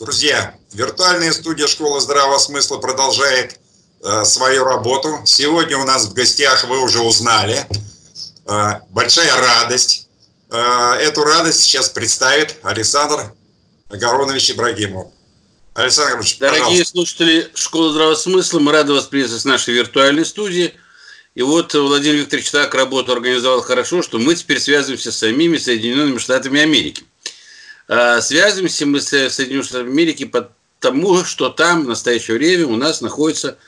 Друзья, 0.00 0.54
виртуальная 0.72 1.30
студия 1.30 1.66
школы 1.66 2.00
здравого 2.00 2.38
смысла 2.38 2.78
продолжает 2.78 3.60
э, 4.02 4.24
свою 4.24 4.64
работу. 4.64 5.20
Сегодня 5.26 5.76
у 5.76 5.84
нас 5.84 6.06
в 6.06 6.14
гостях, 6.14 6.64
вы 6.64 6.82
уже 6.82 7.00
узнали, 7.00 7.66
э, 8.46 8.70
большая 8.88 9.36
радость. 9.36 10.08
Э, 10.50 10.94
эту 11.02 11.22
радость 11.22 11.60
сейчас 11.60 11.90
представит 11.90 12.56
Александр 12.62 13.34
Огоронович 13.90 14.52
Ибрагимов. 14.52 15.08
Александр 15.74 16.12
Иванович, 16.12 16.38
Дорогие 16.38 16.62
пожалуйста. 16.62 16.90
слушатели 16.92 17.50
Школы 17.52 17.90
здравого 17.90 18.14
смысла, 18.14 18.58
мы 18.58 18.72
рады 18.72 18.94
вас 18.94 19.04
приветствовать 19.04 19.44
в 19.44 19.48
нашей 19.48 19.74
виртуальной 19.74 20.24
студии. 20.24 20.72
И 21.34 21.42
вот 21.42 21.74
Владимир 21.74 22.20
Викторович 22.20 22.50
так 22.50 22.74
работу 22.74 23.12
организовал 23.12 23.60
хорошо, 23.60 24.00
что 24.00 24.18
мы 24.18 24.34
теперь 24.34 24.60
связываемся 24.60 25.12
с 25.12 25.18
самими 25.18 25.58
Соединенными 25.58 26.16
Штатами 26.16 26.58
Америки. 26.58 27.04
А, 27.92 28.20
связываемся 28.20 28.86
мы 28.86 29.00
с 29.00 29.08
Соединенными 29.08 29.62
Штатами 29.62 29.90
Америки 29.90 30.24
потому, 30.24 31.24
что 31.24 31.48
там 31.48 31.82
в 31.82 31.88
настоящее 31.88 32.36
время 32.36 32.68
у 32.68 32.76
нас 32.76 33.00
находится 33.00 33.58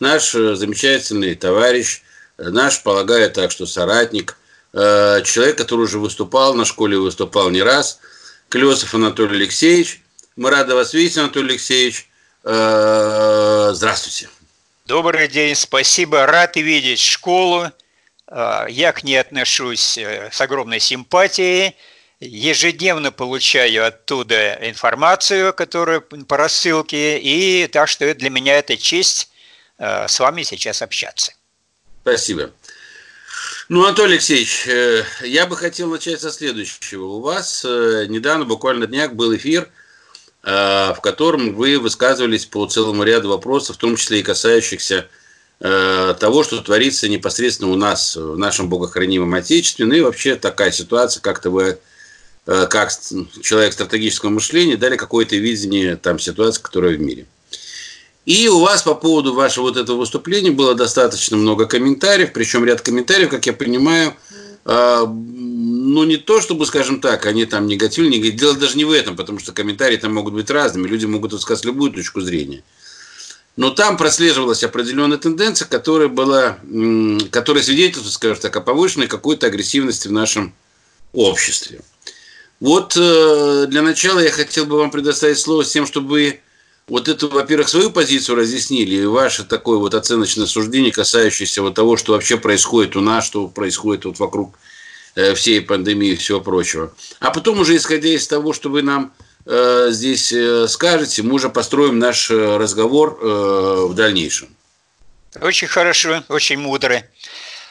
наш 0.00 0.34
э, 0.34 0.56
замечательный 0.56 1.36
товарищ, 1.36 2.02
э, 2.38 2.48
наш, 2.48 2.82
полагаю 2.82 3.30
так, 3.30 3.52
что 3.52 3.66
соратник, 3.66 4.36
э, 4.72 5.22
человек, 5.24 5.58
который 5.58 5.82
уже 5.82 6.00
выступал 6.00 6.54
на 6.54 6.64
школе, 6.64 6.98
выступал 6.98 7.50
не 7.50 7.62
раз, 7.62 8.00
Клесов 8.48 8.94
Анатолий 8.94 9.36
Алексеевич. 9.36 10.02
Мы 10.34 10.50
рады 10.50 10.74
вас 10.74 10.92
видеть, 10.92 11.16
Анатолий 11.16 11.50
Алексеевич. 11.50 12.08
Здравствуйте. 12.42 14.28
Добрый 14.86 15.28
день, 15.28 15.54
спасибо. 15.54 16.26
Рад 16.26 16.56
видеть 16.56 16.98
школу. 17.00 17.70
Я 18.30 18.92
к 18.92 19.04
ней 19.04 19.16
отношусь 19.20 19.98
с 19.98 20.40
огромной 20.40 20.80
симпатией 20.80 21.76
ежедневно 22.20 23.12
получаю 23.12 23.86
оттуда 23.86 24.54
информацию, 24.68 25.52
которую 25.52 26.02
по 26.02 26.36
рассылке, 26.36 27.18
и 27.18 27.66
так 27.68 27.88
что 27.88 28.12
для 28.14 28.30
меня 28.30 28.58
это 28.58 28.76
честь 28.76 29.30
э, 29.78 30.08
с 30.08 30.18
вами 30.18 30.42
сейчас 30.42 30.82
общаться. 30.82 31.32
Спасибо. 32.02 32.50
Ну, 33.68 33.84
Анатолий 33.84 34.14
Алексеевич, 34.14 34.66
э, 34.66 35.04
я 35.22 35.46
бы 35.46 35.56
хотел 35.56 35.90
начать 35.90 36.20
со 36.20 36.32
следующего. 36.32 37.04
У 37.04 37.20
вас 37.20 37.64
э, 37.64 38.06
недавно, 38.08 38.44
буквально 38.44 38.86
днях, 38.86 39.12
был 39.12 39.34
эфир, 39.36 39.68
в 40.40 40.98
котором 41.02 41.54
вы 41.56 41.78
высказывались 41.78 42.46
по 42.46 42.64
целому 42.66 43.02
ряду 43.02 43.28
вопросов, 43.28 43.76
в 43.76 43.78
том 43.78 43.96
числе 43.96 44.20
и 44.20 44.22
касающихся 44.22 45.08
того, 45.58 46.44
что 46.44 46.62
творится 46.62 47.08
непосредственно 47.08 47.70
у 47.72 47.76
нас, 47.76 48.14
в 48.14 48.38
нашем 48.38 48.70
богохранимом 48.70 49.34
Отечестве, 49.34 49.84
ну 49.84 49.94
и 49.94 50.00
вообще 50.00 50.36
такая 50.36 50.70
ситуация, 50.70 51.20
как-то 51.20 51.50
вы 51.50 51.80
как 52.48 52.90
человек 53.42 53.74
стратегического 53.74 54.30
мышления, 54.30 54.76
дали 54.76 54.96
какое-то 54.96 55.36
видение 55.36 55.96
там 55.96 56.18
ситуации, 56.18 56.62
которая 56.62 56.96
в 56.96 57.00
мире. 57.00 57.26
И 58.24 58.48
у 58.48 58.60
вас 58.60 58.82
по 58.82 58.94
поводу 58.94 59.32
вашего 59.32 59.64
вот 59.64 59.76
этого 59.76 59.98
выступления 59.98 60.50
было 60.50 60.74
достаточно 60.74 61.36
много 61.36 61.66
комментариев, 61.66 62.32
причем 62.32 62.64
ряд 62.64 62.82
комментариев, 62.82 63.30
как 63.30 63.46
я 63.46 63.54
понимаю, 63.54 64.14
э, 64.66 65.06
ну 65.06 66.04
не 66.04 66.18
то, 66.18 66.40
чтобы, 66.42 66.66
скажем 66.66 67.00
так, 67.00 67.24
они 67.24 67.46
там 67.46 67.66
негативные. 67.66 68.30
дело 68.30 68.54
даже 68.54 68.76
не 68.76 68.84
в 68.84 68.92
этом, 68.92 69.16
потому 69.16 69.38
что 69.38 69.52
комментарии 69.52 69.96
там 69.96 70.12
могут 70.12 70.34
быть 70.34 70.50
разными, 70.50 70.86
люди 70.86 71.06
могут 71.06 71.32
высказать 71.32 71.64
любую 71.64 71.90
точку 71.90 72.20
зрения. 72.20 72.62
Но 73.56 73.70
там 73.70 73.96
прослеживалась 73.96 74.62
определенная 74.62 75.16
тенденция, 75.18 75.66
которая 75.66 76.08
была, 76.08 76.58
которая 77.30 77.62
свидетельствует, 77.62 78.14
скажем 78.14 78.36
так, 78.36 78.54
о 78.56 78.60
повышенной 78.60 79.06
какой-то 79.06 79.46
агрессивности 79.46 80.06
в 80.06 80.12
нашем 80.12 80.54
обществе. 81.12 81.80
Вот 82.60 82.96
э, 82.96 83.66
для 83.68 83.82
начала 83.82 84.18
я 84.18 84.30
хотел 84.30 84.66
бы 84.66 84.78
вам 84.78 84.90
предоставить 84.90 85.38
слово 85.38 85.62
с 85.62 85.70
тем, 85.70 85.86
чтобы 85.86 86.40
вот 86.88 87.08
эту, 87.08 87.28
во-первых, 87.28 87.68
свою 87.68 87.90
позицию 87.90 88.36
разъяснили, 88.36 88.96
и 88.96 89.04
ваше 89.04 89.44
такое 89.44 89.78
вот 89.78 89.94
оценочное 89.94 90.46
суждение, 90.46 90.90
касающееся 90.90 91.62
вот 91.62 91.74
того, 91.74 91.96
что 91.96 92.12
вообще 92.12 92.36
происходит 92.36 92.96
у 92.96 93.00
нас, 93.00 93.24
что 93.24 93.46
происходит 93.46 94.06
вот 94.06 94.18
вокруг 94.18 94.58
э, 95.14 95.34
всей 95.34 95.60
пандемии 95.60 96.12
и 96.12 96.16
всего 96.16 96.40
прочего. 96.40 96.92
А 97.20 97.30
потом 97.30 97.60
уже, 97.60 97.76
исходя 97.76 98.08
из 98.08 98.26
того, 98.26 98.52
что 98.52 98.70
вы 98.70 98.82
нам 98.82 99.12
э, 99.46 99.88
здесь 99.90 100.32
э, 100.32 100.66
скажете, 100.66 101.22
мы 101.22 101.34
уже 101.34 101.50
построим 101.50 102.00
наш 102.00 102.28
э, 102.30 102.56
разговор 102.56 103.18
э, 103.20 103.86
в 103.88 103.94
дальнейшем. 103.94 104.48
Очень 105.40 105.68
хорошо, 105.68 106.24
очень 106.28 106.58
мудро. 106.58 107.04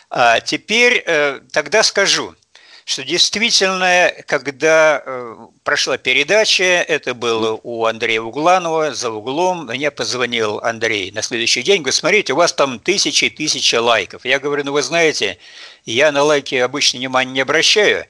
А 0.09 0.39
теперь 0.39 1.03
э, 1.05 1.41
тогда 1.51 1.83
скажу– 1.83 2.33
что 2.87 3.03
действительно, 3.03 4.13
когда 4.27 5.03
э, 5.05 5.35
прошла 5.65 5.97
передача, 5.97 6.63
это 6.63 7.13
было 7.13 7.59
у 7.61 7.83
Андрея 7.83 8.21
Угланова 8.21 8.93
за 8.93 9.11
углом, 9.11 9.65
мне 9.65 9.91
позвонил 9.91 10.59
Андрей 10.59 11.11
на 11.11 11.21
следующий 11.21 11.63
день, 11.63 11.81
говорит, 11.81 11.95
смотрите, 11.95 12.31
у 12.31 12.37
вас 12.37 12.53
там 12.53 12.79
тысячи 12.79 13.25
и 13.25 13.29
тысячи 13.29 13.75
лайков. 13.75 14.23
Я 14.23 14.39
говорю, 14.39 14.63
ну 14.63 14.71
вы 14.71 14.81
знаете, 14.83 15.37
я 15.83 16.13
на 16.13 16.23
лайки 16.23 16.55
обычно 16.55 16.99
внимания 16.99 17.33
не 17.33 17.41
обращаю, 17.41 18.05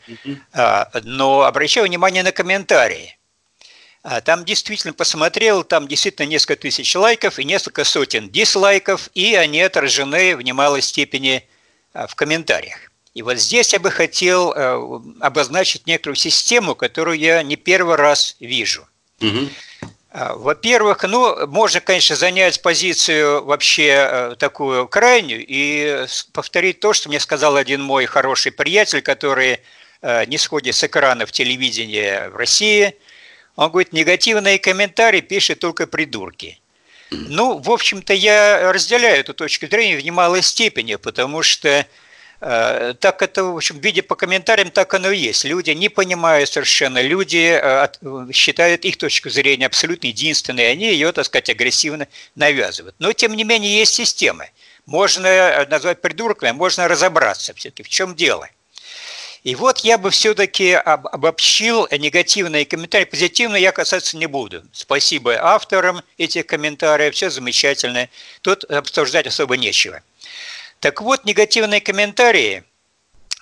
а, 0.54 0.92
но 1.04 1.42
обращаю 1.42 1.88
внимание 1.88 2.22
на 2.22 2.32
комментарии. 2.32 3.18
А 4.04 4.22
там 4.22 4.46
действительно 4.46 4.94
посмотрел, 4.94 5.64
там 5.64 5.88
действительно 5.88 6.28
несколько 6.28 6.56
тысяч 6.56 6.96
лайков 6.96 7.40
и 7.40 7.46
несколько 7.46 7.84
сотен 7.84 8.30
дизлайков, 8.30 9.10
и 9.16 9.34
они 9.34 9.60
отражены 9.60 10.36
в 10.36 10.44
немалой 10.44 10.84
степени 10.84 11.50
а, 11.94 12.06
в 12.06 12.14
комментариях. 12.14 12.87
И 13.18 13.24
вот 13.24 13.40
здесь 13.40 13.74
я 13.74 13.80
бы 13.80 13.90
хотел 13.90 14.54
э, 14.54 15.00
обозначить 15.22 15.88
некоторую 15.88 16.18
систему, 16.18 16.76
которую 16.76 17.18
я 17.18 17.42
не 17.42 17.56
первый 17.56 17.96
раз 17.96 18.36
вижу. 18.40 18.88
Угу. 19.22 19.50
Во-первых, 20.14 21.04
ну, 21.04 21.48
можно, 21.48 21.82
конечно, 21.82 22.16
занять 22.16 22.62
позицию 22.62 23.44
вообще 23.44 23.88
э, 23.88 24.36
такую 24.38 24.88
крайнюю 24.88 25.44
и 25.48 26.06
повторить 26.32 26.80
то, 26.80 26.94
что 26.94 27.10
мне 27.10 27.20
сказал 27.20 27.56
один 27.56 27.82
мой 27.82 28.06
хороший 28.06 28.52
приятель, 28.52 29.02
который 29.02 29.62
э, 30.04 30.26
не 30.26 30.38
сходит 30.38 30.76
с 30.76 30.84
экранов 30.84 31.32
телевидения 31.32 32.30
в 32.30 32.36
России. 32.36 32.96
Он 33.56 33.72
говорит, 33.72 33.94
негативные 33.94 34.60
комментарии 34.60 35.22
пишут 35.22 35.58
только 35.58 35.88
придурки. 35.88 36.60
Ну, 37.10 37.58
в 37.58 37.72
общем-то, 37.72 38.14
я 38.14 38.72
разделяю 38.72 39.22
эту 39.22 39.34
точку 39.34 39.66
зрения 39.66 39.98
в 39.98 40.06
немалой 40.06 40.44
степени, 40.44 40.98
потому 40.98 41.42
что 41.42 41.88
так 42.40 43.22
это, 43.22 43.44
в 43.44 43.56
общем, 43.56 43.80
видя 43.80 44.04
по 44.04 44.16
комментариям, 44.16 44.70
так 44.70 44.94
оно 44.94 45.10
и 45.10 45.18
есть. 45.18 45.44
Люди 45.44 45.72
не 45.72 45.90
понимают 45.90 46.50
совершенно, 46.50 47.02
люди 47.02 47.60
э, 47.60 47.88
считают 48.32 48.86
их 48.86 48.98
точку 48.98 49.30
зрения 49.30 49.66
абсолютно 49.66 50.08
единственной, 50.08 50.72
они 50.72 50.86
ее, 50.86 51.12
так 51.12 51.26
сказать, 51.26 51.50
агрессивно 51.50 52.08
навязывают. 52.36 52.96
Но, 53.00 53.12
тем 53.14 53.34
не 53.34 53.44
менее, 53.44 53.80
есть 53.80 53.96
системы. 53.96 54.52
Можно 54.86 55.26
э, 55.26 55.68
назвать 55.68 56.02
придурками, 56.02 56.52
можно 56.52 56.88
разобраться 56.88 57.54
все-таки, 57.56 57.82
в 57.82 57.90
чем 57.90 58.16
дело. 58.16 58.48
И 59.44 59.56
вот 59.56 59.80
я 59.80 59.98
бы 59.98 60.12
все-таки 60.12 60.74
обобщил 60.74 61.88
негативные 61.92 62.66
комментарии. 62.66 63.06
Позитивные 63.06 63.62
я 63.62 63.72
касаться 63.72 64.18
не 64.18 64.26
буду. 64.26 64.64
Спасибо 64.74 65.38
авторам 65.42 66.02
этих 66.18 66.46
комментариев, 66.48 67.16
все 67.16 67.30
замечательно. 67.30 68.10
Тут 68.42 68.66
обсуждать 68.66 69.26
особо 69.26 69.56
нечего. 69.56 70.02
Так 70.80 71.02
вот, 71.02 71.26
негативные 71.26 71.82
комментарии, 71.82 72.64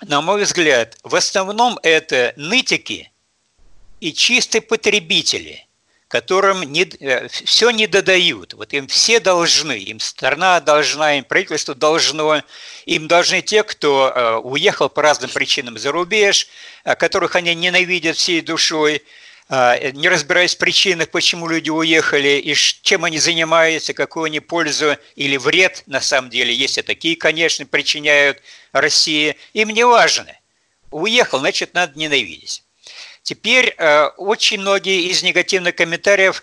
на 0.02 0.20
мой 0.22 0.42
взгляд, 0.42 0.96
в 1.02 1.14
основном 1.14 1.78
это 1.82 2.32
нытики 2.36 3.10
и 4.00 4.12
чистые 4.12 4.62
потребители, 4.62 5.66
которым 6.08 6.62
не, 6.62 6.84
э, 7.00 7.28
все 7.28 7.70
не 7.70 7.86
додают. 7.86 8.54
Вот 8.54 8.72
им 8.72 8.86
все 8.86 9.20
должны, 9.20 9.72
им 9.78 10.00
страна 10.00 10.60
должна, 10.60 11.18
им 11.18 11.24
правительство 11.24 11.74
должно, 11.74 12.42
им 12.86 13.06
должны 13.06 13.42
те, 13.42 13.62
кто 13.62 14.12
э, 14.14 14.36
уехал 14.36 14.88
по 14.88 15.02
разным 15.02 15.30
причинам 15.30 15.76
за 15.78 15.92
рубеж, 15.92 16.48
которых 16.84 17.36
они 17.36 17.54
ненавидят 17.54 18.16
всей 18.16 18.40
душой, 18.40 19.02
не 19.48 20.08
разбираясь 20.08 20.56
в 20.56 20.58
причинах, 20.58 21.10
почему 21.10 21.46
люди 21.46 21.70
уехали 21.70 22.40
и 22.40 22.54
чем 22.54 23.04
они 23.04 23.18
занимаются, 23.18 23.94
какую 23.94 24.24
они 24.24 24.40
пользу 24.40 24.96
или 25.14 25.36
вред 25.36 25.84
на 25.86 26.00
самом 26.00 26.30
деле, 26.30 26.52
если 26.52 26.82
такие, 26.82 27.16
конечно, 27.16 27.64
причиняют 27.64 28.42
России, 28.72 29.36
им 29.52 29.70
не 29.70 29.84
важно. 29.84 30.32
Уехал, 30.90 31.38
значит, 31.38 31.74
надо 31.74 31.98
ненавидеть. 31.98 32.64
Теперь 33.22 33.74
э, 33.76 34.06
очень 34.16 34.60
многие 34.60 35.10
из 35.10 35.22
негативных 35.22 35.76
комментариев 35.76 36.42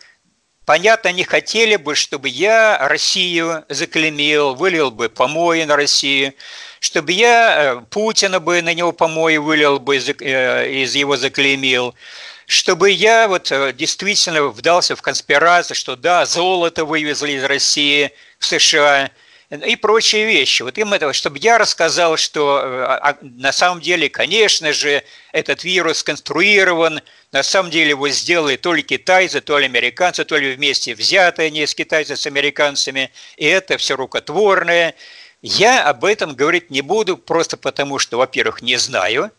Понятно, 0.65 1.09
они 1.09 1.25
хотели 1.25 1.75
бы, 1.75 1.94
чтобы 1.94 2.29
я 2.29 2.77
Россию 2.88 3.65
заклемил, 3.67 4.55
вылил 4.55 4.91
бы 4.91 5.09
помои 5.09 5.63
на 5.63 5.75
Россию, 5.75 6.33
чтобы 6.79 7.11
я 7.11 7.55
э, 7.55 7.81
Путина 7.89 8.39
бы 8.39 8.61
на 8.61 8.73
него 8.73 8.94
помои 8.94 9.38
вылил 9.38 9.79
бы, 9.79 9.97
э, 9.97 10.71
из 10.71 10.95
его 10.95 11.17
заклеймил, 11.17 11.95
чтобы 12.47 12.91
я 12.91 13.27
вот 13.27 13.51
э, 13.51 13.73
действительно 13.73 14.43
вдался 14.47 14.95
в 14.95 15.01
конспирацию, 15.01 15.75
что 15.75 15.95
да, 15.95 16.25
золото 16.25 16.85
вывезли 16.85 17.33
из 17.33 17.43
России 17.43 18.11
в 18.39 18.45
США, 18.45 19.11
и 19.49 19.75
прочие 19.75 20.25
вещи. 20.25 20.63
Вот 20.63 20.77
им 20.77 20.93
это, 20.93 21.13
чтобы 21.13 21.37
я 21.39 21.57
рассказал, 21.57 22.17
что 22.17 22.61
а, 22.63 23.17
на 23.21 23.51
самом 23.51 23.81
деле, 23.81 24.09
конечно 24.09 24.73
же, 24.73 25.03
этот 25.31 25.63
вирус 25.63 25.99
сконструирован, 25.99 27.01
на 27.31 27.43
самом 27.43 27.69
деле 27.69 27.89
его 27.89 28.09
сделали 28.09 28.55
то 28.55 28.73
ли 28.73 28.81
китайцы, 28.81 29.41
то 29.41 29.59
ли 29.59 29.65
американцы, 29.65 30.25
то 30.25 30.37
ли 30.37 30.55
вместе 30.55 30.95
взятые 30.95 31.51
не 31.51 31.67
с 31.67 31.75
китайцами, 31.75 32.17
с 32.17 32.25
американцами, 32.25 33.11
и 33.37 33.45
это 33.45 33.77
все 33.77 33.95
рукотворное. 33.95 34.95
Я 35.41 35.83
об 35.83 36.05
этом 36.05 36.35
говорить 36.35 36.71
не 36.71 36.81
буду, 36.81 37.17
просто 37.17 37.57
потому 37.57 37.99
что, 37.99 38.17
во-первых, 38.17 38.61
не 38.61 38.77
знаю, 38.77 39.31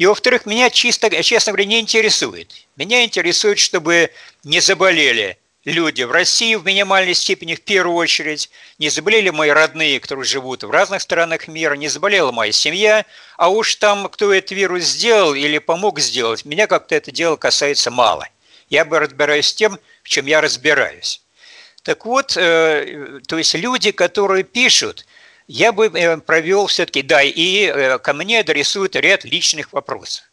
и, 0.00 0.06
во-вторых, 0.06 0.46
меня 0.46 0.70
чисто, 0.70 1.10
честно 1.22 1.52
говоря, 1.52 1.66
не 1.66 1.78
интересует. 1.78 2.66
Меня 2.74 3.04
интересует, 3.04 3.58
чтобы 3.58 4.10
не 4.44 4.60
заболели 4.60 5.36
люди 5.66 6.04
в 6.04 6.10
России 6.10 6.54
в 6.54 6.64
минимальной 6.64 7.12
степени 7.12 7.54
в 7.54 7.60
первую 7.60 7.96
очередь, 7.96 8.48
не 8.78 8.88
заболели 8.88 9.28
мои 9.28 9.50
родные, 9.50 10.00
которые 10.00 10.24
живут 10.24 10.62
в 10.62 10.70
разных 10.70 11.02
странах 11.02 11.48
мира, 11.48 11.74
не 11.74 11.88
заболела 11.88 12.32
моя 12.32 12.50
семья, 12.50 13.04
а 13.36 13.50
уж 13.50 13.74
там, 13.74 14.08
кто 14.08 14.32
этот 14.32 14.52
вирус 14.52 14.84
сделал 14.84 15.34
или 15.34 15.58
помог 15.58 16.00
сделать, 16.00 16.46
меня 16.46 16.66
как-то 16.66 16.94
это 16.94 17.12
дело 17.12 17.36
касается 17.36 17.90
мало. 17.90 18.26
Я 18.70 18.86
бы 18.86 19.00
разбираюсь 19.00 19.48
с 19.48 19.54
тем, 19.54 19.78
в 20.02 20.08
чем 20.08 20.24
я 20.24 20.40
разбираюсь. 20.40 21.20
Так 21.82 22.06
вот, 22.06 22.38
э, 22.38 23.20
то 23.26 23.36
есть 23.36 23.54
люди, 23.54 23.90
которые 23.90 24.44
пишут, 24.44 25.04
я 25.50 25.72
бы 25.72 25.86
э, 25.86 26.16
провел 26.18 26.68
все-таки, 26.68 27.02
да, 27.02 27.22
и 27.24 27.64
э, 27.64 27.98
ко 27.98 28.12
мне 28.12 28.38
адресуют 28.38 28.94
ряд 28.94 29.24
личных 29.24 29.72
вопросов. 29.72 30.24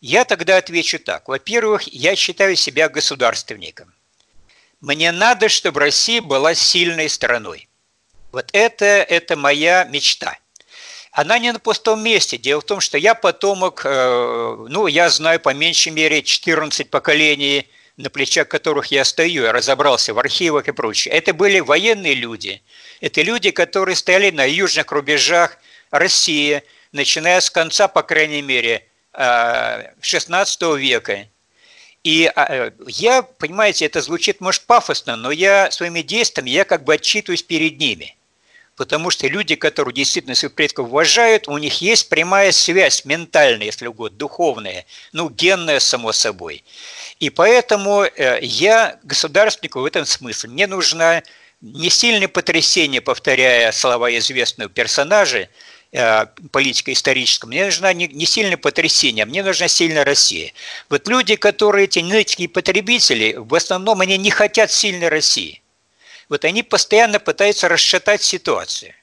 Я 0.00 0.24
тогда 0.24 0.56
отвечу 0.56 0.98
так. 0.98 1.28
Во-первых, 1.28 1.86
я 1.86 2.16
считаю 2.16 2.56
себя 2.56 2.88
государственником. 2.88 3.94
Мне 4.80 5.12
надо, 5.12 5.48
чтобы 5.48 5.78
Россия 5.78 6.20
была 6.20 6.54
сильной 6.54 7.08
страной. 7.08 7.68
Вот 8.32 8.48
это, 8.52 8.84
это 8.86 9.36
моя 9.36 9.84
мечта. 9.84 10.36
Она 11.12 11.38
не 11.38 11.52
на 11.52 11.60
пустом 11.60 12.02
месте. 12.02 12.36
Дело 12.36 12.60
в 12.60 12.64
том, 12.64 12.80
что 12.80 12.98
я 12.98 13.14
потомок, 13.14 13.82
э, 13.84 14.56
ну, 14.68 14.88
я 14.88 15.10
знаю 15.10 15.38
по 15.38 15.54
меньшей 15.54 15.92
мере 15.92 16.24
14 16.24 16.90
поколений, 16.90 17.68
на 17.96 18.10
плечах 18.10 18.48
которых 18.48 18.86
я 18.86 19.04
стою, 19.04 19.44
я 19.44 19.52
разобрался 19.52 20.12
в 20.12 20.18
архивах 20.18 20.66
и 20.66 20.72
прочее. 20.72 21.14
Это 21.14 21.34
были 21.34 21.60
военные 21.60 22.14
люди. 22.14 22.62
Это 23.00 23.22
люди, 23.22 23.50
которые 23.50 23.96
стояли 23.96 24.30
на 24.30 24.44
южных 24.44 24.92
рубежах 24.92 25.58
России, 25.90 26.62
начиная 26.92 27.40
с 27.40 27.50
конца, 27.50 27.88
по 27.88 28.02
крайней 28.02 28.42
мере, 28.42 28.86
16 29.12 30.62
э, 30.62 30.76
века. 30.76 31.26
И 32.04 32.30
а, 32.34 32.46
э, 32.48 32.70
я, 32.86 33.22
понимаете, 33.22 33.86
это 33.86 34.00
звучит, 34.00 34.40
может, 34.40 34.62
пафосно, 34.62 35.16
но 35.16 35.30
я 35.30 35.70
своими 35.70 36.02
действиями, 36.02 36.50
я 36.50 36.64
как 36.64 36.84
бы 36.84 36.94
отчитываюсь 36.94 37.42
перед 37.42 37.78
ними. 37.78 38.16
Потому 38.76 39.10
что 39.10 39.26
люди, 39.26 39.56
которые 39.56 39.92
действительно 39.92 40.34
своих 40.34 40.54
предков 40.54 40.86
уважают, 40.88 41.48
у 41.48 41.58
них 41.58 41.82
есть 41.82 42.08
прямая 42.08 42.52
связь 42.52 43.04
ментальная, 43.04 43.66
если 43.66 43.86
угодно, 43.86 44.16
духовная, 44.16 44.86
ну, 45.12 45.28
генная, 45.28 45.80
само 45.80 46.12
собой. 46.12 46.64
И 47.18 47.28
поэтому 47.28 48.04
э, 48.04 48.38
я 48.42 48.98
государственнику 49.02 49.80
в 49.80 49.84
этом 49.84 50.06
смысле. 50.06 50.50
Мне 50.50 50.66
нужно 50.66 51.22
не 51.60 51.90
сильное 51.90 52.28
потрясение, 52.28 53.00
повторяя 53.00 53.72
слова 53.72 54.16
известного 54.16 54.70
персонажа, 54.70 55.48
Э, 55.92 56.26
политико-историческом, 56.52 57.50
мне 57.50 57.64
нужна 57.64 57.92
не, 57.92 58.06
не 58.06 58.24
сильное 58.24 58.56
потрясение, 58.56 59.24
а 59.24 59.26
мне 59.26 59.42
нужна 59.42 59.66
сильная 59.66 60.04
Россия. 60.04 60.52
Вот 60.88 61.08
люди, 61.08 61.34
которые 61.34 61.86
эти 61.86 61.98
нытские 61.98 62.48
потребители, 62.48 63.34
в 63.36 63.52
основном 63.56 64.00
они 64.00 64.16
не 64.16 64.30
хотят 64.30 64.70
сильной 64.70 65.08
России. 65.08 65.62
Вот 66.28 66.44
они 66.44 66.62
постоянно 66.62 67.18
пытаются 67.18 67.66
расшатать 67.66 68.22
ситуацию. 68.22 68.94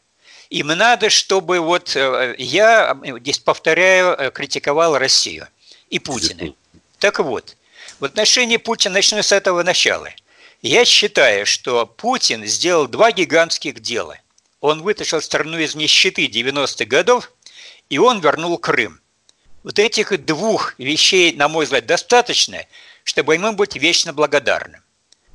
Им 0.50 0.68
надо, 0.68 1.10
чтобы 1.10 1.60
вот 1.60 1.94
э, 1.98 2.36
я, 2.38 2.98
здесь 3.20 3.40
повторяю, 3.40 4.16
э, 4.18 4.32
критиковал 4.32 4.98
Россию 4.98 5.50
и 5.90 6.00
Путина. 6.00 6.54
Так 7.00 7.20
вот, 7.20 7.58
в 8.00 8.06
отношении 8.06 8.56
Путина 8.56 8.94
начну 8.94 9.22
с 9.22 9.34
этого 9.34 9.62
начала. 9.62 10.10
Я 10.62 10.86
считаю, 10.86 11.46
что 11.46 11.86
Путин 11.86 12.46
сделал 12.46 12.88
два 12.88 13.12
гигантских 13.12 13.80
дела– 13.80 14.20
он 14.60 14.82
вытащил 14.82 15.22
страну 15.22 15.58
из 15.60 15.76
нищеты 15.76 16.26
90-х 16.26 16.86
годов, 16.86 17.32
и 17.90 17.98
он 17.98 18.20
вернул 18.20 18.58
Крым. 18.58 19.00
Вот 19.64 19.80
этих 19.80 20.26
двух 20.26 20.74
вещей, 20.78 21.34
на 21.34 21.48
мой 21.48 21.66
взгляд, 21.66 21.86
достаточно, 21.86 22.66
чтобы 23.04 23.36
ему 23.36 23.54
быть 23.54 23.76
вечно 23.76 24.14
благодарным. 24.14 24.84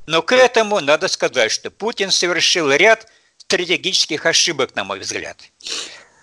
Но 0.05 0.21
к 0.21 0.33
этому 0.33 0.79
надо 0.81 1.07
сказать, 1.07 1.51
что 1.51 1.71
Путин 1.71 2.11
совершил 2.11 2.71
ряд 2.71 3.07
стратегических 3.37 4.25
ошибок, 4.25 4.75
на 4.75 4.83
мой 4.83 4.99
взгляд. 4.99 5.37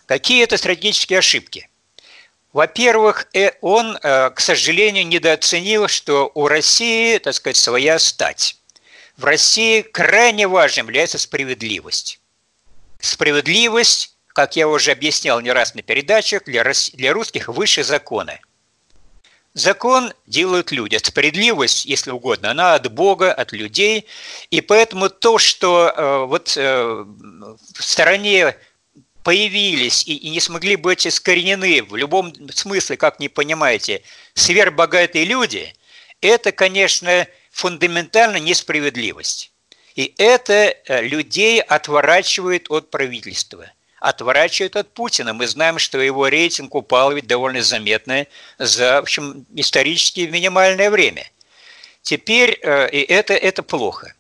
Какие 0.07 0.45
это 0.45 0.57
стратегические 0.57 1.21
ошибки? 1.21 1.69
Во-первых, 2.53 3.29
э, 3.33 3.53
он, 3.61 3.97
э, 4.03 4.31
к 4.31 4.41
сожалению, 4.41 5.07
недооценил, 5.07 5.87
что 5.87 6.31
у 6.35 6.49
России, 6.49 7.17
так 7.19 7.35
сказать, 7.35 7.57
своя 7.57 7.99
стать. 7.99 8.60
В 9.21 9.25
России 9.27 9.83
крайне 9.83 10.49
важным 10.49 10.87
является 10.87 11.19
справедливость. 11.19 12.21
Справедливость, 13.01 14.17
как 14.29 14.57
я 14.57 14.67
уже 14.67 14.93
объяснял 14.93 15.39
не 15.41 15.53
раз 15.53 15.75
на 15.75 15.83
передачах, 15.83 16.45
для, 16.45 16.65
для 16.95 17.13
русских 17.13 17.49
выше 17.49 17.85
закона. 17.85 18.41
Закон 19.53 20.15
делают 20.27 20.73
люди. 20.73 20.97
Справедливость, 20.97 21.85
если 21.85 22.13
угодно, 22.13 22.53
она 22.53 22.73
от 22.73 22.91
Бога, 22.91 23.31
от 23.31 23.53
людей. 23.53 24.07
И 24.49 24.63
поэтому 24.63 25.11
то, 25.11 25.37
что 25.37 25.93
э, 25.95 26.25
вот 26.25 26.57
э, 26.57 27.05
в 27.75 27.83
стороне 27.83 28.57
появились 29.23 30.03
и, 30.07 30.17
и 30.17 30.31
не 30.31 30.41
смогли 30.41 30.77
быть 30.77 31.07
искоренены 31.07 31.83
в 31.83 31.95
любом 31.95 32.33
смысле, 32.49 32.97
как 32.97 33.21
не 33.21 33.29
понимаете, 33.29 34.03
сверхбогатые 34.33 35.27
люди, 35.27 35.75
это, 36.23 36.53
конечно, 36.53 37.27
фундаментально 37.61 38.39
несправедливость. 38.39 39.53
И 39.95 40.15
это 40.17 40.53
э, 40.55 41.03
людей 41.03 41.61
отворачивает 41.61 42.71
от 42.71 42.91
правительства, 42.91 43.71
отворачивает 43.99 44.77
от 44.77 44.95
Путина. 44.95 45.35
Мы 45.35 45.47
знаем, 45.47 45.79
что 45.79 46.01
его 46.01 46.29
рейтинг 46.29 46.75
упал 46.75 47.13
ведь 47.13 47.27
довольно 47.27 47.63
заметно 47.63 48.27
за, 48.59 49.01
в 49.01 49.03
общем, 49.03 49.45
исторически 49.55 50.21
минимальное 50.21 50.91
время. 50.91 51.31
Теперь 52.03 52.59
э, 52.63 52.89
и 52.91 53.03
это, 53.03 53.35
это 53.35 53.63
плохо. 53.63 54.15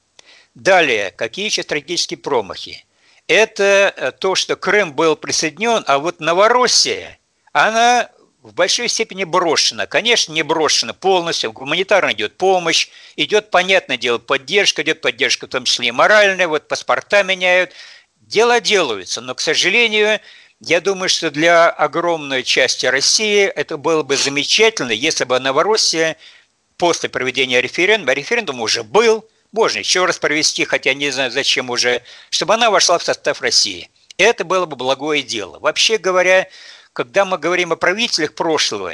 Далее, 0.54 1.10
какие 1.10 1.46
еще 1.46 1.62
стратегические 1.62 2.18
промахи? 2.18 2.84
Это 3.26 3.94
э, 3.96 4.12
то, 4.12 4.34
что 4.34 4.56
Крым 4.56 4.92
был 4.92 5.16
присоединен, 5.16 5.82
а 5.86 5.98
вот 5.98 6.20
Новороссия, 6.20 7.18
она 7.52 8.10
в 8.42 8.54
большой 8.54 8.88
степени 8.88 9.24
брошена. 9.24 9.86
Конечно, 9.86 10.32
не 10.32 10.42
брошена 10.42 10.94
полностью, 10.94 11.52
гуманитарно 11.52 12.12
идет 12.12 12.36
помощь, 12.36 12.88
идет, 13.16 13.50
понятное 13.50 13.96
дело, 13.96 14.18
поддержка, 14.18 14.82
идет 14.82 15.00
поддержка 15.00 15.46
в 15.46 15.50
том 15.50 15.64
числе 15.64 15.88
и 15.88 15.92
моральная, 15.92 16.48
вот 16.48 16.68
паспорта 16.68 17.22
меняют. 17.22 17.72
Дела 18.20 18.60
делаются, 18.60 19.20
но, 19.20 19.34
к 19.34 19.40
сожалению, 19.40 20.20
я 20.60 20.80
думаю, 20.80 21.08
что 21.08 21.30
для 21.30 21.68
огромной 21.68 22.42
части 22.42 22.86
России 22.86 23.44
это 23.44 23.76
было 23.76 24.02
бы 24.02 24.16
замечательно, 24.16 24.92
если 24.92 25.24
бы 25.24 25.38
Новороссия 25.38 26.16
после 26.76 27.08
проведения 27.08 27.60
референдума, 27.60 28.12
референдум 28.12 28.60
уже 28.60 28.84
был, 28.84 29.26
можно 29.52 29.80
еще 29.80 30.04
раз 30.04 30.18
провести, 30.18 30.64
хотя 30.64 30.94
не 30.94 31.10
знаю 31.10 31.30
зачем 31.30 31.70
уже, 31.70 32.02
чтобы 32.30 32.54
она 32.54 32.70
вошла 32.70 32.98
в 32.98 33.02
состав 33.02 33.40
России. 33.40 33.90
Это 34.16 34.44
было 34.44 34.66
бы 34.66 34.76
благое 34.76 35.22
дело. 35.22 35.58
Вообще 35.58 35.98
говоря, 35.98 36.48
когда 37.00 37.24
мы 37.24 37.38
говорим 37.38 37.72
о 37.72 37.76
правителях 37.76 38.34
прошлого, 38.34 38.92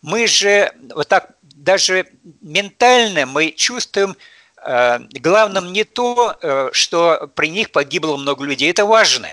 мы 0.00 0.26
же 0.26 0.72
вот 0.94 1.08
так 1.08 1.32
даже 1.42 2.06
ментально 2.40 3.26
мы 3.26 3.50
чувствуем 3.50 4.16
э, 4.64 4.98
главным 5.20 5.70
не 5.70 5.84
то, 5.84 6.38
э, 6.40 6.70
что 6.72 7.30
при 7.34 7.48
них 7.48 7.70
погибло 7.70 8.16
много 8.16 8.46
людей, 8.46 8.70
это 8.70 8.86
важно. 8.86 9.28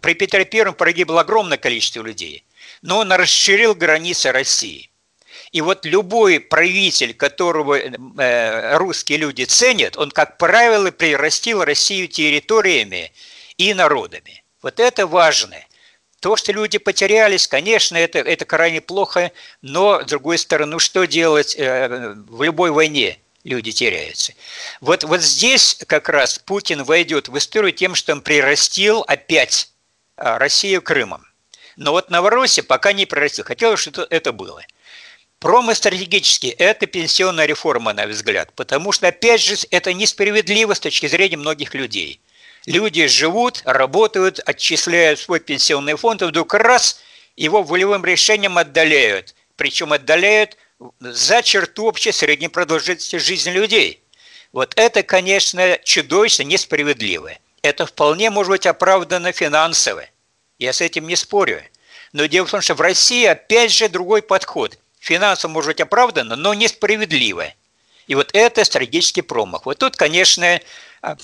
При 0.00 0.14
Петре 0.14 0.44
Первом 0.44 0.74
погибло 0.74 1.20
огромное 1.20 1.56
количество 1.56 2.02
людей, 2.02 2.44
но 2.82 2.98
он 2.98 3.12
расширил 3.12 3.76
границы 3.76 4.32
России. 4.32 4.90
И 5.52 5.60
вот 5.60 5.84
любой 5.84 6.40
правитель, 6.40 7.14
которого 7.14 7.78
э, 7.78 8.76
русские 8.78 9.18
люди 9.18 9.44
ценят, 9.44 9.96
он, 9.96 10.10
как 10.10 10.38
правило, 10.38 10.90
прирастил 10.90 11.62
Россию 11.62 12.08
территориями 12.08 13.12
и 13.58 13.74
народами. 13.74 14.42
Вот 14.60 14.80
это 14.80 15.06
важно– 15.06 15.56
то, 16.24 16.36
что 16.36 16.52
люди 16.52 16.78
потерялись, 16.78 17.46
конечно, 17.46 17.98
это, 17.98 18.18
это 18.18 18.46
крайне 18.46 18.80
плохо, 18.80 19.30
но, 19.60 20.00
с 20.00 20.06
другой 20.06 20.38
стороны, 20.38 20.80
что 20.80 21.04
делать 21.04 21.54
э, 21.54 22.14
в 22.26 22.42
любой 22.42 22.70
войне? 22.70 23.18
люди 23.42 23.72
теряются. 23.72 24.32
Вот, 24.80 25.04
вот 25.04 25.20
здесь 25.20 25.76
как 25.86 26.08
раз 26.08 26.38
Путин 26.38 26.82
войдет 26.82 27.28
в 27.28 27.36
историю 27.36 27.72
тем, 27.72 27.94
что 27.94 28.12
он 28.12 28.22
прирастил 28.22 29.04
опять 29.06 29.68
а, 30.16 30.38
Россию 30.38 30.80
Крымом. 30.80 31.26
Но 31.76 31.92
вот 31.92 32.08
Новороссия 32.08 32.64
пока 32.64 32.94
не 32.94 33.04
прирастил. 33.04 33.44
Хотелось, 33.44 33.80
чтобы 33.80 34.06
это 34.08 34.32
было. 34.32 34.64
Промо 35.40 35.74
стратегически– 35.74 36.46
это 36.58 36.86
пенсионная 36.86 37.44
реформа, 37.44 37.92
на 37.92 38.06
взгляд, 38.06 38.50
потому 38.54 38.92
что, 38.92 39.08
опять 39.08 39.42
же, 39.42 39.56
это 39.70 39.92
несправедливо 39.92 40.72
с 40.72 40.80
точки 40.80 41.06
зрения 41.06 41.36
многих 41.36 41.74
людей. 41.74 42.22
Люди 42.66 43.06
живут, 43.06 43.62
работают, 43.64 44.40
отчисляют 44.44 45.20
свой 45.20 45.40
пенсионный 45.40 45.96
фонд, 45.96 46.22
и 46.22 46.26
вдруг 46.26 46.54
раз 46.54 47.00
его 47.36 47.62
волевым 47.62 48.04
решением 48.04 48.56
отдаляют. 48.56 49.34
Причем 49.56 49.92
отдаляют 49.92 50.56
за 51.00 51.42
черту 51.42 51.86
общей 51.86 52.12
средней 52.12 52.48
продолжительности 52.48 53.16
жизни 53.16 53.50
людей. 53.50 54.02
Вот 54.52 54.72
это, 54.76 55.02
конечно, 55.02 55.78
чудовищно 55.84 56.44
несправедливо. 56.44 57.32
Это 57.62 57.86
вполне 57.86 58.30
может 58.30 58.50
быть 58.50 58.66
оправдано 58.66 59.32
финансово. 59.32 60.04
Я 60.58 60.72
с 60.72 60.80
этим 60.80 61.06
не 61.06 61.16
спорю. 61.16 61.62
Но 62.12 62.26
дело 62.26 62.46
в 62.46 62.50
том, 62.50 62.60
что 62.60 62.74
в 62.74 62.80
России 62.80 63.24
опять 63.26 63.72
же 63.72 63.88
другой 63.88 64.22
подход. 64.22 64.78
Финансово 65.00 65.50
может 65.50 65.68
быть 65.68 65.80
оправдано, 65.80 66.36
но 66.36 66.54
несправедливо. 66.54 67.52
И 68.06 68.14
вот 68.14 68.30
это 68.32 68.64
стратегический 68.64 69.22
промах. 69.22 69.66
Вот 69.66 69.78
тут, 69.78 69.96
конечно, 69.96 70.60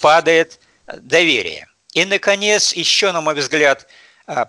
падает 0.00 0.59
доверие. 0.99 1.68
И, 1.92 2.04
наконец, 2.04 2.73
еще, 2.73 3.12
на 3.12 3.20
мой 3.20 3.35
взгляд, 3.35 3.87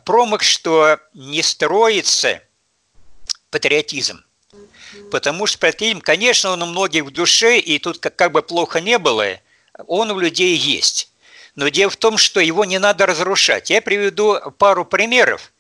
промах, 0.06 0.44
что 0.44 1.00
не 1.14 1.42
строится 1.42 2.42
патриотизм. 3.50 4.24
Потому 5.10 5.48
что 5.48 5.58
патриотизм, 5.60 6.02
конечно, 6.02 6.52
он 6.52 6.62
у 6.64 6.66
многих 6.66 7.06
в 7.06 7.12
душе, 7.12 7.58
и 7.60 7.80
тут 7.80 8.00
как, 8.00 8.16
как 8.16 8.32
бы 8.32 8.42
плохо 8.44 8.82
не 8.82 8.98
было, 8.98 9.40
он 9.88 10.12
у 10.12 10.20
людей 10.20 10.56
есть. 10.56 11.12
Но 11.56 11.68
дело 11.70 11.90
в 11.90 11.98
том, 11.98 12.18
что 12.18 12.40
его 12.40 12.66
не 12.66 12.80
надо 12.80 13.06
разрушать. 13.06 13.70
Я 13.70 13.82
приведу 13.82 14.40
пару 14.58 14.86
примеров, 14.86 15.52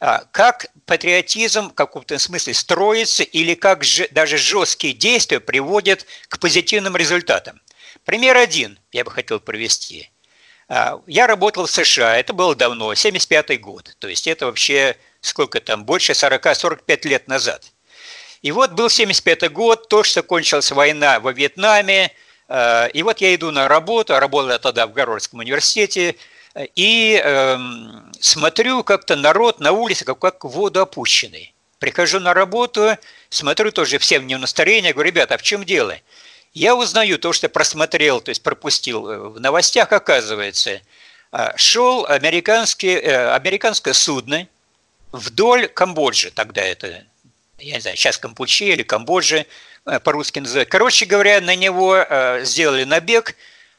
а, 0.00 0.24
как 0.30 0.66
патриотизм 0.86 1.70
в 1.70 1.74
каком-то 1.74 2.18
смысле 2.18 2.54
строится 2.54 3.22
или 3.22 3.54
как 3.54 3.82
же, 3.84 4.08
даже 4.10 4.36
жесткие 4.36 4.92
действия 4.92 5.40
приводят 5.40 6.06
к 6.28 6.38
позитивным 6.38 6.96
результатам. 6.96 7.60
Пример 8.04 8.36
один 8.36 8.78
я 8.92 9.04
бы 9.04 9.10
хотел 9.10 9.40
привести. 9.40 10.10
А, 10.68 11.00
я 11.06 11.26
работал 11.26 11.66
в 11.66 11.70
США, 11.70 12.16
это 12.16 12.32
было 12.32 12.54
давно, 12.54 12.94
75 12.94 13.60
год, 13.60 13.96
то 13.98 14.08
есть 14.08 14.26
это 14.26 14.46
вообще 14.46 14.96
сколько 15.20 15.60
там, 15.60 15.84
больше 15.84 16.12
40-45 16.12 17.08
лет 17.08 17.28
назад. 17.28 17.72
И 18.42 18.52
вот 18.52 18.72
был 18.72 18.88
75 18.88 19.50
год, 19.50 19.88
то, 19.88 20.02
что 20.04 20.22
кончилась 20.22 20.70
война 20.70 21.18
во 21.20 21.32
Вьетнаме, 21.32 22.12
Э, 22.48 22.88
и 22.92 23.02
вот 23.02 23.20
я 23.20 23.34
иду 23.34 23.50
на 23.50 23.68
работу, 23.68 24.18
работал 24.18 24.50
я 24.50 24.58
тогда 24.58 24.86
в 24.86 24.92
Гарвардском 24.92 25.40
университете, 25.40 26.16
и 26.74 27.20
э, 27.22 27.58
смотрю, 28.20 28.82
как-то 28.82 29.16
народ 29.16 29.60
на 29.60 29.72
улице, 29.72 30.04
как, 30.04 30.18
как 30.18 30.44
в 30.44 30.48
воду 30.48 30.80
опущенный. 30.80 31.54
Прихожу 31.78 32.18
на 32.18 32.34
работу, 32.34 32.96
смотрю 33.28 33.70
тоже 33.70 33.98
всем 33.98 34.26
не 34.26 34.34
в 34.34 34.40
настроение, 34.40 34.92
говорю, 34.92 35.10
ребята, 35.10 35.34
а 35.34 35.38
в 35.38 35.42
чем 35.42 35.64
дело? 35.64 35.94
Я 36.58 36.74
узнаю 36.74 37.18
то, 37.18 37.32
что 37.32 37.48
просмотрел, 37.48 38.20
то 38.20 38.30
есть 38.30 38.42
пропустил 38.42 39.08
э, 39.08 39.18
в 39.18 39.40
новостях, 39.40 39.92
оказывается, 39.92 40.80
э, 41.32 41.56
шел 41.56 42.06
американский, 42.06 42.96
американское 42.96 43.94
судно 43.94 44.46
вдоль 45.12 45.68
Камбоджи, 45.68 46.30
тогда 46.30 46.62
это, 46.62 47.04
я 47.58 47.74
не 47.74 47.80
знаю, 47.80 47.96
сейчас 47.96 48.18
Кампучи 48.18 48.64
или 48.64 48.82
Камбоджи, 48.82 49.46
Э, 49.88 50.00
по-русски 50.00 50.38
называют. 50.38 50.68
Короче 50.68 51.06
говоря, 51.06 51.40
на 51.40 51.56
него 51.56 51.96
э, 51.96 52.44
сделали 52.44 52.84
набег, 52.84 53.34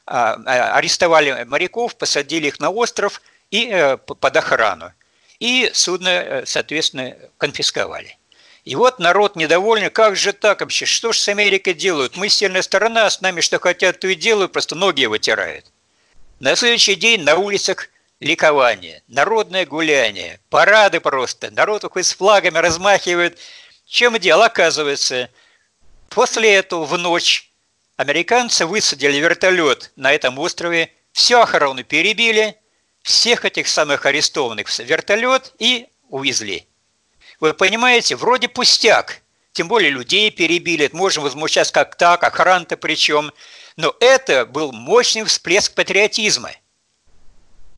а, 0.06 0.40
а, 0.46 0.78
арестовали 0.78 1.44
моряков, 1.44 1.96
посадили 1.96 2.48
их 2.48 2.60
на 2.60 2.72
остров 2.72 3.22
и 3.52 3.70
э, 3.72 3.98
под 3.98 4.36
охрану. 4.36 4.92
И 5.40 5.70
судно, 5.74 6.44
соответственно, 6.46 7.16
конфисковали. 7.38 8.18
И 8.66 8.76
вот 8.76 9.00
народ 9.00 9.36
недовольный, 9.36 9.90
как 9.90 10.16
же 10.16 10.34
так 10.34 10.62
вообще, 10.62 10.86
что 10.86 11.12
ж 11.12 11.18
с 11.18 11.28
Америкой 11.30 11.74
делают? 11.74 12.18
Мы 12.18 12.30
сильная 12.30 12.62
сторона, 12.62 13.06
а 13.06 13.10
с 13.10 13.22
нами 13.22 13.42
что 13.42 13.60
хотят, 13.60 14.00
то 14.00 14.08
и 14.08 14.16
делают, 14.16 14.52
просто 14.52 14.76
ноги 14.76 15.06
вытирают. 15.06 15.66
На 16.40 16.56
следующий 16.56 16.96
день 16.96 17.24
на 17.24 17.36
улицах 17.36 17.90
ликование, 18.20 19.02
народное 19.08 19.66
гуляние, 19.66 20.40
парады 20.50 21.00
просто, 21.00 21.52
народ 21.52 21.84
уходит 21.84 22.08
с 22.08 22.14
флагами, 22.14 22.58
размахивает. 22.58 23.40
Чем 23.88 24.18
дело? 24.20 24.46
Оказывается, 24.46 25.30
После 26.10 26.56
этого 26.56 26.86
в 26.86 26.98
ночь 26.98 27.52
американцы 27.96 28.66
высадили 28.66 29.18
вертолет 29.18 29.92
на 29.96 30.12
этом 30.12 30.40
острове, 30.40 30.92
всю 31.12 31.38
охрану 31.38 31.84
перебили, 31.84 32.58
всех 33.04 33.46
этих 33.46 33.68
самых 33.68 34.06
арестованных 34.06 34.68
в 34.68 34.80
вертолет 34.80 35.54
и 35.60 35.88
увезли. 36.10 36.68
Вы 37.40 37.54
понимаете, 37.54 38.16
вроде 38.16 38.48
пустяк, 38.48 39.22
тем 39.54 39.68
более 39.68 39.92
людей 39.92 40.32
перебили, 40.32 40.90
можем 40.94 41.24
возмущаться 41.24 41.74
как 41.74 41.96
так, 41.96 42.24
охрана-то 42.24 42.78
причем, 42.78 43.32
но 43.78 43.96
это 44.00 44.46
был 44.46 44.72
мощный 44.72 45.24
всплеск 45.24 45.74
патриотизма– 45.74 46.52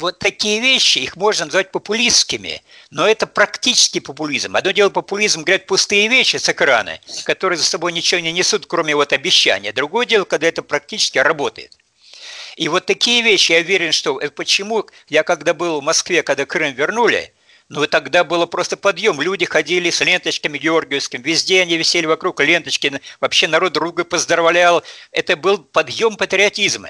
вот 0.02 0.20
такие 0.20 0.60
вещи, 0.60 1.00
их 1.00 1.16
можно 1.16 1.46
назвать 1.46 1.72
популистскими, 1.72 2.62
но 2.90 3.08
это 3.08 3.28
практически 3.28 4.00
популизм. 4.00 4.56
Одно 4.56 4.72
дело 4.72 4.90
популизм, 4.90 5.44
говорят 5.44 5.68
пустые 5.68 6.08
вещи 6.08 6.38
с 6.38 6.50
экрана, 6.50 7.00
которые 7.26 7.58
за 7.58 7.64
собой 7.64 7.94
ничего 7.94 8.20
не 8.20 8.32
несут, 8.32 8.66
кроме 8.66 8.96
вот 8.96 9.14
обещания. 9.14 9.72
Другое 9.72 10.06
дело, 10.06 10.26
когда 10.26 10.48
это 10.48 10.64
практически 10.64 11.20
работает. 11.20 11.78
И 12.58 12.68
вот 12.68 12.86
такие 12.86 13.22
вещи, 13.22 13.54
я 13.54 13.60
уверен, 13.60 13.92
что 13.92 14.20
э, 14.20 14.30
почему 14.30 14.86
я 15.08 15.24
когда 15.24 15.54
был 15.54 15.80
в 15.80 15.84
Москве, 15.84 16.24
когда 16.24 16.46
Крым 16.46 16.74
вернули, 16.74 17.34
ну 17.72 17.88
тогда 17.88 18.26
было 18.26 18.46
просто 18.48 18.76
подъем. 18.76 19.22
Люди 19.22 19.46
ходили 19.46 19.90
с 19.90 20.02
ленточками 20.02 20.58
георгиевскими, 20.58 21.22
везде 21.22 21.62
они 21.62 21.78
висели 21.78 22.06
вокруг 22.06 22.42
ленточки, 22.42 23.00
вообще 23.22 23.48
народ 23.48 23.72
друга 23.72 24.04
поздравлял. 24.04 24.84
Это 25.14 25.38
был 25.38 25.58
подъем 25.58 26.18
патриотизма. 26.18 26.90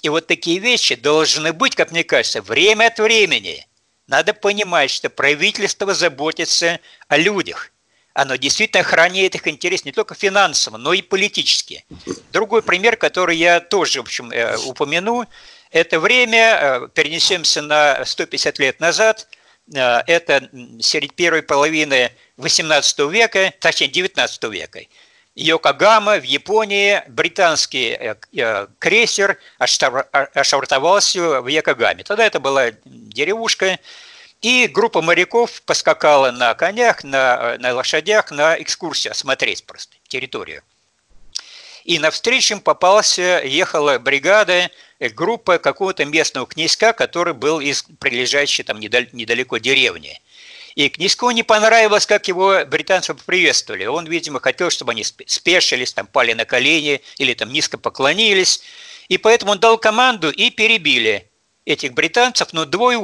И 0.00 0.08
вот 0.08 0.26
такие 0.26 0.58
вещи 0.58 0.94
должны 0.94 1.52
быть, 1.52 1.76
как 1.76 1.92
мне 1.92 2.02
кажется, 2.02 2.40
время 2.40 2.86
от 2.86 2.98
времени. 2.98 3.66
Надо 4.06 4.32
понимать, 4.32 4.90
что 4.90 5.10
правительство 5.10 5.92
заботится 5.92 6.80
о 7.08 7.18
людях. 7.18 7.70
Оно 8.14 8.36
действительно 8.36 8.80
охраняет 8.80 9.34
их 9.34 9.46
интерес 9.46 9.84
не 9.84 9.92
только 9.92 10.14
финансово, 10.14 10.78
но 10.78 10.94
и 10.94 11.02
политически. 11.02 11.84
Другой 12.32 12.62
пример, 12.62 12.96
который 12.96 13.36
я 13.36 13.60
тоже, 13.60 13.98
в 14.00 14.04
общем, 14.04 14.30
э, 14.30 14.56
упомяну, 14.64 15.26
это 15.70 16.00
время, 16.00 16.58
э, 16.58 16.88
перенесемся 16.94 17.60
на 17.60 18.02
150 18.06 18.58
лет 18.58 18.80
назад, 18.80 19.28
это 19.70 20.50
серед 20.80 21.14
первой 21.14 21.42
половины 21.42 22.10
18 22.36 22.98
века, 23.10 23.52
точнее 23.60 23.88
19 23.88 24.44
века. 24.44 24.80
Йокогама 25.34 26.18
в 26.18 26.24
Японии 26.24 27.02
британский 27.08 27.96
э, 27.98 28.16
э, 28.36 28.66
крейсер 28.78 29.38
ошвартовался 29.58 31.40
в 31.40 31.46
Йокогаме. 31.48 32.04
Тогда 32.04 32.26
это 32.26 32.38
была 32.38 32.72
деревушка, 32.84 33.78
и 34.42 34.66
группа 34.66 35.00
моряков 35.00 35.62
поскакала 35.62 36.32
на 36.32 36.52
конях, 36.54 37.02
на, 37.02 37.56
на 37.58 37.74
лошадях 37.74 38.30
на 38.30 38.60
экскурсию, 38.60 39.12
осмотреть 39.12 39.64
просто 39.64 39.96
территорию. 40.06 40.62
И 41.84 41.98
навстречу 41.98 42.54
им 42.54 42.60
попался, 42.60 43.42
ехала 43.44 43.98
бригада, 43.98 44.70
э, 44.98 45.08
группа 45.08 45.58
какого-то 45.58 46.04
местного 46.04 46.46
князька, 46.46 46.92
который 46.92 47.34
был 47.34 47.60
из 47.60 47.84
прилежащей 47.98 48.64
там 48.64 48.80
недалеко 48.80 49.58
деревни– 49.58 50.20
и 50.74 50.88
князьку 50.88 51.30
не 51.30 51.42
понравилось, 51.42 52.06
как 52.06 52.28
его 52.28 52.64
британцы 52.66 53.14
поприветствовали. 53.14 53.84
Он, 53.84 54.06
видимо, 54.06 54.40
хотел, 54.40 54.70
чтобы 54.70 54.92
они 54.92 55.04
спешились, 55.04 55.92
там, 55.92 56.06
пали 56.06 56.32
на 56.32 56.44
колени 56.44 57.02
или 57.18 57.34
там 57.34 57.52
низко 57.52 57.76
поклонились. 57.76 58.62
И 59.08 59.18
поэтому 59.18 59.52
он 59.52 59.58
дал 59.58 59.76
команду 59.76 60.30
и 60.30 60.50
перебили 60.50 61.28
этих 61.66 61.92
британцев, 61.92 62.52
но 62.52 62.64
двое 62.64 62.98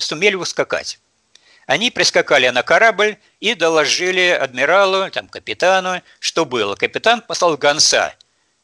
сумели 0.00 0.34
ускакать. 0.34 0.98
Они 1.66 1.90
прискакали 1.90 2.48
на 2.48 2.62
корабль 2.62 3.18
и 3.40 3.54
доложили 3.54 4.28
адмиралу, 4.28 5.10
там, 5.10 5.28
капитану, 5.28 6.02
что 6.18 6.44
было. 6.44 6.74
Капитан 6.74 7.20
послал 7.20 7.56
гонца 7.56 8.14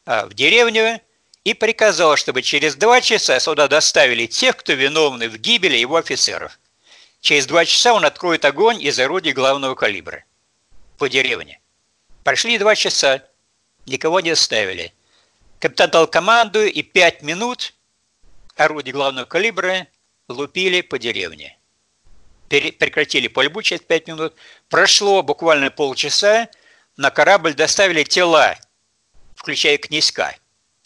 а, 0.05 0.26
в 0.26 0.35
деревню 0.35 1.00
и 1.45 1.55
приказал, 1.55 2.17
чтобы 2.17 2.43
через 2.43 2.75
два 2.75 3.00
часа 3.00 3.38
сюда 3.38 3.69
доставили 3.69 4.26
тех, 4.26 4.57
кто 4.57 4.73
виновны 4.73 5.28
в 5.28 5.38
гибели 5.38 5.76
его 5.76 5.97
офицеров. 5.97 6.59
Через 7.21 7.47
два 7.47 7.64
часа 7.64 7.95
он 7.95 8.05
откроет 8.05 8.45
огонь 8.45 8.83
из 8.83 8.99
орудий 8.99 9.33
главного 9.33 9.75
калибра 9.75 10.25
по 10.99 11.09
деревне. 11.09 11.61
Прошли 12.25 12.59
два 12.59 12.75
часа, 12.75 13.23
никого 13.87 14.21
не 14.21 14.31
оставили. 14.31 14.93
Капитан 15.61 15.90
дал 15.90 16.07
команду, 16.07 16.64
и 16.64 16.83
пять 16.83 17.23
минут 17.23 17.75
орудия 18.57 18.93
главного 18.93 19.25
калибра 19.25 19.87
лупили 20.28 20.81
по 20.81 20.99
деревне. 20.99 21.58
Прекратили 22.49 23.28
пальбу 23.28 23.62
через 23.62 23.83
пять 23.83 24.07
минут. 24.09 24.35
Прошло 24.69 25.23
буквально 25.23 25.71
полчаса, 25.71 26.49
на 26.97 27.11
корабль 27.11 27.55
доставили 27.55 28.05
тела, 28.05 28.57
включая 29.37 29.78
князька. 29.78 30.35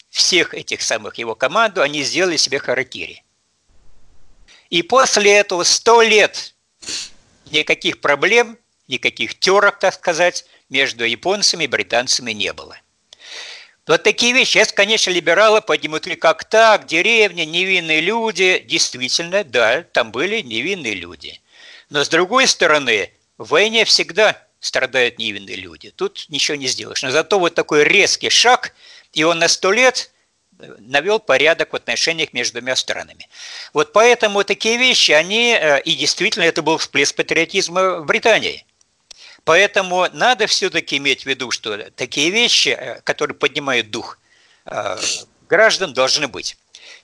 Всех 0.09 0.53
этих 0.53 0.81
самых 0.81 1.17
его 1.17 1.35
команду 1.35 1.81
они 1.81 2.03
сделали 2.03 2.37
себе 2.37 2.59
харакири. 2.59 3.23
И 4.69 4.83
после 4.83 5.37
этого 5.37 5.63
сто 5.63 6.01
лет 6.01 6.53
никаких 7.51 8.01
проблем, 8.01 8.57
никаких 8.87 9.39
терок, 9.39 9.79
так 9.79 9.93
сказать, 9.93 10.45
между 10.69 11.05
японцами 11.05 11.63
и 11.63 11.67
британцами 11.67 12.31
не 12.31 12.51
было. 12.53 12.77
Вот 13.85 14.03
такие 14.03 14.33
вещи. 14.33 14.53
Сейчас, 14.53 14.71
конечно, 14.71 15.11
либералы 15.11 15.61
поднимут, 15.61 16.07
как 16.19 16.45
так, 16.45 16.85
деревня, 16.85 17.45
невинные 17.45 17.99
люди. 17.99 18.59
Действительно, 18.59 19.43
да, 19.43 19.83
там 19.83 20.11
были 20.11 20.41
невинные 20.41 20.93
люди. 20.93 21.41
Но 21.89 22.03
с 22.03 22.09
другой 22.09 22.47
стороны, 22.47 23.11
в 23.37 23.49
войне 23.49 23.85
всегда 23.85 24.41
страдают 24.59 25.19
невинные 25.19 25.57
люди. 25.57 25.91
Тут 25.91 26.25
ничего 26.29 26.55
не 26.55 26.67
сделаешь. 26.67 27.03
Но 27.03 27.11
зато 27.11 27.39
вот 27.39 27.55
такой 27.55 27.83
резкий 27.83 28.29
шаг, 28.29 28.73
и 29.11 29.23
он 29.23 29.39
на 29.39 29.47
сто 29.47 29.71
лет 29.71 30.11
навел 30.79 31.19
порядок 31.19 31.73
в 31.73 31.75
отношениях 31.75 32.31
между 32.31 32.59
двумя 32.59 32.75
странами. 32.75 33.27
Вот 33.73 33.91
поэтому 33.91 34.43
такие 34.43 34.77
вещи, 34.77 35.11
они, 35.11 35.57
э, 35.59 35.81
и 35.81 35.95
действительно 35.95 36.43
это 36.43 36.61
был 36.61 36.77
всплеск 36.77 37.15
патриотизма 37.15 37.99
в 37.99 38.05
Британии– 38.05 38.65
Поэтому 39.45 40.07
надо 40.13 40.47
все-таки 40.47 40.97
иметь 40.97 41.23
в 41.23 41.25
виду, 41.25 41.51
что 41.51 41.91
такие 41.91 42.29
вещи, 42.29 42.69
э, 42.69 43.01
которые 43.01 43.35
поднимают 43.35 43.91
дух 43.91 44.19
э, 44.65 44.97
граждан, 45.49 45.93
должны 45.93 46.27
быть. 46.27 46.57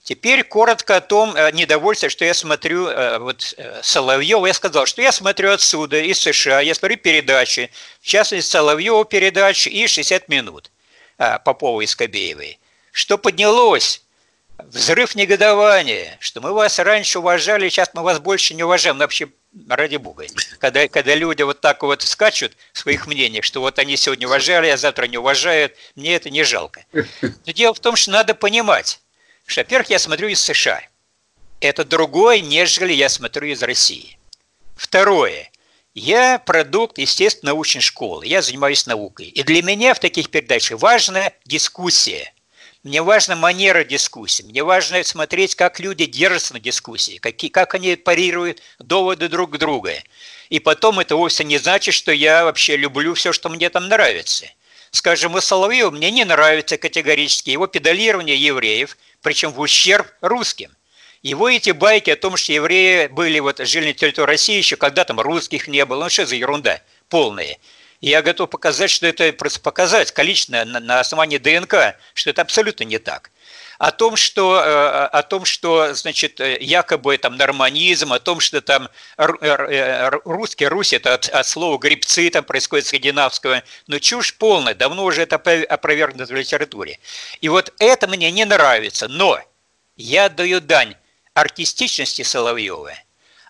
Теперь 0.10 0.44
коротко 0.44 0.96
о 0.96 1.02
том 1.02 1.36
э, 1.36 1.52
недовольстве, 1.52 2.10
что 2.10 2.26
я 2.26 2.34
смотрю 2.34 2.90
вот 3.20 3.56
Соловьева. 3.84 4.48
Я 4.48 4.56
сказал, 4.56 4.88
что 4.88 5.04
я 5.04 5.12
смотрю 5.12 5.52
отсюда, 5.52 6.02
из 6.02 6.20
США, 6.20 6.62
я 6.62 6.74
смотрю 6.74 6.98
передачи, 6.98 7.70
в 8.02 8.08
частности, 8.08 8.50
Соловьева 8.50 9.06
передачи 9.06 9.70
и 9.70 9.86
60 9.86 10.28
минут 10.28 10.72
Попова 11.46 11.82
и 11.82 11.86
Скобеевой. 11.86 12.58
Что 12.92 13.20
поднялось? 13.20 14.02
Взрыв 14.58 15.14
негодования, 15.14 16.18
что 16.20 16.42
мы 16.42 16.54
вас 16.54 16.80
раньше 16.80 17.20
уважали, 17.20 17.70
сейчас 17.70 17.92
мы 17.94 18.02
вас 18.02 18.18
больше 18.18 18.56
не 18.56 18.64
уважаем. 18.64 18.98
Ну, 18.98 19.04
вообще 19.04 19.30
ради 19.68 19.98
бога. 19.98 20.26
Когда, 20.58 20.88
когда 20.88 21.14
люди 21.14 21.44
вот 21.44 21.62
так 21.62 21.84
вот 21.84 22.02
скачут 22.02 22.54
в 22.74 22.80
своих 22.80 23.06
мнениях, 23.06 23.46
что 23.46 23.62
вот 23.62 23.78
они 23.78 23.96
сегодня 23.96 24.26
уважали, 24.26 24.70
а 24.70 24.78
завтра 24.78 25.06
не 25.06 25.20
уважают, 25.20 25.76
мне 25.96 26.16
это 26.16 26.32
не 26.32 26.42
жалко. 26.42 26.84
Но 27.22 27.54
дело 27.54 27.76
в 27.76 27.80
том, 27.80 27.96
что 27.96 28.10
надо 28.10 28.34
понимать, 28.34 29.00
что, 29.50 29.62
во-первых, 29.62 29.90
я 29.90 30.00
смотрю 30.00 30.28
из 30.28 30.42
США. 30.42 30.82
Это 31.60 31.84
другое, 31.84 32.40
нежели 32.40 32.94
я 32.94 33.10
смотрю 33.10 33.48
из 33.48 33.62
России. 33.64 34.18
Второе. 34.76 35.52
Я 35.94 36.40
продукт, 36.40 36.98
естественно, 36.98 37.52
научной 37.52 37.82
школы. 37.82 38.26
Я 38.26 38.42
занимаюсь 38.42 38.86
наукой. 38.86 39.26
И 39.26 39.44
для 39.44 39.62
меня 39.62 39.94
в 39.94 40.00
таких 40.00 40.30
передачах 40.30 40.80
важна 40.80 41.32
дискуссия– 41.46 42.34
мне 42.84 43.02
важна 43.02 43.36
манера 43.36 43.84
дискуссии, 43.84 44.44
мне 44.44 44.64
важно 44.64 45.04
смотреть, 45.04 45.54
как 45.54 45.82
люди 45.82 46.06
держатся 46.06 46.54
на 46.54 46.62
дискуссии, 46.62 47.18
какие, 47.18 47.52
как 47.52 47.76
они 47.76 47.98
парируют 47.98 48.62
доводы 48.80 49.28
друг 49.28 49.58
друга. 49.58 49.96
И 50.48 50.60
потом 50.60 51.02
это 51.02 51.18
вовсе 51.18 51.44
не 51.44 51.58
значит, 51.58 51.94
что 51.94 52.14
я 52.14 52.46
вообще 52.46 52.78
люблю 52.78 53.16
все, 53.16 53.34
что 53.34 53.50
мне 53.50 53.70
там 53.70 53.90
нравится. 53.90 54.46
Скажем, 54.92 55.36
у 55.36 55.42
Соловьева 55.42 55.92
мне 55.92 56.10
не 56.10 56.24
нравится 56.24 56.78
категорически 56.78 57.50
его 57.50 57.68
педалирование 57.68 58.38
евреев, 58.38 58.98
причем 59.22 59.52
в 59.52 59.60
ущерб 59.60 60.08
русским. 60.22 60.76
Его 61.22 61.50
эти 61.50 61.72
байки 61.72 62.10
о 62.10 62.16
том, 62.16 62.38
что 62.38 62.54
евреи 62.54 63.08
были 63.08 63.40
вот, 63.40 63.60
жили 63.60 63.88
на 63.88 63.94
территории 63.94 64.28
России 64.28 64.58
еще, 64.58 64.78
когда 64.78 65.04
там 65.04 65.20
русских 65.20 65.68
не 65.68 65.86
было, 65.86 66.04
ну 66.04 66.10
что 66.10 66.26
за 66.26 66.36
ерунда 66.36 66.82
полная 67.10 67.58
я 68.02 68.22
готов 68.22 68.50
показать, 68.50 68.90
что 68.90 69.08
это 69.08 69.32
просто 69.34 69.60
показать 69.60 70.12
количественно 70.12 70.66
на, 70.66 70.80
на 70.80 71.00
основании 71.00 71.38
ДНК, 71.38 71.96
что 72.14 72.30
это 72.30 72.42
абсолютно 72.42 72.84
не 72.84 72.98
так. 72.98 73.32
О 73.80 73.92
том, 73.92 74.16
что, 74.16 74.62
э, 74.62 75.06
о 75.06 75.24
том, 75.24 75.46
что 75.46 75.94
значит, 75.94 76.40
якобы 76.40 77.18
там 77.18 77.38
норманизм, 77.38 78.14
о 78.14 78.20
том, 78.20 78.40
что 78.40 78.62
там 78.62 78.90
русский, 79.18 80.68
Русь, 80.68 80.94
это 80.94 81.16
от, 81.16 81.30
от 81.30 81.48
слова 81.48 81.78
грибцы, 81.78 82.30
там 82.30 82.44
происходит 82.44 82.86
скандинавского, 82.86 83.64
но 83.88 84.00
чушь 84.00 84.36
полная, 84.36 84.76
давно 84.76 85.06
уже 85.06 85.22
это 85.22 85.38
опровергнуто 85.38 86.32
в 86.32 86.36
литературе. 86.36 87.00
И 87.42 87.50
вот 87.50 87.74
это 87.80 88.08
мне 88.08 88.30
не 88.32 88.46
нравится, 88.46 89.08
но 89.08 89.40
я 89.96 90.30
даю 90.30 90.60
дань 90.60 90.96
артистичности 91.34 92.22
Соловьева– 92.22 92.94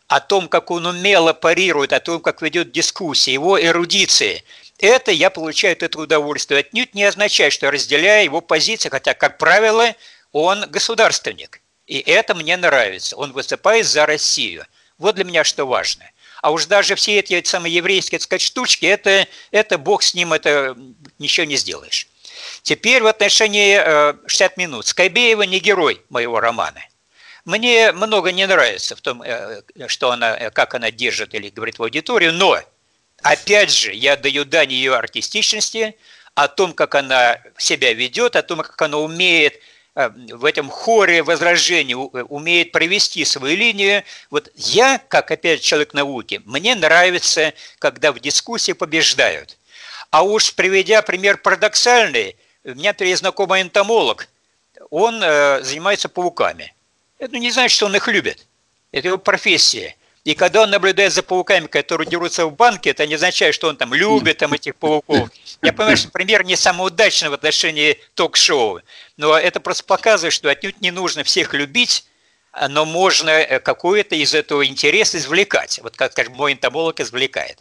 о 0.09 0.19
том, 0.19 0.47
как 0.47 0.71
он 0.71 0.87
умело 0.87 1.33
парирует, 1.33 1.93
о 1.93 1.99
том, 1.99 2.19
как 2.19 2.41
ведет 2.41 2.71
дискуссии, 2.71 3.29
его 3.29 3.61
эрудиции, 3.61 4.43
это 4.79 5.11
я 5.11 5.29
получаю 5.29 5.77
этого 5.77 6.03
удовольствие. 6.03 6.61
Отнюдь 6.61 6.95
не 6.95 7.03
означает, 7.03 7.53
что 7.53 7.67
я 7.67 7.71
разделяю 7.71 8.23
его 8.23 8.41
позиции, 8.41 8.89
хотя, 8.89 9.13
как 9.13 9.37
правило, 9.37 9.93
он 10.31 10.69
государственник. 10.69 11.61
И 11.87 11.99
это 11.99 12.35
мне 12.35 12.55
нравится. 12.57 13.15
Он 13.15 13.31
выступает 13.31 13.85
за 13.85 14.05
Россию. 14.05 14.65
Вот 14.97 15.15
для 15.15 15.23
меня 15.23 15.43
что 15.43 15.65
важно. 15.65 16.09
А 16.41 16.51
уж 16.51 16.65
даже 16.65 16.95
все 16.95 17.19
эти 17.19 17.43
самые 17.43 17.73
еврейские, 17.73 18.19
так 18.19 18.23
сказать, 18.23 18.41
штучки, 18.41 18.85
это, 18.85 19.27
это 19.51 19.77
бог 19.77 20.03
с 20.03 20.13
ним, 20.13 20.31
это 20.33 20.77
ничего 21.17 21.45
не 21.45 21.57
сделаешь. 21.57 22.07
Теперь 22.61 23.01
в 23.01 23.07
отношении 23.07 23.77
60 24.27 24.51
э, 24.51 24.53
минут. 24.57 24.87
Скайбеева 24.87 25.43
не 25.43 25.59
герой 25.59 26.01
моего 26.09 26.39
романа. 26.39 26.81
Мне 27.45 27.91
много 27.91 28.31
не 28.31 28.45
нравится 28.45 28.95
в 28.95 29.01
том, 29.01 29.21
э, 29.21 29.61
что 29.87 30.11
она, 30.11 30.37
э, 30.37 30.51
как 30.51 30.75
она 30.75 30.91
держит 30.91 31.33
или 31.33 31.49
говорит 31.49 31.79
в 31.79 31.83
аудиторию, 31.83 32.33
но, 32.33 32.59
опять 33.21 33.71
же, 33.71 33.93
я 33.93 34.15
даю 34.15 34.45
дань 34.45 34.71
ее 34.71 34.95
артистичности, 34.95 35.95
о 36.35 36.47
том, 36.47 36.73
как 36.73 36.95
она 36.95 37.39
себя 37.57 37.93
ведет, 37.93 38.35
о 38.35 38.43
том, 38.43 38.59
как 38.59 38.81
она 38.81 38.97
умеет 38.97 39.59
в 39.95 40.45
этом 40.45 40.69
хоре 40.69 41.23
возражений 41.23 41.95
умеет 41.95 42.71
провести 42.71 43.25
свою 43.25 43.57
линию. 43.57 44.03
Вот 44.29 44.49
я, 44.55 44.97
как 45.07 45.31
опять 45.31 45.61
человек 45.61 45.93
науки, 45.93 46.41
мне 46.45 46.75
нравится, 46.75 47.53
когда 47.79 48.11
в 48.11 48.19
дискуссии 48.19 48.71
побеждают. 48.71 49.57
А 50.11 50.23
уж 50.23 50.53
приведя 50.55 51.01
пример 51.01 51.37
парадоксальный, 51.37 52.35
у 52.63 52.69
меня 52.69 52.95
есть 52.99 53.19
знакомый 53.19 53.61
энтомолог, 53.61 54.27
он 54.89 55.19
занимается 55.19 56.09
пауками– 56.09 56.73
это 57.19 57.37
не 57.37 57.51
значит, 57.51 57.75
что 57.75 57.85
он 57.85 57.95
их 57.95 58.07
любит. 58.07 58.47
Это 58.91 59.09
его 59.09 59.17
профессия. 59.17 59.95
И 60.29 60.35
когда 60.35 60.61
он 60.61 60.69
наблюдает 60.69 61.11
за 61.11 61.23
пауками, 61.23 61.65
которые 61.65 62.07
дерутся 62.07 62.45
в 62.45 62.55
банке, 62.55 62.91
это 62.91 63.07
не 63.07 63.15
означает, 63.15 63.55
что 63.55 63.67
он 63.67 63.77
там 63.77 63.95
любит 63.95 64.37
там, 64.37 64.53
этих 64.53 64.75
пауков. 64.75 65.27
Я 65.63 65.73
понимаю, 65.73 65.97
что 65.97 66.11
пример 66.11 66.45
не 66.45 66.55
самый 66.55 66.85
удачный 66.85 67.29
в 67.29 67.33
отношении 67.33 67.99
ток-шоу, 68.13 68.81
но 69.17 69.35
это 69.35 69.59
просто 69.59 69.85
показывает, 69.85 70.31
что 70.31 70.47
отнюдь 70.47 70.81
не 70.81 70.91
нужно 70.91 71.23
всех 71.23 71.55
любить, 71.55 72.05
но 72.69 72.85
можно 72.85 73.31
э, 73.31 73.59
какой-то 73.59 74.15
из 74.15 74.35
этого 74.35 74.63
интерес 74.67 75.15
извлекать. 75.15 75.79
Вот 75.81 75.97
как, 75.97 76.11
скажем, 76.11 76.33
мой 76.33 76.53
энтомолог 76.53 76.99
извлекает. 76.99 77.57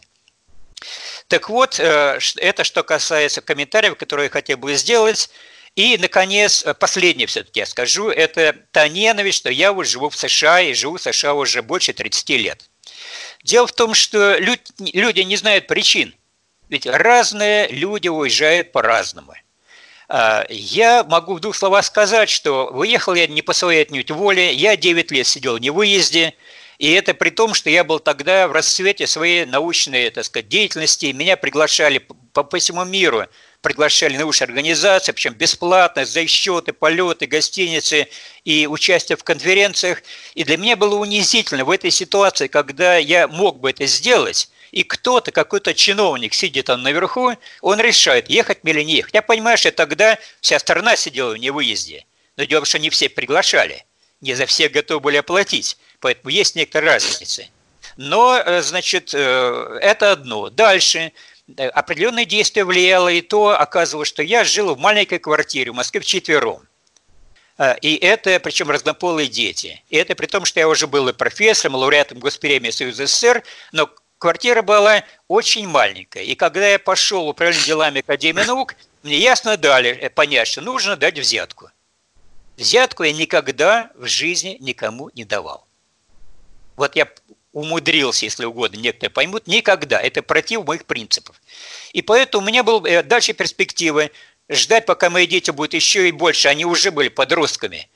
Так 1.27 1.49
вот, 1.49 1.79
э, 1.79 2.19
это 2.35 2.63
что 2.63 2.83
касается 2.83 3.41
комментариев, 3.41 3.95
которые 3.95 4.25
я 4.25 4.29
хотел 4.29 4.59
бы 4.59 4.75
сделать. 4.75 5.31
И, 5.79 5.97
наконец, 5.97 6.65
э, 6.65 6.73
последнее 6.73 7.25
все-таки 7.25 7.61
я 7.61 7.65
скажу, 7.65 8.09
это 8.09 8.53
та 8.73 8.89
ненависть, 8.89 9.37
что 9.37 9.49
я 9.49 9.71
вот 9.71 9.87
живу 9.87 10.09
в 10.09 10.17
США 10.17 10.59
и 10.59 10.73
живу 10.73 10.97
в 10.97 11.01
США 11.01 11.33
уже 11.35 11.61
больше 11.61 11.93
30 11.93 12.35
лет. 12.35 12.69
Дело 13.45 13.65
в 13.65 13.71
том, 13.71 13.93
что 13.93 14.37
люди 14.39 15.21
не 15.21 15.37
знают 15.37 15.67
причин. 15.67 16.13
Ведь 16.67 16.85
разные 16.85 17.69
люди 17.69 18.09
уезжают 18.09 18.73
по-разному. 18.73 19.33
А, 20.09 20.45
я 20.49 21.05
могу 21.05 21.35
в 21.35 21.39
двух 21.39 21.55
словах 21.55 21.85
сказать, 21.85 22.29
что 22.29 22.69
выехал 22.73 23.15
я 23.15 23.27
не 23.27 23.41
по 23.41 23.53
своей 23.53 23.83
отнюдь 23.83 24.11
воле, 24.11 24.51
я 24.51 24.75
9 24.75 25.11
лет 25.11 25.27
сидел 25.27 25.55
в 25.55 25.61
невыезде, 25.61 26.33
и 26.77 26.91
это 26.91 27.13
при 27.13 27.29
том, 27.29 27.53
что 27.53 27.69
я 27.69 27.85
был 27.85 27.99
тогда 27.99 28.49
в 28.49 28.51
расцвете 28.51 29.07
своей 29.07 29.45
научной 29.45 30.09
так 30.09 30.25
сказать, 30.25 30.49
деятельности, 30.49 31.05
меня 31.05 31.37
приглашали 31.37 31.99
по, 31.99 32.43
по 32.43 32.57
всему 32.57 32.83
миру– 32.83 33.27
приглашали 33.61 34.17
научные 34.17 34.47
организации, 34.47 35.11
причем 35.11 35.33
бесплатно, 35.33 36.05
за 36.05 36.25
счеты, 36.27 36.73
полеты, 36.73 37.25
гостиницы 37.25 38.07
и 38.45 38.67
участие 38.67 39.17
в 39.17 39.23
конференциях. 39.23 40.01
И 40.33 40.43
для 40.43 40.57
меня 40.57 40.75
было 40.75 40.95
унизительно 40.95 41.65
в 41.65 41.71
этой 41.71 41.91
ситуации, 41.91 42.47
когда 42.47 42.97
я 42.97 43.27
мог 43.27 43.59
бы 43.59 43.69
это 43.69 43.85
сделать, 43.85 44.49
и 44.71 44.83
кто-то, 44.83 45.31
какой-то 45.31 45.73
чиновник 45.73 46.33
сидит 46.33 46.67
там 46.67 46.83
наверху, 46.83 47.33
он 47.61 47.79
решает, 47.79 48.29
ехать 48.29 48.63
мне 48.63 48.73
или 48.73 48.83
не 48.83 48.95
ехать. 48.97 49.13
Я 49.13 49.21
понимаю, 49.21 49.57
что 49.57 49.71
тогда 49.71 50.17
вся 50.41 50.59
страна 50.59 50.95
сидела 50.95 51.31
в 51.31 51.37
невыезде. 51.37 52.05
Но 52.37 52.43
дело 52.43 52.59
в 52.59 52.63
том, 52.63 52.69
что 52.69 52.79
не 52.79 52.89
все 52.89 53.09
приглашали, 53.09 53.83
не 54.21 54.35
за 54.35 54.45
всех 54.45 54.71
готовы 54.71 54.99
были 54.99 55.17
оплатить. 55.17 55.77
Поэтому 55.99 56.29
есть 56.29 56.55
некоторые 56.55 56.93
разницы. 56.93 57.49
Но, 57.97 58.37
э, 58.37 58.61
значит, 58.61 59.13
э, 59.13 59.79
это 59.81 60.13
одно. 60.13 60.49
Дальше 60.49 61.11
определенные 61.57 62.25
действия 62.25 62.63
влияло 62.63 63.09
и 63.09 63.21
то, 63.21 63.59
оказывалось, 63.59 64.09
что 64.09 64.23
я 64.23 64.43
жил 64.43 64.75
в 64.75 64.79
маленькой 64.79 65.19
квартире 65.19 65.71
в 65.71 65.75
Москве 65.75 66.01
вчетвером. 66.01 66.67
А, 67.57 67.73
и 67.81 67.95
это, 67.95 68.39
причем 68.39 68.69
разнополые 68.71 69.27
дети. 69.27 69.83
И 69.89 69.97
это 69.97 70.15
при 70.15 70.27
том, 70.27 70.45
что 70.45 70.59
я 70.59 70.67
уже 70.67 70.87
был 70.87 71.09
и 71.09 71.13
профессором, 71.13 71.75
и 71.75 71.79
лауреатом 71.79 72.19
Госпремии 72.19 72.69
Союза 72.69 73.05
СССР, 73.05 73.43
но 73.73 73.89
квартира 74.17 74.61
была 74.61 75.03
очень 75.27 75.67
маленькая. 75.67 76.23
И 76.23 76.35
когда 76.35 76.67
я 76.67 76.79
пошел 76.79 77.27
управлять 77.27 77.65
делами 77.65 77.99
Академии 77.99 78.43
наук, 78.43 78.75
мне 79.03 79.17
ясно 79.17 79.57
дали 79.57 79.89
э, 79.89 80.09
понять, 80.09 80.47
что 80.47 80.61
нужно 80.61 80.95
дать 80.95 81.19
взятку. 81.19 81.69
Взятку 82.55 83.03
я 83.03 83.11
никогда 83.11 83.91
в 83.95 84.07
жизни 84.07 84.57
никому 84.59 85.09
не 85.13 85.25
давал. 85.25 85.65
Вот 86.77 86.95
я 86.95 87.09
умудрился, 87.59 88.25
если 88.25 88.45
угодно, 88.45 88.77
некоторые 88.77 89.11
поймут, 89.11 89.47
никогда. 89.47 89.99
Это 89.99 90.21
против 90.21 90.65
моих 90.65 90.85
принципов. 90.85 91.41
И 91.93 92.01
поэтому 92.01 92.43
у 92.43 92.47
меня 92.47 92.63
была 92.63 92.87
э, 92.87 93.03
дальше 93.03 93.33
перспектива 93.33 94.09
ждать, 94.49 94.85
пока 94.85 95.09
мои 95.09 95.27
дети 95.27 95.51
будут 95.51 95.73
еще 95.73 96.07
и 96.07 96.11
больше. 96.11 96.47
Они 96.47 96.65
уже 96.65 96.91
были 96.91 97.09
подростками. 97.09 97.87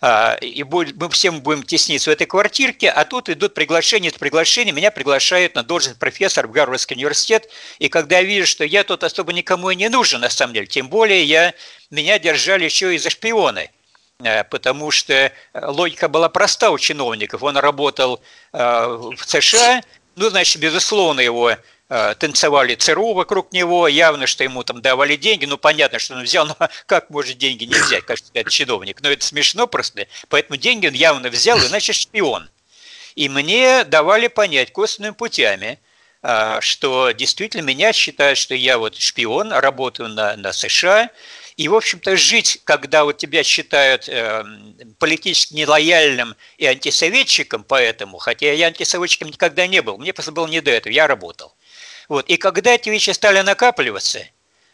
А, 0.00 0.36
и 0.40 0.62
мы 0.62 1.10
всем 1.10 1.40
будем 1.40 1.64
тесниться 1.64 2.10
в 2.10 2.12
этой 2.12 2.26
квартирке, 2.26 2.88
а 2.88 3.04
тут 3.04 3.28
идут 3.28 3.54
приглашения, 3.54 4.10
это 4.10 4.18
приглашение, 4.20 4.72
меня 4.72 4.92
приглашают 4.92 5.56
на 5.56 5.64
должность 5.64 5.98
профессора 5.98 6.46
в 6.46 6.52
Гарвардский 6.52 6.94
университет, 6.94 7.48
и 7.80 7.88
когда 7.88 8.18
я 8.18 8.22
вижу, 8.22 8.46
что 8.46 8.64
я 8.64 8.84
тут 8.84 9.02
особо 9.02 9.32
никому 9.32 9.70
и 9.70 9.74
не 9.74 9.88
нужен, 9.88 10.20
на 10.20 10.30
самом 10.30 10.54
деле, 10.54 10.68
тем 10.68 10.88
более 10.88 11.24
я, 11.24 11.52
меня 11.90 12.20
держали 12.20 12.64
еще 12.64 12.94
и 12.94 12.98
за 12.98 13.10
шпионы, 13.10 13.70
потому 14.50 14.90
что 14.90 15.32
логика 15.54 16.08
была 16.08 16.28
проста 16.28 16.70
у 16.70 16.78
чиновников, 16.78 17.42
он 17.42 17.56
работал 17.56 18.20
э, 18.52 18.58
в 18.58 19.24
США, 19.24 19.82
ну, 20.16 20.30
значит, 20.30 20.60
безусловно, 20.60 21.20
его 21.20 21.54
Э, 21.90 22.14
танцевали 22.18 22.74
ЦРУ 22.74 23.14
вокруг 23.14 23.50
него, 23.52 23.88
явно, 23.88 24.26
что 24.26 24.44
ему 24.44 24.62
там 24.62 24.82
давали 24.82 25.16
деньги, 25.16 25.46
ну, 25.46 25.56
понятно, 25.56 25.98
что 25.98 26.16
он 26.16 26.22
взял, 26.22 26.46
но 26.46 26.54
как 26.86 27.08
может 27.08 27.38
деньги 27.38 27.64
не 27.64 27.74
взять, 27.74 28.04
кажется, 28.04 28.30
это 28.34 28.50
чиновник, 28.50 29.00
но 29.00 29.10
это 29.10 29.24
смешно 29.24 29.66
просто, 29.66 30.06
поэтому 30.28 30.58
деньги 30.58 30.86
он 30.86 30.92
явно 30.92 31.30
взял, 31.30 31.58
иначе 31.58 31.94
шпион. 31.94 32.50
И 33.14 33.30
мне 33.30 33.84
давали 33.84 34.26
понять 34.28 34.70
косвенными 34.70 35.14
путями, 35.14 35.78
э, 36.22 36.58
что 36.60 37.12
действительно 37.12 37.62
меня 37.62 37.94
считают, 37.94 38.36
что 38.36 38.54
я 38.54 38.76
вот 38.76 38.94
шпион, 38.94 39.50
работаю 39.50 40.10
на, 40.10 40.36
на 40.36 40.52
США, 40.52 41.08
и, 41.58 41.66
в 41.66 41.74
общем-то, 41.74 42.16
жить, 42.16 42.60
когда 42.62 43.02
вот 43.02 43.18
тебя 43.18 43.42
считают 43.42 44.08
э, 44.08 44.44
политически 45.00 45.54
нелояльным 45.54 46.36
и 46.56 46.66
антисоветчиком, 46.66 47.64
поэтому, 47.64 48.18
хотя 48.18 48.52
я 48.52 48.68
антисоветчиком 48.68 49.28
никогда 49.28 49.66
не 49.66 49.82
был, 49.82 49.98
мне 49.98 50.12
просто 50.12 50.30
было 50.30 50.46
не 50.46 50.60
до 50.60 50.70
этого, 50.70 50.92
я 50.92 51.08
работал. 51.08 51.56
Вот. 52.08 52.28
И 52.28 52.36
когда 52.36 52.74
эти 52.74 52.90
вещи 52.90 53.10
стали 53.10 53.40
накапливаться, 53.40 54.20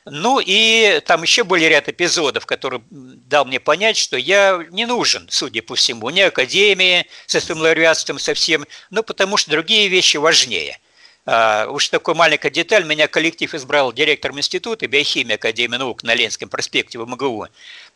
ну 0.05 0.43
и 0.45 1.01
там 1.07 1.23
еще 1.23 1.45
были 1.45 1.65
ряд 1.65 1.89
эпизодов, 1.89 2.45
которые 2.45 2.83
дал 2.91 3.47
мне 3.47 3.61
понять, 3.61 3.97
что 3.97 4.19
я 4.19 4.63
не 4.71 4.85
нужен, 4.85 5.27
судя 5.31 5.63
по 5.63 5.77
всему, 5.77 6.11
ни 6.11 6.21
академии 6.21 7.07
со 7.25 7.41
своим 7.41 7.63
лауреатством 7.63 8.19
совсем, 8.19 8.67
ну 8.91 9.03
потому 9.03 9.39
что 9.39 9.51
другие 9.51 9.89
вещи 9.89 10.19
важнее. 10.19 10.79
А, 11.27 11.67
уж 11.71 11.89
такой 11.89 12.15
маленькая 12.15 12.51
деталь, 12.51 12.85
меня 12.85 13.09
коллектив 13.09 13.55
избрал 13.55 13.93
директором 13.93 14.39
института 14.39 14.87
биохимии 14.87 15.35
Академии 15.35 15.77
наук 15.77 16.03
на 16.03 16.15
Ленинском 16.15 16.51
проспекте 16.51 16.99
в 16.99 17.09
МГУ, 17.09 17.49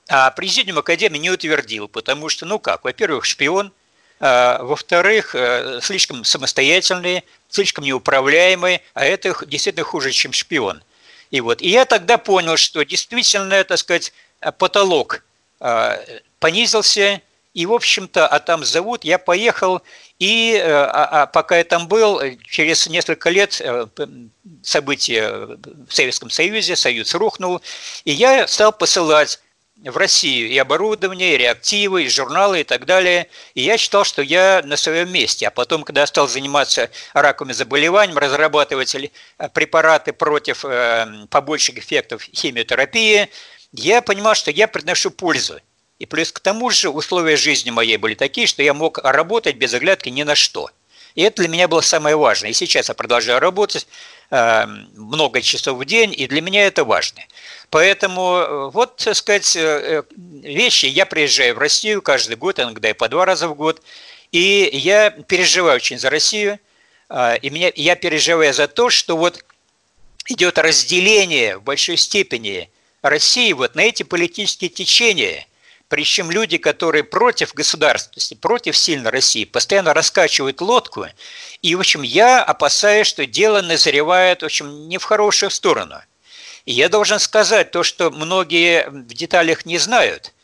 а 0.09 0.31
президиум 0.31 0.79
Академии 0.79 1.19
не 1.19 1.31
утвердил, 1.31 1.89
потому 1.89 2.31
что, 2.31 2.47
ну 2.47 2.59
как, 2.59 2.85
во-первых, 2.85 3.27
шпион, 3.27 3.73
а, 4.21 4.63
во-вторых, 4.63 5.35
э, 5.35 5.81
слишком 5.83 6.25
самостоятельные, 6.25 7.23
слишком 7.51 7.85
неуправляемые, 7.85 8.81
а 8.95 9.05
это 9.05 9.35
действительно 9.47 9.85
хуже, 9.85 10.11
чем 10.11 10.33
шпион. 10.33 10.83
И 11.31 11.43
вот, 11.43 11.61
и 11.61 11.69
я 11.69 11.85
тогда 11.85 12.17
понял, 12.17 12.57
что 12.57 12.83
действительно, 12.83 13.63
так 13.63 13.77
сказать, 13.79 14.15
потолок 14.57 15.23
а, 15.61 16.01
понизился, 16.41 17.21
и, 17.55 17.67
в 17.67 17.73
общем-то, 17.73 18.27
а 18.27 18.39
там 18.41 18.65
зовут, 18.65 19.05
я 19.05 19.19
поехал, 19.19 19.83
и 20.19 20.55
э, 20.55 20.71
а, 20.71 21.23
а 21.23 21.27
пока 21.27 21.59
я 21.59 21.65
там 21.65 21.89
был, 21.89 22.21
через 22.45 22.87
несколько 22.87 23.31
лет 23.31 23.61
э, 23.61 23.87
события 24.63 25.59
в 25.89 25.93
Советском 25.93 26.31
Союзе, 26.31 26.77
Союз 26.77 27.15
рухнул, 27.15 27.61
и 28.05 28.13
я 28.13 28.47
стал 28.47 28.73
посылать 28.73 29.41
в 29.85 29.97
Россию 29.97 30.49
и 30.49 30.59
оборудование, 30.59 31.35
и 31.35 31.39
реактивы, 31.39 32.05
и 32.05 32.09
журналы 32.09 32.61
и 32.61 32.65
так 32.65 32.85
далее. 32.85 33.29
И 33.55 33.63
я 33.63 33.79
считал, 33.79 34.05
что 34.05 34.23
я 34.23 34.63
на 34.65 34.77
своем 34.77 35.11
месте. 35.11 35.47
А 35.47 35.51
потом, 35.51 35.85
когда 35.85 36.01
я 36.01 36.07
стал 36.07 36.27
заниматься 36.27 36.91
раковыми 37.15 37.53
заболеваниями, 37.53 38.19
разрабатывать 38.19 38.95
э, 38.95 39.11
препараты 39.53 40.13
против 40.13 40.65
э, 40.65 41.27
побочных 41.31 41.79
эффектов 41.79 42.23
химиотерапии, 42.23 43.29
я 43.73 44.03
понимал, 44.03 44.35
что 44.35 44.51
я 44.51 44.67
приношу 44.67 45.11
пользу. 45.11 45.61
И 45.99 46.07
плюс 46.07 46.33
к 46.33 46.41
тому 46.41 46.71
же 46.71 46.91
условия 46.91 47.37
жизни 47.37 47.71
моей 47.71 47.97
были 47.97 48.15
такие, 48.15 48.47
что 48.47 48.63
я 48.63 48.73
мог 48.75 48.99
работать 48.99 49.57
без 49.57 49.75
оглядки 49.75 50.09
ни 50.09 50.23
на 50.23 50.35
что. 50.35 50.71
И 51.15 51.23
это 51.23 51.43
для 51.43 51.49
меня 51.49 51.67
было 51.67 51.81
самое 51.81 52.17
важное. 52.17 52.51
И 52.51 52.55
сейчас 52.55 52.89
я 52.89 52.95
продолжаю 52.95 53.41
работать 53.41 53.89
э, 54.31 54.67
много 54.95 55.43
часов 55.43 55.79
в 55.79 55.85
день, 55.85 56.15
и 56.17 56.29
для 56.29 56.41
меня 56.41 56.67
это 56.67 56.85
важно. 56.85 57.23
Поэтому 57.71 58.37
э, 58.37 58.71
вот, 58.71 58.97
так 58.97 59.17
сказать, 59.17 59.57
э, 59.57 59.61
э, 59.61 60.03
вещи. 60.43 60.87
Я 60.87 61.07
приезжаю 61.07 61.57
в 61.57 61.59
Россию 61.59 62.03
каждый 62.03 62.37
год, 62.37 62.61
иногда 62.61 62.91
и 62.91 62.93
по 62.93 63.09
два 63.09 63.25
раза 63.25 63.49
в 63.49 63.55
год, 63.55 63.83
и 64.31 64.71
я 64.73 65.11
переживаю 65.11 65.77
очень 65.77 65.99
за 65.99 66.11
Россию, 66.11 66.61
а, 67.09 67.35
и 67.35 67.51
меня, 67.51 67.73
я 67.75 67.97
переживаю 67.97 68.53
за 68.53 68.69
то, 68.69 68.91
что 68.91 69.17
вот 69.17 69.45
идет 70.27 70.59
разделение 70.59 71.59
в 71.59 71.63
большой 71.63 71.97
степени 71.97 72.71
России 73.01 73.53
вот 73.53 73.75
на 73.75 73.81
эти 73.81 74.03
политические 74.03 74.69
течения, 74.69 75.47
причем 75.89 76.31
люди, 76.31 76.59
которые 76.59 77.05
против 77.05 77.55
государственности, 77.55 78.35
против 78.35 78.77
сильной 78.77 79.11
России, 79.11 79.45
постоянно 79.45 79.95
раскачивают 79.95 80.61
лодку, 80.61 81.07
и, 81.63 81.75
в 81.75 81.81
общем, 81.81 82.03
я 82.03 82.43
опасаюсь, 82.43 83.07
что 83.07 83.27
дело 83.27 83.63
назревает, 83.63 84.43
в 84.43 84.47
общем, 84.47 84.89
не 84.89 84.99
в 84.99 85.05
хорошую 85.05 85.51
сторону– 85.51 86.01
и 86.69 86.73
я 86.73 86.91
должен 86.91 87.19
сказать 87.19 87.71
то, 87.71 87.83
что 87.83 88.11
многие 88.11 88.91
в 88.91 89.15
деталях 89.15 89.65
не 89.65 89.79
знают. 89.79 90.35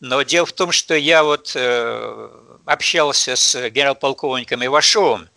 Но 0.00 0.22
дело 0.22 0.44
в 0.44 0.52
том, 0.52 0.72
что 0.72 0.96
я 0.96 1.22
вот 1.22 1.52
э, 1.54 2.28
общался 2.64 3.36
с 3.36 3.70
генерал-полковником 3.70 4.66
Ивашовым 4.66 5.28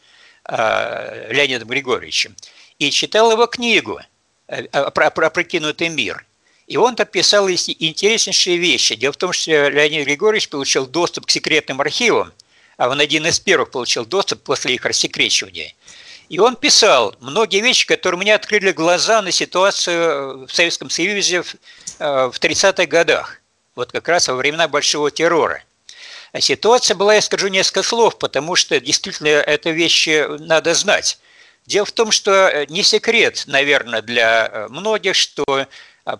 э, 0.50 1.32
Леонидом 1.32 1.67
Григорьевичем 1.67 2.36
и 2.80 2.89
читал 2.89 3.32
его 3.32 3.45
книгу 3.45 4.00
э, 4.47 4.63
про, 4.89 5.12
про 5.12 5.30
«Прокинутый 5.30 5.89
мир». 5.89 6.26
И 6.71 6.77
он 6.77 6.95
там 6.95 7.05
писал 7.05 7.49
интереснейшие 7.49 8.55
вещи. 8.55 8.95
Дело 8.95 9.12
в 9.12 9.17
том, 9.17 9.34
что 9.34 9.67
Леонид 9.67 10.05
Григорьевич 10.05 10.47
получил 10.47 10.88
доступ 10.88 11.25
к 11.25 11.29
секретным 11.29 11.81
архивам, 11.81 12.31
а 12.77 12.88
он 12.88 13.01
один 13.01 13.27
из 13.27 13.41
первых 13.41 13.71
получил 13.71 14.05
доступ 14.05 14.41
после 14.43 14.75
их 14.75 14.86
рассекречивания. 14.86 15.73
И 16.29 16.39
он 16.39 16.55
писал 16.55 17.13
многие 17.19 17.60
вещи, 17.60 17.86
которые 17.86 18.19
мне 18.19 18.34
открыли 18.34 18.71
глаза 18.71 19.21
на 19.21 19.31
ситуацию 19.31 20.47
в 20.47 20.53
Советском 20.53 20.89
Союзе 20.89 21.41
в 21.41 21.51
30-х 21.99 22.84
э, 22.84 22.86
годах, 22.86 23.41
вот 23.75 23.91
как 23.91 24.07
раз 24.07 24.29
во 24.29 24.36
времена 24.36 24.69
Большого 24.69 25.12
террора. 25.12 25.62
А 26.31 26.39
ситуация 26.39 26.95
была, 26.95 27.15
я 27.15 27.21
скажу 27.21 27.49
несколько 27.49 27.84
слов, 27.84 28.17
потому 28.17 28.55
что 28.55 28.79
действительно 28.79 29.27
это 29.27 29.71
вещи 29.71 30.25
надо 30.39 30.73
знать. 30.73 31.19
Дело 31.65 31.86
в 31.86 31.91
том, 31.91 32.12
что 32.12 32.31
э, 32.31 32.65
не 32.69 32.81
секрет, 32.81 33.43
наверное, 33.47 34.01
для 34.01 34.47
э, 34.47 34.67
многих, 34.69 35.17
что 35.17 35.67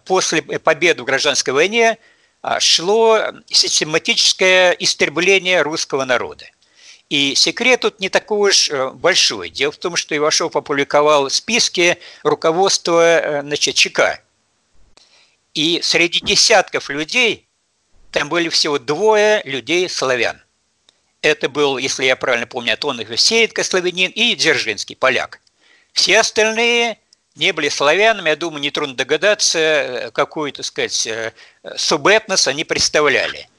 после 0.06 0.42
победы 0.42 1.02
в 1.02 1.06
гражданской 1.06 1.54
войне 1.54 1.98
шло 2.60 3.20
систематическое 3.48 4.72
истребление 4.72 5.62
русского 5.62 6.06
народа. 6.06 6.46
И 7.12 7.36
секрет 7.36 7.82
тут 7.82 8.00
не 8.00 8.08
такой 8.08 8.52
уж 8.52 8.70
э, 8.70 8.90
большой. 8.92 9.50
Дело 9.50 9.74
в 9.74 9.78
том, 9.78 9.98
что 9.98 10.16
Ивашов 10.16 10.56
опубликовал 10.56 11.30
списки 11.30 11.98
руководства 12.24 13.20
э, 13.20 13.42
значит, 13.42 13.76
ЧК. 13.76 14.22
И 15.54 15.82
среди 15.84 16.22
десятков 16.22 16.90
людей 16.90 17.50
там 18.12 18.30
были 18.30 18.48
всего 18.48 18.80
двое 18.80 19.42
людей 19.44 19.90
славян. 19.90 20.42
Это 21.22 21.50
был, 21.50 21.78
если 21.78 22.06
я 22.06 22.16
правильно 22.16 22.48
помню, 22.48 22.76
Атонов 22.76 23.08
Сеятко, 23.20 23.66
славянин, 23.66 24.10
и 24.12 24.34
Дзержинский, 24.36 24.96
поляк. 24.96 25.42
Все 25.92 26.18
остальные 26.22 26.98
не 27.42 27.54
были 27.54 27.70
славянами, 27.70 28.30
я 28.30 28.36
думаю, 28.36 28.62
нетрудно 28.62 28.96
догадаться, 28.96 29.60
э, 29.60 30.12
какой, 30.12 30.52
так 30.52 30.64
сказать, 30.64 31.10
субэтнос 31.76 32.48
они 32.48 32.64
представляли. 32.64 33.50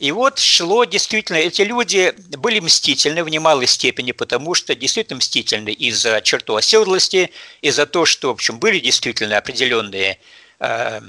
И 0.00 0.12
вот 0.12 0.38
шло 0.38 0.84
действительно, 0.84 1.36
эти 1.36 1.62
люди 1.62 2.12
были 2.36 2.58
мстительны 2.58 3.22
в 3.22 3.28
немалой 3.28 3.66
степени, 3.66 4.12
потому 4.12 4.54
что 4.54 4.74
действительно 4.74 5.18
мстительны 5.18 5.70
из-за 5.70 6.20
черту 6.22 6.56
оседлости, 6.56 7.30
из-за 7.60 7.86
того, 7.86 8.04
что, 8.04 8.28
в 8.28 8.32
общем, 8.32 8.58
были 8.58 8.80
действительно 8.80 9.38
определенные, 9.38 10.18
э, 10.58 11.00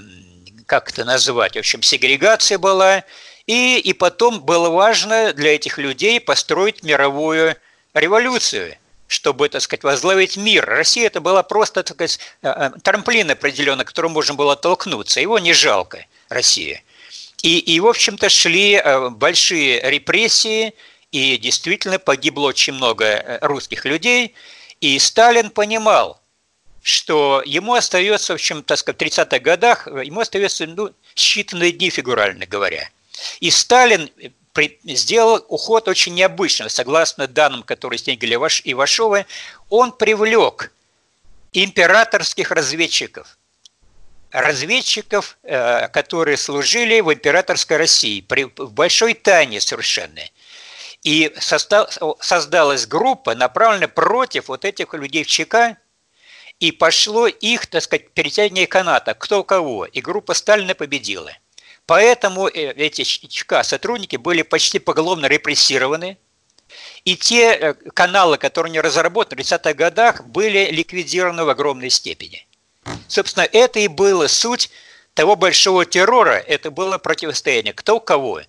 как 0.68 0.92
это 0.92 1.06
назвать, 1.06 1.56
в 1.56 1.60
общем, 1.60 1.82
сегрегация 1.82 2.60
была, 2.60 3.04
и, 3.48 3.80
и 3.80 3.94
потом 3.94 4.42
было 4.42 4.70
важно 4.70 5.34
для 5.34 5.56
этих 5.56 5.80
людей 5.80 6.20
построить 6.20 6.84
мировую 6.84 7.56
революцию– 7.96 8.76
чтобы, 9.12 9.50
так 9.50 9.62
сказать, 9.62 9.84
возглавить 9.84 10.38
мир. 10.38 10.66
Россия 10.66 11.08
это 11.08 11.20
была 11.20 11.44
просто, 11.44 11.84
так 11.84 11.98
сказать, 11.98 12.20
э, 12.42 12.48
э, 12.48 12.72
трамплин 12.82 13.30
определенно, 13.30 13.84
к 13.84 13.90
которому 13.90 14.16
можно 14.16 14.36
было 14.36 14.56
толкнуться. 14.56 15.20
Его 15.20 15.38
не 15.38 15.52
жалко, 15.52 16.06
Россия. 16.30 16.82
И, 17.44 17.60
и 17.60 17.82
в 17.82 17.88
общем-то, 17.88 18.30
шли 18.30 18.76
э, 18.76 19.10
большие 19.10 19.82
репрессии, 19.82 20.74
и 21.12 21.38
действительно 21.38 22.00
погибло 22.00 22.48
очень 22.48 22.72
много 22.72 23.38
русских 23.42 23.84
людей. 23.84 24.34
И 24.80 24.98
Сталин 24.98 25.50
понимал, 25.50 26.22
что 26.82 27.44
ему 27.46 27.74
остается, 27.74 28.32
в 28.32 28.36
общем, 28.36 28.64
так 28.64 28.78
сказать, 28.78 28.98
в 28.98 29.04
30-х 29.04 29.40
годах, 29.40 29.88
ему 29.88 30.22
остается 30.22 30.68
ну, 30.68 30.90
считанные 31.18 31.72
дни, 31.72 31.90
фигурально 31.90 32.46
говоря. 32.46 32.90
И 33.42 33.52
Сталин 33.52 34.10
сделал 34.84 35.46
уход 35.48 35.88
очень 35.88 36.14
необычный. 36.14 36.70
Согласно 36.70 37.28
данным, 37.28 37.64
которые 37.64 38.00
снегали 38.00 38.36
Ивашова, 38.36 39.26
он 39.70 39.92
привлек 39.92 40.72
императорских 41.54 42.52
разведчиков– 42.52 43.38
разведчиков, 44.32 45.38
э, 45.44 45.88
которые 45.90 46.38
служили 46.38 47.02
в 47.02 47.14
императорской 47.14 47.78
России 47.78 48.22
при, 48.22 48.44
в 48.44 48.72
большой 48.72 49.14
тайне 49.14 49.60
совершенно. 49.62 50.22
И 51.04 51.34
создалась 52.20 52.86
группа, 52.86 53.36
направленная 53.36 53.88
против 53.88 54.50
вот 54.50 54.66
этих 54.66 54.94
людей 54.94 55.24
в 55.24 55.28
ЧК, 55.28 55.78
и 56.60 56.72
пошло 56.72 57.28
их, 57.28 57.66
так 57.66 57.82
сказать, 57.82 58.12
перетягивание 58.12 58.68
каната, 58.68 59.16
кто 59.16 59.44
кого, 59.44 59.86
и 59.86 60.00
группа 60.00 60.36
Сталина 60.36 60.76
победила. 60.76 61.32
Поэтому 61.92 62.48
э, 62.48 62.72
эти 62.78 63.04
ЧК 63.04 63.66
сотрудники 63.66 64.16
были 64.16 64.44
почти 64.44 64.80
поголовно 64.80 65.26
репрессированы, 65.26 66.18
и 67.04 67.18
те 67.18 67.52
э, 67.52 67.74
каналы, 67.74 68.38
которые 68.38 68.70
они 68.70 68.80
разработали 68.80 69.44
в 69.44 69.46
30-х 69.46 69.74
годах, 69.74 70.26
были 70.26 70.72
ликвидированы 70.72 71.44
в 71.44 71.50
огромной 71.50 71.90
степени. 71.90 72.48
Собственно, 73.10 73.44
это 73.44 73.80
и 73.82 73.90
было 73.90 74.28
суть 74.28 74.72
того 75.16 75.36
большого 75.36 75.84
террора, 75.86 76.38
это 76.38 76.72
было 76.72 76.98
противостояние 76.98 77.74
кто 77.74 78.00
кого. 78.00 78.40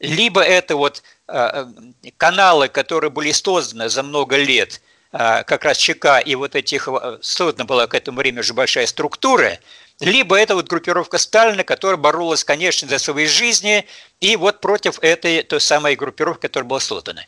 Либо 0.00 0.42
это 0.42 0.74
вот 0.74 1.04
э, 1.28 1.66
каналы, 2.16 2.66
которые 2.66 3.12
были 3.12 3.30
созданы 3.30 3.88
за 3.88 4.02
много 4.02 4.36
лет– 4.36 4.80
как 5.10 5.64
раз 5.64 5.78
ЧК 5.78 6.18
и 6.18 6.34
вот 6.34 6.54
этих, 6.54 6.86
создана 7.22 7.64
была 7.64 7.86
к 7.86 7.94
этому 7.94 8.18
времени 8.18 8.40
уже 8.40 8.52
большая 8.52 8.86
структура, 8.86 9.58
либо 10.00 10.38
это 10.38 10.54
вот 10.54 10.68
группировка 10.68 11.18
Сталина, 11.18 11.64
которая 11.64 11.96
боролась, 11.96 12.44
конечно, 12.44 12.88
за 12.88 12.98
свои 12.98 13.26
жизни, 13.26 13.86
и 14.20 14.36
вот 14.36 14.60
против 14.60 14.98
этой 15.00 15.42
той 15.42 15.60
самой 15.60 15.96
группировки, 15.96 16.42
которая 16.42 16.68
была 16.68 16.80
создана. 16.80 17.22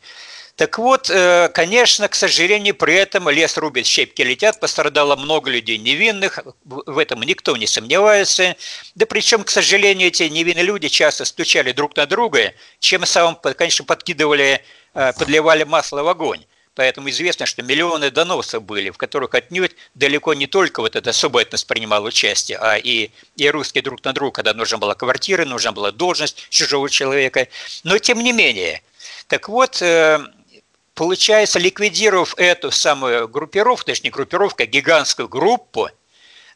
Так 0.56 0.78
вот, 0.78 1.08
э, 1.08 1.48
конечно, 1.54 2.06
к 2.08 2.14
сожалению, 2.14 2.74
при 2.74 2.94
этом 2.94 3.30
лес 3.30 3.56
рубит, 3.56 3.86
щепки 3.86 4.20
летят, 4.20 4.60
пострадало 4.60 5.16
много 5.16 5.50
людей 5.50 5.78
невинных, 5.78 6.38
в 6.64 6.98
этом 6.98 7.22
никто 7.22 7.56
не 7.56 7.66
сомневается. 7.66 8.54
Да 8.94 9.06
причем, 9.06 9.44
к 9.44 9.50
сожалению, 9.50 10.08
эти 10.08 10.24
невинные 10.24 10.64
люди 10.64 10.88
часто 10.88 11.24
стучали 11.24 11.72
друг 11.72 11.96
на 11.96 12.04
друга, 12.04 12.52
чем 12.78 13.06
самым, 13.06 13.36
конечно, 13.36 13.86
подкидывали, 13.86 14.62
э, 14.92 15.12
подливали 15.14 15.64
масло 15.64 16.02
в 16.02 16.08
огонь. 16.08 16.44
Поэтому 16.74 17.10
известно, 17.10 17.46
что 17.46 17.62
миллионы 17.62 18.10
доносов 18.10 18.62
были, 18.62 18.90
в 18.90 18.96
которых 18.96 19.34
отнюдь 19.34 19.74
далеко 19.94 20.34
не 20.34 20.46
только 20.46 20.80
вот 20.80 20.94
эта 20.94 21.10
особая 21.10 21.44
этнос 21.44 21.64
принимал 21.64 22.04
участие, 22.04 22.58
а 22.58 22.76
и, 22.76 23.10
и 23.36 23.50
русские 23.50 23.82
друг 23.82 24.04
на 24.04 24.12
друга, 24.12 24.36
когда 24.36 24.54
нужна 24.54 24.78
была 24.78 24.94
квартира, 24.94 25.44
нужна 25.44 25.72
была 25.72 25.90
должность 25.90 26.48
чужого 26.48 26.88
человека. 26.88 27.48
Но 27.82 27.98
тем 27.98 28.22
не 28.22 28.32
менее. 28.32 28.82
Так 29.26 29.48
вот, 29.48 29.82
э, 29.82 30.20
получается, 30.94 31.58
ликвидировав 31.58 32.34
эту 32.38 32.70
самую 32.70 33.28
группировку, 33.28 33.86
точнее 33.86 34.10
группировку, 34.10 34.62
а 34.62 34.66
гигантскую 34.66 35.28
группу 35.28 35.88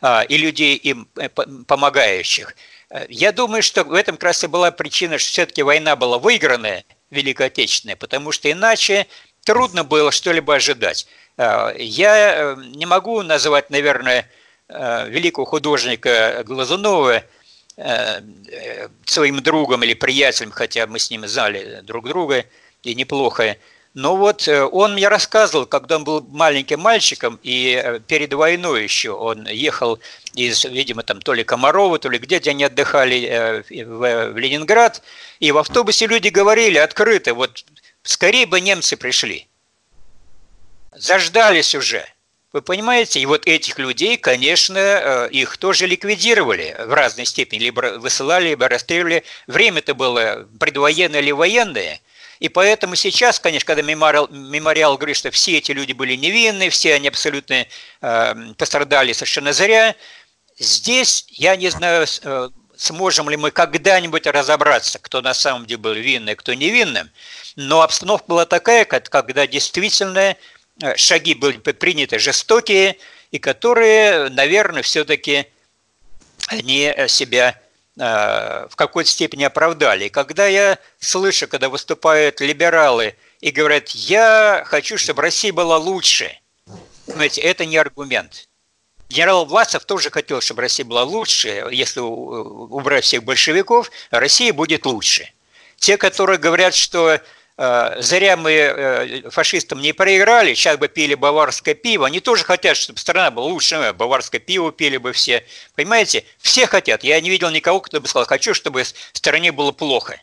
а, 0.01 0.23
и 0.23 0.37
людей 0.37 0.77
им 0.77 1.09
э, 1.17 1.29
помогающих, 1.29 2.55
э, 2.91 3.07
я 3.09 3.33
думаю, 3.33 3.65
что 3.65 3.83
в 3.83 3.95
этом 3.95 4.17
как 4.17 4.25
раз 4.25 4.45
и 4.45 4.47
была 4.47 4.71
причина, 4.71 5.19
что 5.19 5.31
все-таки 5.31 5.63
война 5.63 5.97
была 5.97 6.19
выигранная, 6.19 6.85
Великой 7.15 7.47
Отечественной, 7.47 7.97
потому 7.97 8.33
что 8.33 8.51
иначе 8.51 9.07
трудно 9.45 9.85
было 9.85 10.11
что-либо 10.11 10.57
ожидать. 10.57 11.07
Э, 11.37 11.75
я 11.79 12.35
э, 12.35 12.57
не 12.75 12.87
могу 12.87 13.23
называть, 13.23 13.71
наверное, 13.71 14.29
э, 14.69 15.09
великого 15.09 15.45
художника 15.45 16.43
Глазунова 16.47 17.23
своим 19.05 19.43
другом 19.43 19.83
или 19.83 19.95
приятелем, 19.95 20.53
хотя 20.53 20.87
мы 20.87 21.01
с 21.01 21.11
ним 21.11 21.27
знали 21.27 21.81
друг 21.83 22.07
друга 22.07 22.45
и 22.85 22.95
неплохо. 22.95 23.57
Но 23.95 24.15
вот 24.15 24.47
он 24.47 24.93
мне 24.95 25.09
рассказывал, 25.09 25.67
когда 25.67 25.97
он 25.97 26.05
был 26.05 26.25
маленьким 26.31 26.79
мальчиком, 26.79 27.41
и 27.43 28.01
перед 28.07 28.33
войной 28.33 28.85
еще 28.85 29.11
он 29.11 29.49
ехал 29.49 29.99
из, 30.35 30.65
видимо, 30.65 31.03
там 31.03 31.21
то 31.21 31.33
ли 31.33 31.43
Комарова, 31.43 31.99
то 31.99 32.09
ли 32.09 32.19
где, 32.19 32.39
где 32.39 32.51
они 32.51 32.63
отдыхали 32.63 33.65
в 33.69 34.37
Ленинград, 34.39 35.03
и 35.41 35.51
в 35.51 35.59
автобусе 35.59 36.07
люди 36.07 36.29
говорили 36.29 36.79
открыто, 36.79 37.35
вот 37.35 37.65
Скорее 38.05 38.45
бы 38.47 38.61
немцы 38.61 38.97
пришли. 38.97 39.49
Заждались 40.93 41.75
уже. 41.75 42.07
Вы 42.53 42.61
понимаете? 42.63 43.19
И 43.19 43.27
вот 43.27 43.47
этих 43.47 43.79
людей, 43.79 44.19
конечно, 44.19 44.79
э, 44.79 45.29
их 45.31 45.57
тоже 45.57 45.87
ликвидировали 45.87 46.77
в 46.79 46.93
разной 46.93 47.25
степени. 47.25 47.61
Либо 47.65 47.81
высылали, 47.99 48.51
либо 48.51 48.69
расстреливали. 48.69 49.25
Время-то 49.47 49.95
было 49.95 50.47
предвоенное 50.61 51.21
или 51.21 51.33
военное. 51.33 52.01
И 52.41 52.49
поэтому 52.51 52.95
сейчас, 52.95 53.41
конечно, 53.41 53.67
когда 53.67 53.83
мемориал, 53.83 54.29
мемориал 54.29 54.99
говорит, 54.99 55.17
что 55.17 55.31
все 55.31 55.57
эти 55.57 55.73
люди 55.73 55.95
были 55.95 56.15
невинны, 56.15 56.69
все 56.69 56.95
они 56.95 57.09
абсолютно 57.09 57.67
э, 58.03 58.35
пострадали 58.59 59.15
совершенно 59.15 59.53
зря, 59.55 59.97
здесь, 60.59 61.25
я 61.31 61.57
не 61.57 61.71
знаю, 61.71 62.07
э, 62.23 62.51
сможем 62.77 63.31
ли 63.31 63.37
мы 63.37 63.51
когда-нибудь 63.51 64.27
разобраться, 64.27 64.99
кто 64.99 65.23
на 65.23 65.35
самом 65.35 65.67
деле 65.67 65.79
был 65.79 65.95
винный, 65.95 66.35
кто 66.35 66.55
невинным. 66.55 67.11
Но 67.57 67.83
обстановка 67.83 68.27
была 68.29 68.47
такая, 68.47 68.85
когда 68.85 69.47
действительно 69.47 70.37
э, 70.83 70.97
шаги 70.97 71.35
были 71.35 71.59
приняты 71.59 72.19
жестокие, 72.19 72.97
и 73.31 73.39
которые, 73.39 74.29
наверное, 74.31 74.83
все-таки 74.83 75.47
они 76.49 76.95
себя 77.09 77.61
э, 77.97 78.67
в 78.71 78.77
какой-то 78.77 79.11
степени 79.11 79.45
оправдали. 79.45 80.07
И 80.07 80.11
когда 80.11 80.47
я 80.47 80.79
слышу, 80.99 81.49
когда 81.49 81.69
выступают 81.69 82.41
либералы 82.41 83.17
и 83.41 83.51
говорят, 83.51 83.91
я 83.91 84.65
хочу, 84.67 84.99
чтобы 84.99 85.23
Россия 85.23 85.53
была 85.53 85.79
лучше, 85.79 86.39
понимаете, 87.07 87.41
это 87.41 87.65
не 87.67 87.77
аргумент. 87.77 88.49
Генерал 89.15 89.45
Власов 89.45 89.85
тоже 89.85 90.11
хотел, 90.11 90.41
чтобы 90.41 90.63
Россия 90.63 90.85
была 90.85 91.05
лучше. 91.05 91.69
Если 91.71 92.01
убрать 92.01 93.05
всех 93.05 93.23
большевиков, 93.23 93.93
Россия 94.11 94.53
будет 94.53 94.87
лучше. 94.87 95.31
Те, 95.77 95.97
которые 95.97 96.39
говорят, 96.39 96.75
что 96.75 97.21
э, 97.57 97.97
зря 98.03 98.37
мы 98.37 98.51
э, 98.51 99.31
фашистам 99.31 99.81
не 99.81 99.93
проиграли, 99.93 100.55
сейчас 100.55 100.79
бы 100.79 100.89
пили 100.89 101.15
баварское 101.15 101.75
пиво, 101.75 102.09
они 102.09 102.19
тоже 102.19 102.43
хотят, 102.43 102.77
чтобы 102.77 102.99
страна 102.99 103.31
была 103.31 103.47
лучше, 103.47 103.95
баварское 103.97 104.41
пиво 104.41 104.73
пили 104.73 104.97
бы 104.97 105.13
все. 105.13 105.45
Понимаете? 105.77 106.25
Все 106.39 106.67
хотят. 106.67 107.05
Я 107.05 107.21
не 107.21 107.31
видел 107.31 107.51
никого, 107.51 107.79
кто 107.81 108.01
бы 108.01 108.09
сказал, 108.09 108.27
хочу, 108.27 108.53
чтобы 108.53 108.83
стране 109.13 109.53
было 109.53 109.71
плохо. 109.71 110.21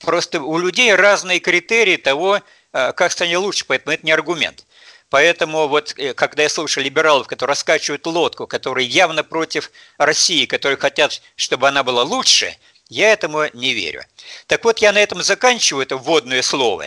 Просто 0.00 0.40
у 0.40 0.56
людей 0.56 0.94
разные 0.94 1.38
критерии 1.38 1.98
того, 1.98 2.40
э, 2.72 2.92
как 2.92 3.12
станет 3.12 3.40
лучше, 3.40 3.66
поэтому 3.66 3.92
это 3.92 4.06
не 4.06 4.12
аргумент. 4.12 4.64
Поэтому 5.08 5.68
вот 5.68 5.94
э, 5.96 6.14
когда 6.14 6.42
я 6.42 6.48
слушаю 6.48 6.84
либералов, 6.84 7.26
которые 7.26 7.52
раскачивают 7.52 8.06
лодку, 8.06 8.46
которые 8.46 8.86
явно 8.86 9.22
против 9.22 9.70
России, 9.98 10.46
которые 10.46 10.76
хотят, 10.76 11.22
чтобы 11.36 11.68
она 11.68 11.84
была 11.84 12.02
лучше, 12.02 12.56
я 12.88 13.12
этому 13.12 13.44
не 13.52 13.74
верю. 13.74 14.02
Так 14.46 14.64
вот, 14.64 14.78
я 14.78 14.92
на 14.92 14.98
этом 14.98 15.22
заканчиваю 15.22 15.82
это 15.82 15.96
вводное 15.96 16.42
слово 16.42 16.86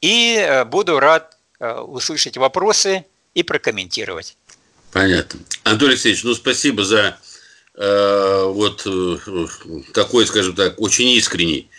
и 0.00 0.36
э, 0.36 0.64
буду 0.64 0.98
рад 0.98 1.36
э, 1.58 1.72
услышать 1.72 2.36
вопросы 2.36 3.04
и 3.34 3.42
прокомментировать. 3.42 4.36
Понятно. 4.92 5.40
Анатолий 5.64 5.92
Алексеевич, 5.92 6.24
ну 6.24 6.34
спасибо 6.34 6.84
за 6.84 7.18
э, 7.74 8.44
вот 8.46 8.82
э, 8.86 9.16
такой, 9.92 10.26
скажем 10.26 10.54
так, 10.54 10.80
очень 10.80 11.08
искренний 11.10 11.70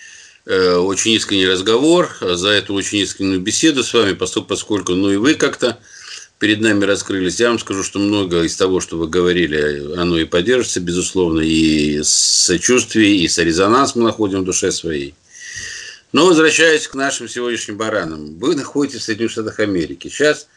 очень 0.45 1.12
искренний 1.12 1.47
разговор, 1.47 2.10
за 2.19 2.49
эту 2.49 2.73
очень 2.73 2.99
искреннюю 2.99 3.39
беседу 3.41 3.84
с 3.84 3.93
вами, 3.93 4.13
поскольку 4.13 4.93
ну 4.93 5.12
и 5.12 5.17
вы 5.17 5.36
как-то 5.36 5.77
перед 6.41 6.60
нами 6.60 6.86
раскрылись. 6.86 7.39
Я 7.39 7.49
вам 7.49 7.60
скажу, 7.60 7.84
что 7.84 7.99
много 7.99 8.41
из 8.41 8.56
того, 8.56 8.80
что 8.82 8.97
вы 8.97 9.08
говорили, 9.08 9.93
оно 9.95 10.17
и 10.17 10.25
поддержится, 10.25 10.80
безусловно, 10.80 11.41
и 11.41 12.01
с 12.01 12.10
сочувствием, 12.10 13.13
и 13.13 13.43
резонанс 13.43 13.95
мы 13.95 14.04
находим 14.04 14.41
в 14.41 14.45
душе 14.45 14.71
своей. 14.71 15.13
Но 16.12 16.25
возвращаясь 16.25 16.88
к 16.88 16.95
нашим 16.95 17.30
сегодняшним 17.30 17.77
баранам. 17.77 18.39
Вы 18.39 18.56
находитесь 18.56 19.01
в 19.01 19.04
Соединенных 19.04 19.32
Штатах 19.32 19.60
Америки. 19.60 20.08
Сейчас 20.08 20.47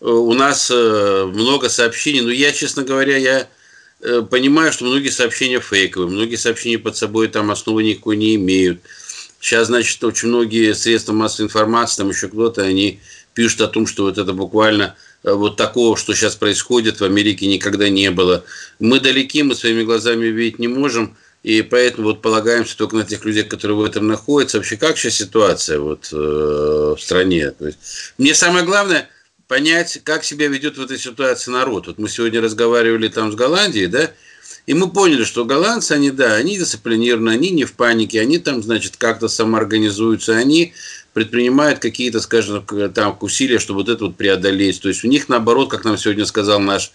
э, 0.00 0.06
у 0.06 0.32
нас 0.32 0.70
э, 0.70 1.24
много 1.26 1.68
сообщений, 1.68 2.22
но 2.22 2.30
я, 2.30 2.50
честно 2.50 2.82
говоря, 2.82 3.18
я 3.18 3.48
понимаю, 4.30 4.72
что 4.72 4.84
многие 4.84 5.10
сообщения 5.10 5.60
фейковые, 5.60 6.10
многие 6.10 6.36
сообщения 6.36 6.78
под 6.78 6.96
собой 6.96 7.28
там 7.28 7.50
основы 7.50 7.84
никакой 7.84 8.16
не 8.16 8.34
имеют. 8.34 8.80
Сейчас, 9.42 9.66
значит, 9.66 10.02
очень 10.04 10.28
многие 10.28 10.72
средства 10.72 11.12
массовой 11.12 11.46
информации, 11.46 11.96
там 11.96 12.10
еще 12.10 12.28
кто-то, 12.28 12.62
они 12.62 13.00
пишут 13.34 13.62
о 13.62 13.66
том, 13.66 13.88
что 13.88 14.04
вот 14.04 14.16
это 14.16 14.32
буквально 14.32 14.94
э, 15.24 15.32
вот 15.32 15.56
такого, 15.56 15.96
что 15.96 16.14
сейчас 16.14 16.36
происходит 16.36 17.00
в 17.00 17.04
Америке, 17.04 17.48
никогда 17.48 17.88
не 17.88 18.12
было. 18.12 18.44
Мы 18.78 19.00
далеки, 19.00 19.42
мы 19.42 19.56
своими 19.56 19.82
глазами 19.82 20.26
видеть 20.26 20.60
не 20.60 20.68
можем, 20.68 21.16
и 21.42 21.62
поэтому 21.62 22.10
вот 22.10 22.22
полагаемся 22.22 22.76
только 22.76 22.94
на 22.94 23.02
тех 23.02 23.24
людей, 23.24 23.42
которые 23.42 23.76
в 23.76 23.84
этом 23.84 24.06
находятся. 24.06 24.58
Вообще, 24.58 24.76
как 24.76 24.96
сейчас 24.96 25.14
ситуация 25.14 25.80
вот, 25.80 26.10
э, 26.12 26.16
в 26.16 26.98
стране? 27.00 27.50
То 27.50 27.66
есть, 27.66 27.78
мне 28.18 28.36
самое 28.36 28.64
главное 28.64 29.08
понять, 29.48 30.02
как 30.04 30.22
себя 30.22 30.46
ведет 30.46 30.78
в 30.78 30.82
этой 30.84 31.00
ситуации 31.00 31.50
народ. 31.50 31.88
Вот 31.88 31.98
мы 31.98 32.08
сегодня 32.08 32.40
разговаривали 32.40 33.08
там 33.08 33.32
с 33.32 33.34
Голландией, 33.34 33.88
да, 33.88 34.12
и 34.66 34.74
мы 34.74 34.90
поняли, 34.90 35.24
что 35.24 35.44
голландцы, 35.44 35.92
они, 35.92 36.10
да, 36.10 36.34
они 36.34 36.56
дисциплинированы, 36.56 37.30
они 37.30 37.50
не 37.50 37.64
в 37.64 37.72
панике, 37.74 38.20
они 38.20 38.38
там, 38.38 38.62
значит, 38.62 38.96
как-то 38.96 39.28
самоорганизуются, 39.28 40.36
они 40.36 40.72
предпринимают 41.12 41.80
какие-то, 41.80 42.20
скажем, 42.20 42.64
там 42.94 43.18
усилия, 43.20 43.58
чтобы 43.58 43.80
вот 43.80 43.88
это 43.88 44.04
вот 44.04 44.16
преодолеть. 44.16 44.80
То 44.80 44.88
есть 44.88 45.04
у 45.04 45.08
них, 45.08 45.28
наоборот, 45.28 45.70
как 45.70 45.84
нам 45.84 45.98
сегодня 45.98 46.24
сказал 46.26 46.60
наш 46.60 46.92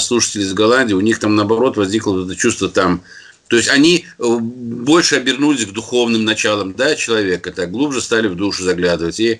слушателей 0.00 0.44
из 0.44 0.52
Голландии, 0.52 0.94
у 0.94 1.00
них 1.00 1.18
там 1.18 1.36
наоборот 1.36 1.76
возникло 1.76 2.24
это 2.24 2.36
чувство 2.36 2.68
там, 2.68 3.02
то 3.50 3.56
есть 3.56 3.68
они 3.68 4.06
больше 4.18 5.16
обернулись 5.16 5.66
к 5.66 5.72
духовным 5.72 6.24
началам 6.24 6.72
да, 6.72 6.94
человека, 6.94 7.50
так 7.50 7.72
глубже 7.72 8.00
стали 8.00 8.28
в 8.28 8.36
душу 8.36 8.62
заглядывать. 8.62 9.18
И 9.18 9.32
э, 9.32 9.38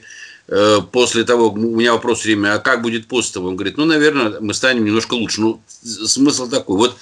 после 0.92 1.24
того, 1.24 1.50
у 1.50 1.57
меня 1.57 1.92
вопрос 1.92 2.24
время, 2.24 2.55
а 2.55 2.59
как 2.59 2.83
будет 2.83 3.07
после 3.07 3.35
того? 3.35 3.48
Он 3.48 3.57
говорит, 3.57 3.76
ну, 3.76 3.85
наверное, 3.85 4.40
мы 4.40 4.53
станем 4.53 4.85
немножко 4.85 5.14
лучше. 5.14 5.40
Ну, 5.40 5.62
смысл 5.83 6.48
такой. 6.48 6.76
Вот 6.76 6.96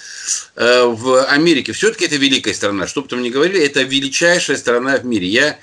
э, 0.55 0.83
в 0.83 1.25
Америке 1.25 1.71
все-таки 1.71 2.05
это 2.05 2.17
великая 2.17 2.53
страна. 2.53 2.85
Что 2.85 3.01
бы 3.01 3.07
там 3.07 3.21
ни 3.23 3.29
говорили, 3.29 3.59
это 3.65 3.81
величайшая 3.81 4.57
страна 4.57 4.97
в 4.97 5.05
мире. 5.05 5.27
Я 5.27 5.57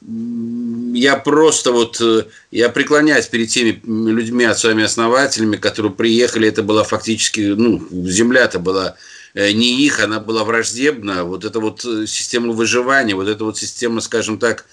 я 0.00 1.16
просто 1.16 1.72
вот, 1.72 2.00
э, 2.00 2.26
я 2.50 2.68
преклоняюсь 2.68 3.26
перед 3.26 3.48
теми 3.48 3.80
людьми, 3.84 4.44
отцами-основателями, 4.44 5.56
которые 5.56 5.92
приехали, 5.92 6.48
это 6.48 6.62
была 6.62 6.84
фактически, 6.84 7.40
ну, 7.40 7.86
земля-то 7.90 8.58
была 8.60 8.96
э, 9.34 9.50
не 9.52 9.84
их, 9.84 10.00
она 10.00 10.20
была 10.20 10.44
враждебна. 10.44 11.24
Вот 11.24 11.44
эта 11.44 11.58
вот 11.58 11.84
э, 11.84 12.06
система 12.06 12.52
выживания, 12.52 13.14
вот 13.14 13.28
эта 13.28 13.44
вот 13.44 13.58
система, 13.58 14.00
скажем 14.00 14.38
так, 14.38 14.66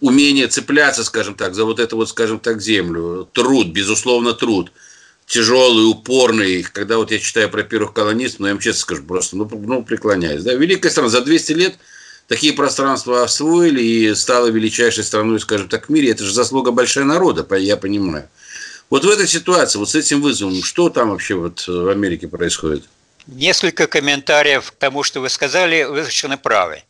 умение 0.00 0.48
цепляться, 0.48 1.04
скажем 1.04 1.34
так, 1.34 1.54
за 1.54 1.64
вот 1.64 1.78
эту 1.78 1.96
вот, 1.96 2.08
скажем 2.08 2.38
так, 2.40 2.60
землю. 2.60 3.28
Труд, 3.32 3.68
безусловно, 3.68 4.32
труд. 4.32 4.72
Тяжелый, 5.26 5.88
упорный. 5.88 6.62
Когда 6.62 6.96
вот 6.96 7.12
я 7.12 7.18
читаю 7.18 7.48
про 7.50 7.62
первых 7.62 7.92
колонистов, 7.92 8.40
ну, 8.40 8.46
я 8.46 8.52
вам 8.54 8.60
честно 8.60 8.80
скажу, 8.80 9.04
просто, 9.04 9.36
ну, 9.36 9.48
ну 9.52 9.82
преклоняюсь. 9.82 10.42
Да? 10.42 10.54
Великая 10.54 10.90
страна 10.90 11.08
за 11.08 11.20
200 11.20 11.52
лет– 11.52 11.78
такие 12.30 12.52
пространства 12.52 13.24
освоили 13.24 13.82
и 13.82 14.14
стала 14.14 14.46
величайшей 14.46 15.02
страной, 15.02 15.40
скажем 15.40 15.68
так, 15.68 15.86
в 15.86 15.88
мире. 15.90 16.12
Это 16.12 16.22
же 16.22 16.32
заслуга 16.32 16.70
большая 16.70 17.04
народа, 17.04 17.44
я 17.56 17.76
понимаю. 17.76 18.28
Вот 18.88 19.04
в 19.04 19.08
этой 19.08 19.26
ситуации, 19.26 19.78
вот 19.78 19.90
с 19.90 19.96
этим 19.96 20.22
вызовом, 20.22 20.62
что 20.62 20.90
там 20.90 21.10
вообще 21.10 21.34
вот 21.34 21.66
в 21.66 21.88
Америке 21.88 22.28
происходит? 22.28 22.84
Несколько 23.26 23.88
комментариев 23.88 24.70
к 24.70 24.74
тому, 24.76 25.02
что 25.02 25.20
вы 25.20 25.28
сказали, 25.28 25.82
вы 25.82 26.02
совершенно 26.02 26.38
правы. 26.38 26.82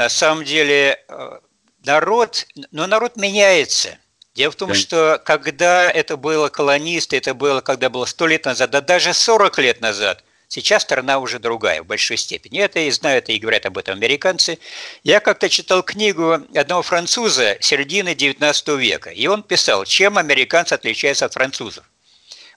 На 0.00 0.08
самом 0.08 0.44
деле 0.44 0.98
э, 1.08 1.38
народ, 1.84 2.46
но 2.70 2.86
народ 2.86 3.16
меняется. 3.16 3.98
Дело 4.34 4.50
в 4.50 4.54
том, 4.54 4.72
что 4.72 5.20
когда 5.26 5.90
это 5.90 6.16
было 6.16 6.48
колонисты, 6.48 7.18
это 7.18 7.34
было, 7.34 7.60
когда 7.60 7.90
было 7.90 8.06
сто 8.06 8.26
лет 8.26 8.46
назад, 8.46 8.70
да 8.70 8.80
даже 8.80 9.12
40 9.12 9.58
лет 9.58 9.80
назад– 9.82 10.24
Сейчас 10.48 10.82
страна 10.82 11.20
уже 11.20 11.38
другая 11.38 11.80
в 11.80 11.86
большой 11.86 12.16
степени. 12.16 12.58
Это 12.58 12.80
и 12.80 12.90
знают, 12.90 13.28
и 13.28 13.38
говорят 13.38 13.66
об 13.66 13.78
этом 13.78 13.94
американцы. 13.94 14.58
Я 15.04 15.20
как-то 15.20 15.48
читал 15.48 15.84
книгу 15.84 16.38
одного 16.56 16.82
француза 16.82 17.56
середины 17.60 18.16
19 18.16 18.68
века, 18.68 19.10
и 19.10 19.28
он 19.28 19.44
писал, 19.44 19.84
чем 19.84 20.18
американцы 20.18 20.72
отличаются 20.72 21.26
от 21.26 21.34
французов. 21.34 21.84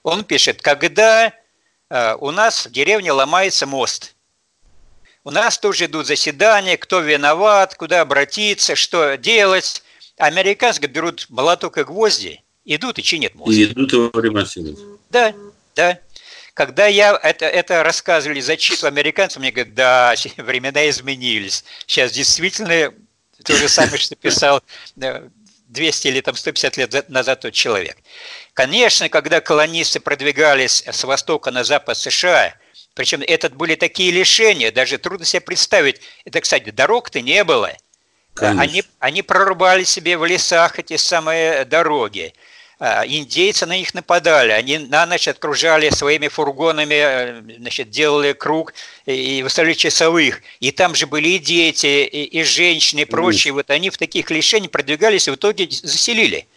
Он 0.02 0.24
пишет, 0.24 0.60
когда 0.60 1.32
э, 1.90 2.16
у 2.18 2.32
нас 2.32 2.66
в 2.66 2.72
деревне 2.72 3.12
ломается 3.12 3.64
мост, 3.64 4.13
у 5.24 5.30
нас 5.30 5.58
тоже 5.58 5.86
идут 5.86 6.06
заседания, 6.06 6.76
кто 6.76 7.00
виноват, 7.00 7.74
куда 7.74 8.02
обратиться, 8.02 8.76
что 8.76 9.16
делать. 9.16 9.82
Американцы 10.18 10.80
берут 10.82 11.26
молоток 11.30 11.78
и 11.78 11.84
гвозди, 11.84 12.42
идут 12.64 12.98
и 12.98 13.02
чинят 13.02 13.34
мост. 13.34 13.52
И 13.52 13.64
идут 13.64 13.92
его 13.92 14.10
ремонтировать. 14.20 14.78
Да, 15.10 15.34
да. 15.74 15.98
Когда 16.52 16.86
я 16.86 17.18
это, 17.20 17.46
это 17.46 17.82
рассказывали, 17.82 18.40
зачитывал 18.40 18.88
американцам, 18.88 19.42
мне 19.42 19.50
говорят, 19.50 19.74
да, 19.74 20.14
времена 20.36 20.88
изменились. 20.88 21.64
Сейчас 21.86 22.12
действительно 22.12 22.92
то 23.42 23.56
же 23.56 23.68
самое, 23.68 23.98
что 23.98 24.14
писал 24.14 24.62
200 24.94 26.08
или 26.08 26.20
там 26.20 26.36
150 26.36 26.76
лет 26.76 27.08
назад 27.08 27.40
тот 27.40 27.54
человек. 27.54 27.96
Конечно, 28.52 29.08
когда 29.08 29.40
колонисты 29.40 30.00
продвигались 30.00 30.84
с 30.86 31.02
востока 31.02 31.50
на 31.50 31.64
запад 31.64 31.96
США, 31.96 32.54
причем 32.94 33.22
это 33.26 33.50
были 33.50 33.74
такие 33.74 34.10
лишения, 34.10 34.70
даже 34.70 34.98
трудно 34.98 35.26
себе 35.26 35.40
представить. 35.40 36.00
Это, 36.24 36.40
кстати, 36.40 36.70
дорог-то 36.70 37.20
не 37.20 37.42
было. 37.44 37.72
Они, 38.36 38.82
они 38.98 39.22
прорубали 39.22 39.84
себе 39.84 40.16
в 40.16 40.24
лесах 40.24 40.78
эти 40.78 40.96
самые 40.96 41.64
дороги. 41.64 42.34
А, 42.80 43.04
индейцы 43.06 43.66
на 43.66 43.76
них 43.76 43.94
нападали, 43.94 44.50
они 44.50 44.78
на 44.78 45.06
ночь 45.06 45.28
окружали 45.28 45.90
своими 45.90 46.26
фургонами, 46.26 46.94
э, 46.94 47.42
значит, 47.58 47.90
делали 47.90 48.32
круг 48.32 48.74
и 49.06 49.42
выставляли 49.44 49.74
часовых. 49.74 50.42
И 50.58 50.72
там 50.72 50.96
же 50.96 51.06
были 51.06 51.28
и 51.28 51.38
дети, 51.38 52.04
и, 52.04 52.24
и 52.24 52.42
женщины, 52.42 53.00
и 53.00 53.04
прочие. 53.04 53.52
Вот 53.52 53.70
они 53.70 53.90
в 53.90 53.98
таких 53.98 54.30
лишениях 54.30 54.72
продвигались 54.72 55.28
и 55.28 55.30
в 55.30 55.36
итоге 55.36 55.68
заселили. 55.70 56.48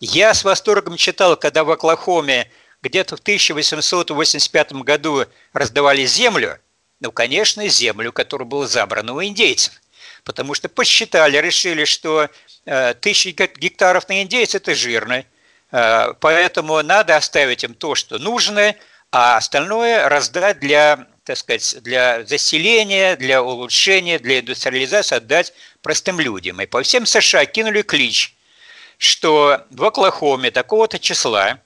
Я 0.00 0.34
с 0.34 0.44
восторгом 0.44 0.98
читал, 0.98 1.36
когда 1.36 1.64
в 1.64 1.70
Оклахоме 1.70 2.50
где-то 2.84 3.16
в 3.16 3.20
1885 3.20 4.72
году 4.72 5.24
раздавали 5.52 6.04
землю, 6.04 6.58
ну, 7.00 7.10
конечно, 7.10 7.66
землю, 7.68 8.12
которая 8.12 8.46
была 8.46 8.66
забрана 8.66 9.14
у 9.14 9.22
индейцев. 9.22 9.72
Потому 10.22 10.54
что 10.54 10.68
посчитали, 10.68 11.36
решили, 11.38 11.84
что 11.84 12.28
э, 12.66 12.94
тысячи 12.94 13.28
гектаров 13.28 14.08
на 14.08 14.22
индейцев– 14.22 14.54
это 14.62 14.74
жирно. 14.74 15.24
Э, 15.72 16.14
поэтому 16.20 16.82
надо 16.82 17.16
оставить 17.16 17.64
им 17.64 17.74
то, 17.74 17.94
что 17.94 18.18
нужно, 18.18 18.74
а 19.10 19.36
остальное 19.36 20.08
раздать 20.08 20.60
для, 20.60 21.06
так 21.24 21.36
сказать, 21.36 21.82
для 21.82 22.24
заселения, 22.24 23.16
для 23.16 23.42
улучшения, 23.42 24.18
для 24.18 24.40
индустриализации 24.40 25.16
отдать 25.16 25.52
простым 25.82 26.20
людям. 26.20 26.60
И 26.60 26.66
по 26.66 26.82
всем 26.82 27.06
США 27.06 27.44
кинули 27.46 27.82
клич, 27.82 28.34
что 28.98 29.62
в 29.70 29.84
Оклахоме 29.84 30.50
такого-то 30.50 30.98
числа 30.98 31.60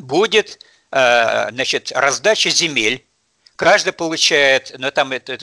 будет 0.00 0.64
э, 0.90 1.50
значит, 1.50 1.92
раздача 1.94 2.50
земель 2.50 3.04
Каждый 3.58 3.92
получает, 3.92 4.72
ну 4.78 4.88
там 4.92 5.10
это, 5.10 5.36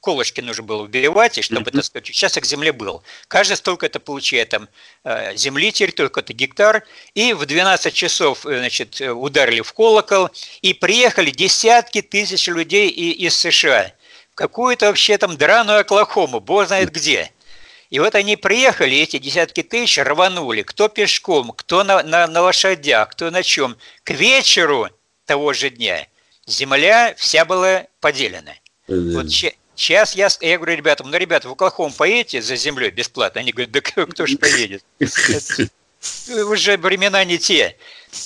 колышки 0.00 0.42
нужно 0.42 0.62
было 0.62 0.82
убивать, 0.82 1.38
и 1.38 1.42
чтобы, 1.42 1.70
так 1.70 1.82
сказать, 1.82 2.10
участок 2.10 2.44
земли 2.44 2.70
был. 2.70 3.02
Каждый 3.28 3.56
столько 3.56 3.86
это 3.86 3.98
получает, 3.98 4.50
там, 4.50 4.68
э, 5.04 5.34
земли 5.36 5.72
территорию, 5.72 6.10
какой-то 6.10 6.34
гектар, 6.34 6.84
и 7.14 7.32
в 7.32 7.46
12 7.46 7.94
часов, 7.94 8.44
э, 8.44 8.58
значит, 8.58 9.00
ударили 9.00 9.62
в 9.62 9.72
колокол, 9.72 10.28
и 10.60 10.74
приехали 10.74 11.30
десятки 11.30 12.02
тысяч 12.02 12.46
людей 12.46 12.90
из 12.90 13.34
США. 13.36 13.94
Какую-то 14.34 14.88
вообще 14.88 15.16
там 15.16 15.38
драную 15.38 15.80
Оклахому, 15.80 16.40
бог 16.40 16.66
знает 16.66 16.92
где. 16.92 17.32
И 17.92 18.00
вот 18.00 18.14
они 18.14 18.36
приехали, 18.36 18.96
эти 18.96 19.18
десятки 19.18 19.62
тысяч 19.62 19.98
рванули, 19.98 20.62
кто 20.62 20.88
пешком, 20.88 21.52
кто 21.52 21.84
на, 21.84 22.02
на, 22.02 22.26
на 22.26 22.40
лошадях, 22.40 23.10
кто 23.10 23.30
на 23.30 23.42
чем. 23.42 23.76
К 24.02 24.10
вечеру 24.10 24.88
того 25.26 25.52
же 25.52 25.70
дня– 25.70 26.08
земля 26.46 27.14
вся 27.16 27.44
была 27.44 27.86
поделена. 28.00 28.54
Вот 28.88 29.30
сейчас 29.30 30.14
я, 30.14 30.28
я 30.40 30.58
говорю 30.58 30.76
ребятам, 30.76 31.10
ну, 31.10 31.16
ребята, 31.16 31.48
в 31.48 31.52
Оклахому 31.52 31.92
поедете 31.92 32.42
за 32.42 32.56
землей 32.56 32.90
бесплатно? 32.90 33.40
Они 33.40 33.52
говорят, 33.52 33.72
да 33.72 33.80
кто 33.80 34.26
же 34.26 34.36
поедет? 34.38 34.84
Уже 36.28 36.76
времена 36.76 37.24
не 37.24 37.38
те. 37.38 37.76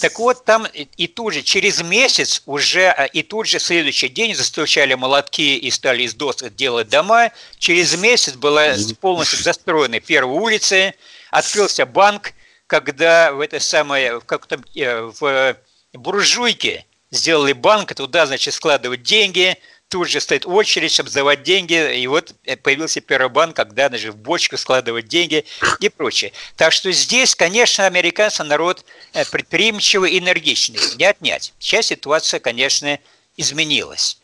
Так 0.00 0.18
вот, 0.18 0.44
там 0.44 0.66
и 0.66 1.06
тут 1.06 1.34
же, 1.34 1.42
через 1.42 1.82
месяц 1.82 2.42
уже, 2.46 2.88
а, 2.88 3.04
и 3.04 3.22
тут 3.22 3.46
же 3.46 3.58
следующий 3.58 4.08
день 4.08 4.34
застучали 4.34 4.94
молотки 4.94 5.56
и 5.56 5.70
стали 5.70 6.02
из 6.02 6.14
досок 6.14 6.54
делать 6.56 6.88
дома. 6.88 7.30
Через 7.58 7.96
месяц 7.96 8.34
была 8.34 8.74
полностью 9.00 9.38
застроена 9.38 10.00
первая 10.00 10.34
улица, 10.34 10.92
открылся 11.30 11.86
банк, 11.86 12.32
когда 12.66 13.32
в 13.32 13.40
это 13.40 13.60
самое, 13.60 14.20
как 14.20 14.46
там, 14.46 14.64
э, 14.74 15.12
в 15.20 15.56
буржуйке 15.92 16.84
сделали 17.10 17.52
банк, 17.52 17.94
туда, 17.94 18.26
значит, 18.26 18.54
складывать 18.54 19.02
деньги, 19.02 19.56
тут 19.88 20.08
же 20.08 20.20
стоит 20.20 20.46
очередь, 20.46 20.92
чтобы 20.92 21.10
сдавать 21.10 21.42
деньги, 21.42 21.98
и 22.00 22.06
вот 22.06 22.34
появился 22.62 23.00
первый 23.00 23.30
банк, 23.30 23.56
когда 23.56 23.88
даже 23.88 24.12
в 24.12 24.16
бочку 24.16 24.56
складывать 24.56 25.08
деньги 25.08 25.44
и 25.80 25.88
прочее. 25.88 26.32
Так 26.56 26.72
что 26.72 26.90
здесь, 26.92 27.34
конечно, 27.34 27.86
американцы 27.86 28.42
народ 28.44 28.84
э, 29.12 29.24
предприимчивый, 29.24 30.18
энергичный, 30.18 30.80
не 30.96 31.04
отнять. 31.04 31.52
Сейчас 31.58 31.86
ситуация, 31.86 32.40
конечно, 32.40 32.98
изменилась. 33.36 34.18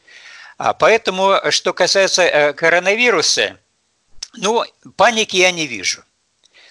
А 0.59 0.75
поэтому, 0.75 1.39
что 1.51 1.73
касается 1.73 2.23
э, 2.23 2.53
коронавируса, 2.53 3.59
ну, 4.35 4.65
паники 4.97 5.37
я 5.37 5.51
не 5.51 5.67
вижу. 5.67 6.05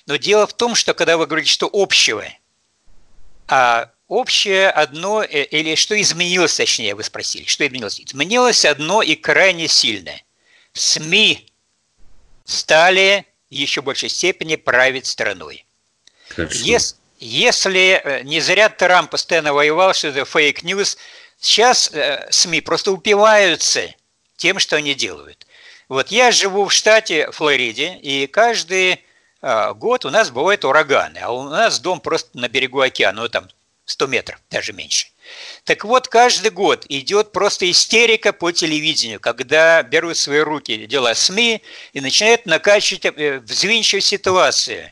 Но 0.05 0.15
дело 0.17 0.47
в 0.47 0.53
том, 0.53 0.75
что 0.75 0.93
когда 0.93 1.17
вы 1.17 1.27
говорите, 1.27 1.51
что 1.51 1.69
общего, 1.71 2.25
а 3.47 3.91
общее 4.11 4.69
одно, 4.69 5.23
э, 5.23 5.45
или 5.45 5.75
что 5.75 5.99
изменилось, 5.99 6.55
точнее, 6.55 6.95
вы 6.95 7.03
спросили, 7.03 7.45
что 7.45 7.65
изменилось? 7.65 8.01
Изменилось 8.01 8.65
одно 8.65 9.01
и 9.01 9.15
крайне 9.15 9.69
сильное. 9.69 10.21
СМИ 10.73 11.47
стали 12.43 13.25
в 13.49 13.53
еще 13.53 13.81
большей 13.81 14.09
степени 14.09 14.57
править 14.57 15.05
страной. 15.05 15.65
Если, 16.37 16.97
если 17.19 18.01
э, 18.03 18.23
не 18.23 18.41
зря 18.41 18.67
Трамп 18.67 19.11
постоянно 19.11 19.53
воевал, 19.53 19.93
что 19.93 20.09
это 20.09 20.25
fake 20.25 20.57
news, 20.57 20.97
сейчас 21.39 21.89
э, 21.93 22.27
СМИ 22.31 22.59
просто 22.59 22.91
упиваются 22.91 23.95
тем, 24.35 24.59
что 24.59 24.75
они 24.75 24.93
делают. 24.93 25.47
Вот 25.87 26.11
я 26.11 26.31
живу 26.31 26.65
в 26.65 26.73
штате 26.73 27.31
Флориде, 27.31 27.97
и 28.01 28.27
каждый 28.27 29.05
год 29.41 30.05
у 30.05 30.11
нас 30.11 30.29
бывают 30.29 30.63
ураганы, 30.63 31.17
а 31.17 31.31
у 31.31 31.43
нас 31.43 31.79
дом 31.79 31.99
просто 31.99 32.37
на 32.37 32.47
берегу 32.47 32.79
океана, 32.79 33.23
ну 33.23 33.27
там 33.27 33.49
100 33.91 34.07
метров, 34.07 34.39
даже 34.49 34.73
меньше. 34.73 35.07
Так 35.63 35.85
вот, 35.85 36.07
каждый 36.07 36.51
год 36.51 36.85
идет 36.89 37.31
просто 37.31 37.69
истерика 37.69 38.33
по 38.33 38.51
телевидению, 38.51 39.19
когда 39.19 39.83
берут 39.83 40.17
в 40.17 40.19
свои 40.19 40.39
руки 40.39 40.85
дела 40.87 41.13
СМИ 41.13 41.61
и 41.93 42.01
начинают 42.01 42.45
накачивать, 42.45 43.05
э, 43.05 43.39
взвинчивать 43.39 44.03
ситуацию. 44.03 44.91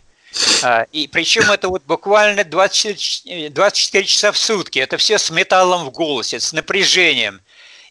А, 0.61 0.85
и 0.91 1.07
причем 1.07 1.49
это 1.51 1.69
вот 1.69 1.83
буквально 1.85 2.43
24, 2.43 3.49
24 3.49 4.05
часа 4.05 4.31
в 4.31 4.37
сутки. 4.37 4.79
Это 4.79 4.97
все 4.97 5.17
с 5.17 5.29
металлом 5.31 5.85
в 5.85 5.91
голосе, 5.91 6.39
с 6.39 6.53
напряжением. 6.53 7.41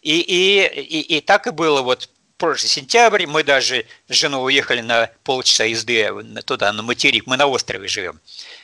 И, 0.01 0.19
и, 0.19 0.65
и, 0.65 1.17
и 1.17 1.21
так 1.21 1.47
и 1.47 1.51
было 1.51 1.81
вот 1.81 2.09
прошлый 2.39 2.69
сентябрь, 2.69 3.27
мы 3.27 3.43
даже 3.43 3.85
с 4.07 4.13
женой 4.13 4.45
уехали 4.45 4.81
на 4.81 5.11
полчаса 5.23 5.65
езды 5.65 6.09
туда, 6.45 6.71
на 6.73 6.81
материк, 6.81 7.27
мы 7.27 7.37
на 7.37 7.45
острове 7.45 7.87
живем, 7.87 8.19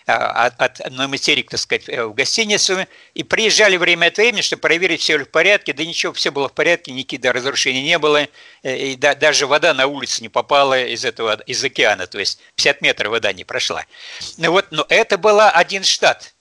а, 0.07 0.45
от, 0.45 0.61
от, 0.61 0.91
на 0.91 1.07
материк, 1.07 1.51
так 1.51 1.59
сказать, 1.59 1.87
в 1.87 2.13
гостиницу, 2.13 2.87
и 3.13 3.23
приезжали 3.23 3.77
время 3.77 4.07
от 4.07 4.17
времени, 4.17 4.41
чтобы 4.41 4.61
проверить, 4.61 5.01
все 5.01 5.17
ли 5.17 5.25
в 5.25 5.29
порядке, 5.29 5.73
да 5.73 5.85
ничего, 5.85 6.13
все 6.13 6.31
было 6.31 6.47
в 6.47 6.53
порядке, 6.53 6.93
никаких 6.93 7.31
разрушений 7.31 7.83
не 7.83 7.99
было, 7.99 8.27
э, 8.63 8.77
и 8.77 8.95
да, 8.95 9.13
даже 9.13 9.45
вода 9.45 9.73
на 9.73 9.87
улице 9.87 10.21
не 10.21 10.29
попала 10.29 10.81
из 10.81 11.03
этого, 11.03 11.39
из 11.45 11.63
океана, 11.63 12.07
то 12.07 12.17
есть 12.17 12.39
50 12.55 12.81
метров 12.81 13.11
вода 13.11 13.33
не 13.33 13.43
прошла. 13.43 13.85
Ну 14.37 14.51
вот, 14.51 14.67
но 14.71 14.85
это 14.89 15.17
был 15.17 15.39
один 15.41 15.83
штат, 15.83 16.33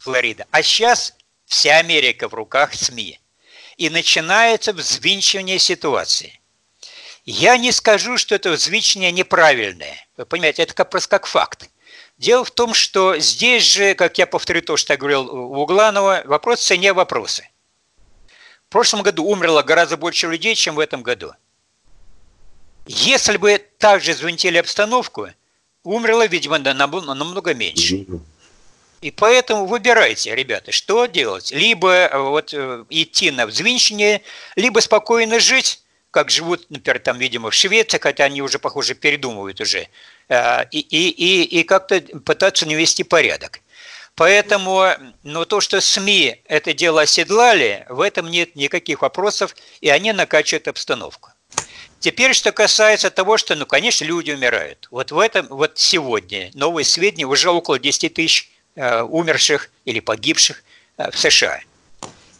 Флорида, 0.00 0.46
а 0.50 0.62
сейчас 0.62 1.14
вся 1.46 1.78
Америка 1.78 2.28
в 2.28 2.34
руках 2.34 2.74
СМИ. 2.74 3.18
И 3.78 3.90
начинается 3.90 4.72
взвинчивание 4.72 5.58
ситуации– 5.58 6.38
я 7.24 7.56
не 7.56 7.72
скажу, 7.72 8.18
что 8.18 8.34
это 8.34 8.50
взвичение 8.50 9.10
неправильное. 9.12 9.96
Вы 10.16 10.26
понимаете, 10.26 10.62
это 10.62 10.74
как, 10.74 10.90
просто 10.90 11.08
как 11.08 11.26
факт. 11.26 11.70
Дело 12.18 12.44
в 12.44 12.50
том, 12.50 12.74
что 12.74 13.18
здесь 13.18 13.64
же, 13.64 13.94
как 13.94 14.18
я 14.18 14.26
повторю 14.26 14.62
то, 14.62 14.76
что 14.76 14.92
я 14.92 14.96
говорил 14.96 15.28
у 15.28 15.62
Угланова, 15.62 16.22
вопрос 16.26 16.60
в 16.60 16.64
цене 16.64 16.92
вопросы. 16.92 17.48
В 18.68 18.68
прошлом 18.70 19.02
году 19.02 19.24
умерло 19.24 19.62
гораздо 19.62 19.96
больше 19.96 20.28
людей, 20.28 20.54
чем 20.54 20.74
в 20.74 20.80
этом 20.80 21.02
году. 21.02 21.32
Если 22.86 23.36
бы 23.36 23.58
также 23.78 24.14
звонили 24.14 24.58
обстановку, 24.58 25.28
умерло, 25.82 26.26
видимо, 26.26 26.58
намного 26.58 27.54
меньше. 27.54 28.06
И 29.00 29.10
поэтому 29.10 29.66
выбирайте, 29.66 30.34
ребята, 30.34 30.72
что 30.72 31.06
делать. 31.06 31.50
Либо 31.50 31.92
э, 31.92 32.18
вот 32.18 32.54
э, 32.54 32.84
идти 32.88 33.30
на 33.30 33.46
взвинчение, 33.46 34.22
либо 34.56 34.80
спокойно 34.80 35.40
жить, 35.40 35.83
как 36.14 36.30
живут, 36.30 36.70
например, 36.70 37.00
там, 37.00 37.18
видимо, 37.18 37.50
в 37.50 37.54
Швеции, 37.54 37.98
хотя 37.98 38.24
они 38.24 38.40
уже, 38.40 38.60
похоже, 38.60 38.94
передумывают 38.94 39.60
уже, 39.60 39.88
э, 40.28 40.64
и, 40.70 40.78
и, 40.78 41.08
и, 41.08 41.42
и 41.42 41.62
как-то 41.64 42.00
пытаться 42.24 42.66
не 42.66 42.76
вести 42.76 43.02
порядок. 43.02 43.60
Поэтому, 44.14 44.90
но 45.24 45.44
то, 45.44 45.60
что 45.60 45.80
СМИ 45.80 46.40
это 46.44 46.72
дело 46.72 47.02
оседлали, 47.02 47.84
в 47.88 48.00
этом 48.00 48.30
нет 48.30 48.54
никаких 48.54 49.02
вопросов, 49.02 49.56
и 49.80 49.88
они 49.88 50.12
накачивают 50.12 50.68
обстановку. 50.68 51.30
Теперь, 51.98 52.32
что 52.32 52.52
касается 52.52 53.10
того, 53.10 53.36
что, 53.36 53.56
ну, 53.56 53.66
конечно, 53.66 54.04
люди 54.04 54.30
умирают. 54.30 54.86
Вот 54.92 55.10
в 55.10 55.18
этом, 55.18 55.48
вот 55.48 55.72
сегодня 55.78 56.52
новые 56.54 56.84
сведения, 56.84 57.26
уже 57.26 57.50
около 57.50 57.80
10 57.80 58.14
тысяч 58.14 58.52
э, 58.76 59.02
умерших 59.02 59.68
или 59.84 59.98
погибших 59.98 60.62
э, 60.96 61.10
в 61.10 61.18
США. 61.18 61.60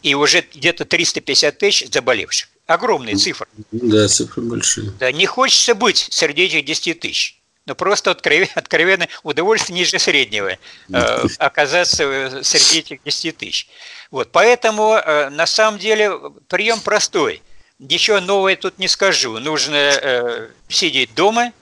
И 0.04 0.14
уже 0.14 0.42
где-то 0.42 0.84
350 0.84 1.58
тысяч 1.58 1.88
заболевших. 1.92 2.53
Огромные 2.66 3.16
цифры. 3.16 3.46
Да, 3.72 4.08
цифры 4.08 4.42
большие. 4.42 4.90
Да, 4.98 5.12
не 5.12 5.26
хочется 5.26 5.74
быть 5.74 6.08
среди 6.10 6.44
этих 6.44 6.64
10 6.64 7.00
тысяч. 7.00 7.40
Но 7.66 7.74
просто 7.74 8.10
откровенно, 8.10 8.52
откровенно 8.54 9.08
удовольствие 9.22 9.78
ниже 9.78 9.98
среднего 9.98 10.56
э, 10.92 11.26
оказаться 11.38 12.04
э, 12.04 12.42
среди 12.42 12.78
этих 12.80 13.02
10 13.02 13.36
тысяч. 13.36 13.68
Вот, 14.10 14.30
поэтому 14.32 14.94
э, 14.94 15.28
на 15.30 15.46
самом 15.46 15.78
деле 15.78 16.12
прием 16.48 16.80
простой. 16.80 17.42
Ничего 17.78 18.20
нового 18.20 18.54
тут 18.56 18.78
не 18.78 18.88
скажу. 18.88 19.38
Нужно 19.38 19.74
э, 19.74 20.48
сидеть 20.68 21.14
дома 21.14 21.52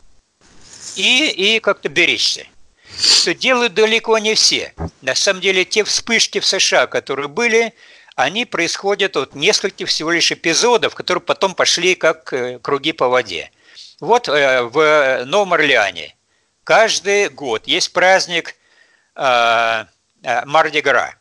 и, 0.97 1.29
и 1.29 1.61
как-то 1.61 1.89
беречься. 1.89 2.47
Что 3.01 3.35
делают 3.35 3.75
далеко 3.75 4.19
не 4.19 4.35
все. 4.35 4.75
На 5.01 5.15
самом 5.15 5.41
деле 5.41 5.65
те 5.65 5.83
вспышки 5.83 6.39
в 6.39 6.47
США, 6.47 6.87
которые 6.87 7.29
были, 7.29 7.75
они 8.15 8.45
происходят 8.45 9.17
от 9.17 9.35
нескольких 9.35 9.89
всего 9.89 10.11
лишь 10.11 10.33
эпизодов, 10.33 10.95
которые 10.95 11.23
потом 11.23 11.55
пошли 11.55 11.95
как 11.95 12.33
э, 12.33 12.59
круги 12.59 12.93
по 12.93 13.09
воде. 13.09 13.51
Вот 14.01 14.29
э, 14.29 14.63
в 14.63 15.25
Новом 15.25 15.55
Орлеане 15.55 16.15
каждый 16.65 17.29
год 17.29 17.67
есть 17.67 17.93
праздник 17.93 18.57
э, 19.17 19.85
Мардигра. 20.45 21.17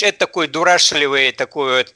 Это 0.00 0.18
такой 0.18 0.46
дурашливый, 0.46 1.32
такой 1.32 1.78
вот 1.78 1.94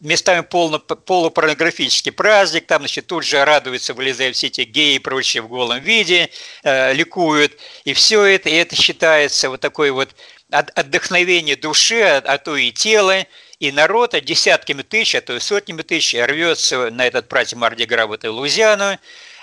местами 0.00 0.40
полно, 0.40 0.78
полупорнографический 0.78 2.12
праздник, 2.12 2.66
там, 2.66 2.80
значит, 2.80 3.06
тут 3.06 3.22
же 3.22 3.44
радуются, 3.44 3.92
вылезают 3.92 4.36
все 4.36 4.46
эти 4.46 4.62
геи 4.62 4.94
и 4.94 4.98
прочие 4.98 5.42
в 5.42 5.48
голом 5.48 5.80
виде, 5.80 6.30
ликуют, 6.62 7.58
и 7.84 7.92
все 7.92 8.22
это, 8.22 8.48
и 8.48 8.54
это 8.54 8.74
считается 8.74 9.50
вот 9.50 9.60
такой 9.60 9.90
вот 9.90 10.14
отдохновение 10.50 11.56
души, 11.56 12.00
а, 12.00 12.18
а 12.18 12.38
то 12.38 12.56
и 12.56 12.70
тела, 12.70 13.26
и 13.58 13.72
народ 13.72 14.14
десятками 14.22 14.82
тысяч, 14.82 15.14
а 15.14 15.20
то 15.20 15.34
и 15.34 15.40
сотнями 15.40 15.82
тысяч 15.82 16.14
рвется 16.14 16.90
на 16.90 17.06
этот 17.06 17.28
праздник 17.28 17.60
Мардигра 17.60 18.06
в 18.06 18.12
эту 18.12 18.32
Луизиану, 18.32 18.98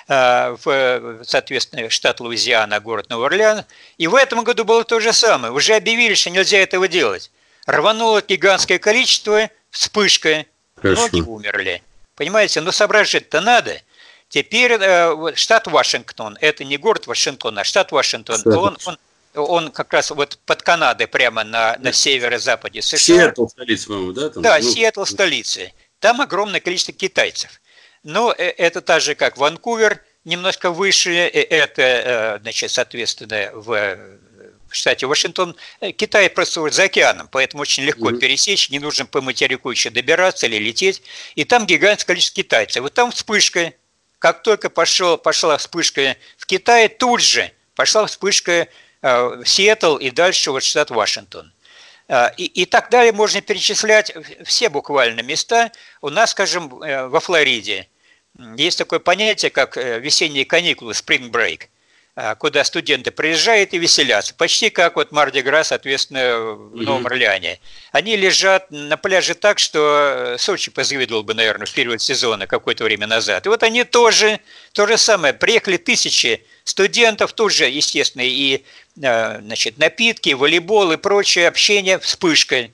а, 0.08 0.58
в, 0.64 1.24
соответственно, 1.24 1.90
штат 1.90 2.20
Луизиана, 2.20 2.80
город 2.80 3.10
Новый 3.10 3.28
Орлеан. 3.28 3.66
И 3.98 4.08
в 4.08 4.16
этом 4.16 4.44
году 4.44 4.66
было 4.66 4.84
то 4.84 5.00
же 5.00 5.14
самое. 5.14 5.54
Уже 5.54 5.76
объявили, 5.76 6.14
что 6.14 6.30
нельзя 6.30 6.58
этого 6.58 6.88
делать. 6.88 7.32
Рвануло 7.66 8.22
гигантское 8.22 8.80
количество, 8.80 9.50
вспышка, 9.70 10.46
Хорошо. 10.76 11.02
многие 11.02 11.22
умерли. 11.28 11.84
Понимаете, 12.16 12.62
но 12.62 12.72
соображать-то 12.72 13.42
надо. 13.42 13.82
Теперь 14.30 14.74
э, 14.80 15.34
штат 15.36 15.68
Вашингтон, 15.68 16.38
это 16.40 16.64
не 16.64 16.78
город 16.78 17.08
Вашингтон, 17.08 17.60
а 17.60 17.64
штат 17.64 17.92
Вашингтон, 17.92 18.42
он, 18.46 18.78
он 18.86 18.98
он 19.36 19.72
как 19.72 19.94
раз 19.94 20.12
вот 20.12 20.38
под 20.46 20.62
Канадой, 20.62 21.08
прямо 21.08 21.44
на, 21.44 21.78
на 21.80 21.94
северо-западе 21.94 22.82
США. 22.82 22.98
Сиэтл 22.98 23.48
столица, 23.48 23.88
по-моему, 23.88 24.14
да? 24.14 24.30
Там? 24.30 24.44
Да, 24.44 24.60
ну, 24.60 24.72
Сиэтл 24.72 25.04
столица. 25.06 25.62
Там 26.00 26.22
огромное 26.22 26.60
количество 26.60 26.94
китайцев. 26.94 27.62
Но 28.04 28.34
э, 28.38 28.44
это 28.44 28.82
так 28.82 29.02
же, 29.02 29.16
как 29.16 29.38
Ванкувер, 29.38 30.04
немножко 30.26 30.72
выше, 30.72 31.12
э, 31.12 31.30
это, 31.30 31.82
э, 31.82 32.40
значит, 32.42 32.72
соответственно, 32.72 33.52
в 33.54 33.98
штате 34.72 35.06
Вашингтон, 35.06 35.56
Китай 35.98 36.30
просто 36.30 36.70
за 36.70 36.84
океаном, 36.84 37.28
поэтому 37.30 37.62
очень 37.62 37.84
легко 37.84 38.10
mm-hmm. 38.10 38.20
пересечь, 38.20 38.70
не 38.70 38.80
нужно 38.80 39.06
по 39.06 39.22
материку 39.22 39.70
еще 39.70 39.90
добираться 39.90 40.48
или 40.48 40.58
лететь. 40.58 41.04
И 41.36 41.44
там 41.44 41.66
гигантское 41.66 42.16
количество 42.16 42.42
китайцев. 42.42 42.82
Вот 42.82 42.94
там 42.94 43.12
вспышка. 43.12 43.74
Как 44.18 44.44
только 44.44 44.70
пошел, 44.70 45.18
пошла 45.18 45.58
вспышка 45.58 46.16
в 46.38 46.46
Китае, 46.46 46.90
тут 46.90 47.22
же 47.22 47.52
пошла 47.76 48.06
вспышка 48.06 48.68
Сиэтл 49.02 49.98
и 49.98 50.12
дальше 50.12 50.52
вот 50.52 50.64
штат 50.64 50.92
Вашингтон. 50.92 51.52
Э, 52.08 52.30
и, 52.38 52.46
и 52.46 52.66
так 52.66 52.90
далее 52.90 53.14
можно 53.14 53.42
перечислять 53.42 54.14
все 54.44 54.70
буквально 54.70 55.22
места. 55.22 55.72
У 56.02 56.10
нас, 56.10 56.32
скажем, 56.32 56.82
э, 56.84 57.08
во 57.08 57.20
Флориде 57.20 57.88
есть 58.58 58.78
такое 58.78 59.00
понятие, 59.00 59.50
как 59.50 59.76
весенние 59.76 60.46
каникулы, 60.46 60.94
spring 60.94 61.30
break, 61.30 61.68
куда 62.38 62.64
студенты 62.64 63.12
приезжают 63.12 63.74
и 63.74 63.78
веселятся. 63.78 64.34
Почти 64.34 64.70
как 64.70 64.96
вот 64.96 65.12
Марди 65.12 65.42
Гра, 65.42 65.66
соответственно, 65.66 66.40
в 66.40 66.76
Новом 66.78 67.08
Орлеане. 67.08 67.60
Они 67.92 68.16
лежат 68.16 68.72
на 68.72 68.96
пляже 68.96 69.36
так, 69.36 69.60
что 69.60 70.36
Сочи 70.40 70.72
позавидовал 70.72 71.24
бы, 71.24 71.34
наверное, 71.34 71.66
в 71.66 71.74
период 71.74 72.02
сезона 72.02 72.48
какое-то 72.48 72.86
время 72.86 73.06
назад. 73.06 73.46
И 73.46 73.50
вот 73.50 73.64
они 73.64 73.84
тоже, 73.84 74.40
то 74.72 74.88
же 74.88 74.98
самое, 74.98 75.34
приехали 75.34 75.76
тысячи 75.76 76.46
студентов, 76.64 77.34
тут 77.34 77.54
же, 77.54 77.66
естественно, 77.66 78.24
и 78.24 78.64
Э, 79.02 79.40
значит, 79.42 79.78
напитки, 79.78 80.34
волейбол 80.34 80.92
и 80.92 80.98
прочее 80.98 81.48
общение 81.48 81.98
вспышкой. 82.00 82.74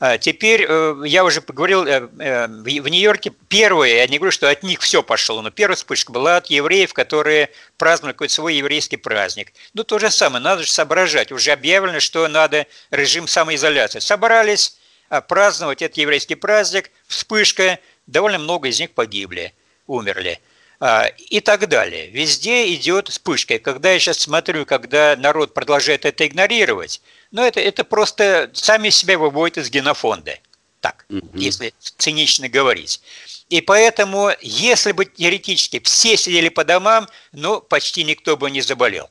А 0.00 0.16
теперь, 0.16 0.64
э, 0.66 1.02
я 1.06 1.24
уже 1.24 1.40
поговорил, 1.40 1.84
э, 1.84 2.00
в 2.46 2.88
Нью-Йорке 2.88 3.32
первые, 3.48 3.96
я 3.96 4.06
не 4.06 4.18
говорю, 4.18 4.30
что 4.30 4.48
от 4.48 4.62
них 4.62 4.80
все 4.80 5.02
пошло, 5.02 5.42
но 5.42 5.50
первая 5.50 5.76
вспышка 5.76 6.12
была 6.12 6.36
от 6.36 6.46
евреев, 6.46 6.94
которые 6.94 7.50
праздновали 7.76 8.12
какой-то 8.12 8.34
свой 8.34 8.54
еврейский 8.54 8.96
праздник. 8.96 9.52
Ну, 9.74 9.84
то 9.84 9.98
же 9.98 10.10
самое, 10.10 10.42
надо 10.42 10.62
же 10.62 10.70
соображать. 10.70 11.32
Уже 11.32 11.50
объявлено, 11.50 12.00
что 12.00 12.26
надо 12.28 12.66
режим 12.90 13.26
самоизоляции. 13.26 13.98
Собрались 13.98 14.78
а, 15.08 15.20
праздновать 15.20 15.82
этот 15.82 15.98
еврейский 15.98 16.36
праздник, 16.36 16.90
вспышка, 17.06 17.80
довольно 18.06 18.38
много 18.38 18.68
из 18.68 18.78
них 18.78 18.92
погибли, 18.92 19.52
умерли. 19.86 20.40
А, 20.80 21.06
и 21.06 21.40
так 21.40 21.68
далее. 21.68 22.08
Везде 22.08 22.72
идет 22.72 23.08
вспышка. 23.08 23.54
И 23.54 23.58
когда 23.58 23.90
я 23.90 23.98
сейчас 23.98 24.18
смотрю, 24.18 24.64
когда 24.64 25.16
народ 25.16 25.52
продолжает 25.52 26.04
это 26.04 26.26
игнорировать, 26.26 27.02
ну 27.32 27.42
это, 27.42 27.58
это 27.58 27.82
просто 27.82 28.50
сами 28.54 28.90
себя 28.90 29.18
выводят 29.18 29.58
из 29.58 29.70
генофонда. 29.70 30.38
Так, 30.80 31.04
угу. 31.08 31.26
если 31.34 31.74
цинично 31.80 32.48
говорить. 32.48 33.00
И 33.48 33.60
поэтому, 33.60 34.30
если 34.40 34.92
бы 34.92 35.06
теоретически 35.06 35.80
все 35.80 36.16
сидели 36.16 36.48
по 36.48 36.64
домам, 36.64 37.08
ну, 37.32 37.60
почти 37.60 38.04
никто 38.04 38.36
бы 38.36 38.48
не 38.48 38.60
заболел. 38.60 39.10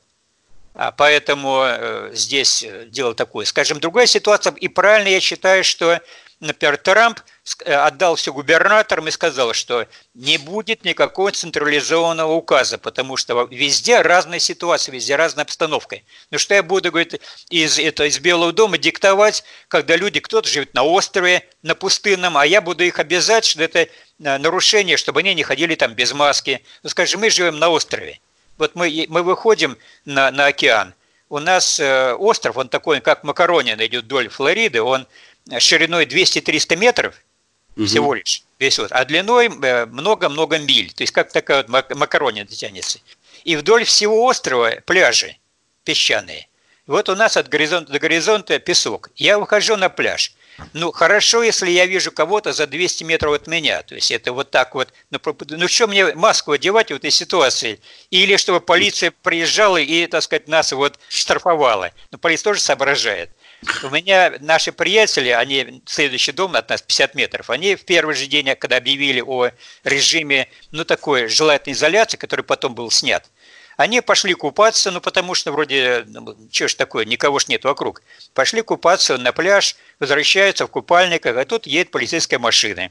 А 0.74 0.92
поэтому 0.92 1.64
э, 1.64 2.12
здесь 2.14 2.64
дело 2.86 3.14
такое. 3.14 3.44
Скажем, 3.44 3.80
другая 3.80 4.06
ситуация, 4.06 4.54
и 4.54 4.68
правильно 4.68 5.08
я 5.08 5.20
считаю, 5.20 5.64
что, 5.64 6.00
например, 6.40 6.78
Трамп 6.78 7.20
отдал 7.64 8.16
все 8.16 8.32
губернаторам 8.32 9.08
и 9.08 9.10
сказал, 9.10 9.52
что 9.52 9.86
не 10.14 10.38
будет 10.38 10.84
никакого 10.84 11.30
централизованного 11.32 12.32
указа, 12.32 12.78
потому 12.78 13.16
что 13.16 13.48
везде 13.50 14.00
разная 14.00 14.38
ситуация, 14.38 14.92
везде 14.92 15.16
разная 15.16 15.44
обстановка. 15.44 16.00
Ну 16.30 16.38
что 16.38 16.54
я 16.54 16.62
буду, 16.62 16.90
говорит, 16.90 17.20
из, 17.50 17.78
это, 17.78 18.04
из 18.04 18.18
Белого 18.18 18.52
дома 18.52 18.78
диктовать, 18.78 19.44
когда 19.68 19.96
люди, 19.96 20.20
кто-то 20.20 20.48
живет 20.48 20.74
на 20.74 20.84
острове, 20.84 21.48
на 21.62 21.74
пустынном, 21.74 22.36
а 22.36 22.46
я 22.46 22.60
буду 22.60 22.84
их 22.84 22.98
обязать, 22.98 23.44
что 23.44 23.62
это 23.62 23.88
нарушение, 24.18 24.96
чтобы 24.96 25.20
они 25.20 25.34
не 25.34 25.42
ходили 25.42 25.74
там 25.74 25.94
без 25.94 26.12
маски. 26.12 26.62
Ну, 26.82 26.88
скажем, 26.88 27.20
мы 27.20 27.30
живем 27.30 27.58
на 27.58 27.68
острове. 27.68 28.20
Вот 28.58 28.74
мы, 28.74 29.06
мы 29.08 29.22
выходим 29.22 29.78
на, 30.04 30.30
на 30.30 30.46
океан. 30.46 30.94
У 31.28 31.38
нас 31.38 31.78
э, 31.78 32.14
остров, 32.14 32.56
он 32.56 32.68
такой, 32.68 33.00
как 33.00 33.22
Макаронин, 33.22 33.78
идет 33.84 34.04
вдоль 34.04 34.28
Флориды, 34.28 34.80
он 34.82 35.06
шириной 35.58 36.06
200-300 36.06 36.76
метров 36.76 37.14
угу. 37.78 37.86
всего 37.86 38.14
лишь, 38.14 38.42
весь 38.58 38.78
вот, 38.78 38.92
а 38.92 39.04
длиной 39.04 39.48
э, 39.48 39.86
много-много 39.86 40.58
миль, 40.58 40.92
то 40.92 41.02
есть 41.02 41.12
как 41.12 41.32
такая 41.32 41.64
вот 41.66 41.94
Макаронина 41.94 42.46
тянется. 42.46 42.98
И 43.44 43.56
вдоль 43.56 43.84
всего 43.84 44.24
острова 44.24 44.82
пляжи 44.84 45.36
песчаные. 45.84 46.48
Вот 46.86 47.08
у 47.08 47.14
нас 47.14 47.36
от 47.36 47.48
горизонта 47.48 47.92
до 47.92 47.98
горизонта 47.98 48.58
песок. 48.58 49.10
Я 49.14 49.38
выхожу 49.38 49.76
на 49.76 49.88
пляж. 49.88 50.34
Ну, 50.72 50.90
хорошо, 50.90 51.42
если 51.42 51.70
я 51.70 51.86
вижу 51.86 52.10
кого-то 52.10 52.52
за 52.52 52.66
200 52.66 53.04
метров 53.04 53.34
от 53.34 53.46
меня. 53.46 53.82
То 53.82 53.94
есть 53.94 54.10
это 54.10 54.32
вот 54.32 54.50
так 54.50 54.74
вот. 54.74 54.92
Ну, 55.10 55.20
ну 55.50 55.68
что 55.68 55.86
мне 55.86 56.14
маску 56.14 56.52
одевать 56.52 56.90
в 56.90 56.94
этой 56.94 57.10
ситуации? 57.10 57.80
Или 58.10 58.36
чтобы 58.36 58.60
полиция 58.60 59.12
приезжала 59.22 59.76
и, 59.76 60.06
так 60.06 60.22
сказать, 60.22 60.48
нас 60.48 60.72
вот 60.72 60.98
штрафовала. 61.08 61.92
Ну, 62.10 62.18
полиция 62.18 62.44
тоже 62.44 62.60
соображает. 62.60 63.30
У 63.82 63.90
меня 63.90 64.34
наши 64.40 64.70
приятели, 64.70 65.30
они 65.30 65.82
следующий 65.86 66.32
дом 66.32 66.54
от 66.54 66.68
нас 66.68 66.80
50 66.80 67.14
метров, 67.14 67.50
они 67.50 67.74
в 67.74 67.84
первый 67.84 68.14
же 68.14 68.26
день, 68.26 68.54
когда 68.54 68.76
объявили 68.76 69.20
о 69.20 69.50
режиме, 69.82 70.48
ну, 70.70 70.84
такой 70.84 71.28
желательной 71.28 71.74
изоляции, 71.74 72.16
который 72.16 72.44
потом 72.44 72.74
был 72.74 72.90
снят, 72.90 73.28
они 73.76 74.00
пошли 74.00 74.34
купаться, 74.34 74.90
ну 74.90 75.00
потому 75.00 75.34
что 75.34 75.52
вроде, 75.52 76.04
ну, 76.08 76.36
что 76.50 76.66
ж 76.66 76.74
такое, 76.74 77.04
никого 77.04 77.38
ж 77.38 77.46
нет 77.46 77.62
вокруг. 77.64 78.02
Пошли 78.34 78.62
купаться 78.62 79.16
на 79.18 79.32
пляж, 79.32 79.76
возвращаются 80.00 80.66
в 80.66 80.70
купальниках, 80.70 81.36
а 81.36 81.44
тут 81.44 81.66
едет 81.66 81.92
полицейская 81.92 82.40
машина. 82.40 82.90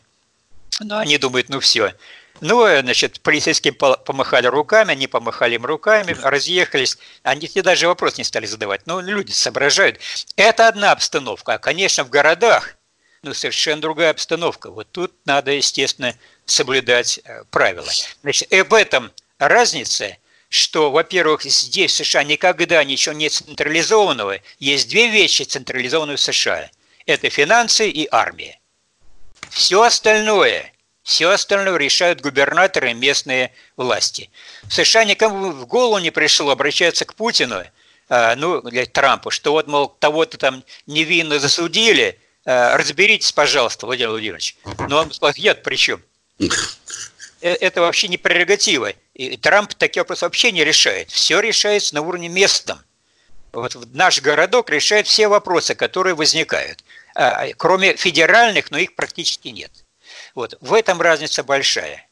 Ну, 0.80 0.98
они 0.98 1.18
думают, 1.18 1.50
ну 1.50 1.60
все. 1.60 1.94
Ну, 2.42 2.66
значит, 2.82 3.22
полицейские 3.22 3.74
помахали 3.74 4.48
руками, 4.48 4.92
они 4.92 5.08
помахали 5.08 5.56
им 5.56 5.66
руками, 5.66 6.16
разъехались. 6.22 6.98
Они 7.24 7.48
тебе 7.48 7.64
даже 7.64 7.88
вопрос 7.88 8.18
не 8.18 8.24
стали 8.24 8.46
задавать. 8.46 8.86
Ну, 8.86 9.00
люди 9.00 9.32
соображают. 9.32 10.00
Это 10.36 10.68
одна 10.68 10.92
обстановка. 10.92 11.54
А, 11.54 11.58
конечно, 11.58 12.04
в 12.04 12.10
городах 12.10 12.76
ну, 13.24 13.34
совершенно 13.34 13.82
другая 13.82 14.12
обстановка. 14.12 14.70
Вот 14.70 14.88
тут 14.92 15.14
надо, 15.26 15.52
естественно, 15.52 16.16
соблюдать 16.46 17.20
э, 17.24 17.44
правила. 17.50 17.90
Значит, 18.22 18.52
и 18.54 18.62
в 18.62 18.74
этом 18.74 19.12
разница– 19.40 20.16
что, 20.50 20.92
во-первых, 20.92 21.44
здесь 21.44 21.92
в 21.92 22.06
США 22.06 22.24
никогда 22.24 22.84
ничего 22.84 23.14
нет 23.14 23.34
централизованного. 23.34 24.40
Есть 24.60 24.90
две 24.90 25.10
вещи 25.10 25.44
централизованные 25.44 26.18
в 26.18 26.22
США. 26.22 26.70
Это 27.06 27.30
финансы 27.30 27.90
и 27.90 28.08
армия. 28.10 28.60
Все 29.50 29.82
остальное, 29.82 30.74
все 31.08 31.30
остальное 31.30 31.78
решают 31.78 32.20
губернаторы 32.20 32.92
и 32.92 32.94
местные 32.94 33.54
власти. 33.78 34.30
В 34.64 34.74
США 34.74 35.06
никому 35.06 35.52
в 35.52 35.66
голову 35.66 36.00
не 36.00 36.12
пришло 36.12 36.52
обращаться 36.52 37.06
к 37.06 37.14
Путину, 37.14 37.64
а, 38.10 38.36
ну, 38.36 38.62
для 38.62 38.86
Трампа, 38.86 39.32
что 39.32 39.54
вот, 39.54 39.68
мол, 39.68 39.88
того-то 39.88 40.38
там 40.38 40.66
невинно 40.86 41.40
засудили, 41.40 42.20
а, 42.46 42.76
разберитесь, 42.76 43.32
пожалуйста, 43.32 43.86
Владимир 43.86 44.10
Владимирович. 44.10 44.58
Но 44.90 44.98
он 44.98 45.14
сказал, 45.14 45.34
я 45.38 45.56
при 45.56 45.78
чем? 45.78 46.04
Э, 46.40 47.54
это 47.54 47.80
вообще 47.80 48.10
не 48.10 48.18
прерогатива. 48.18 48.92
И 49.14 49.38
Трамп 49.38 49.76
такие 49.76 50.02
вопросы 50.02 50.26
вообще 50.26 50.52
не 50.52 50.66
решает. 50.66 51.10
Все 51.10 51.40
решается 51.40 51.96
на 51.96 52.02
уровне 52.02 52.28
местном. 52.28 52.80
Вот 53.54 53.78
наш 53.94 54.22
городок 54.22 54.70
решает 54.70 55.08
все 55.08 55.30
вопросы, 55.30 55.74
которые 55.74 56.16
возникают. 56.16 56.84
А, 57.16 57.48
кроме 57.56 57.96
федеральных, 57.96 58.72
но 58.72 58.78
их 58.78 58.94
практически 58.94 59.48
нет. 59.48 59.72
Вот. 60.38 60.56
В 60.62 60.76
этом 60.76 61.02
разница 61.02 61.44
большая. 61.44 62.08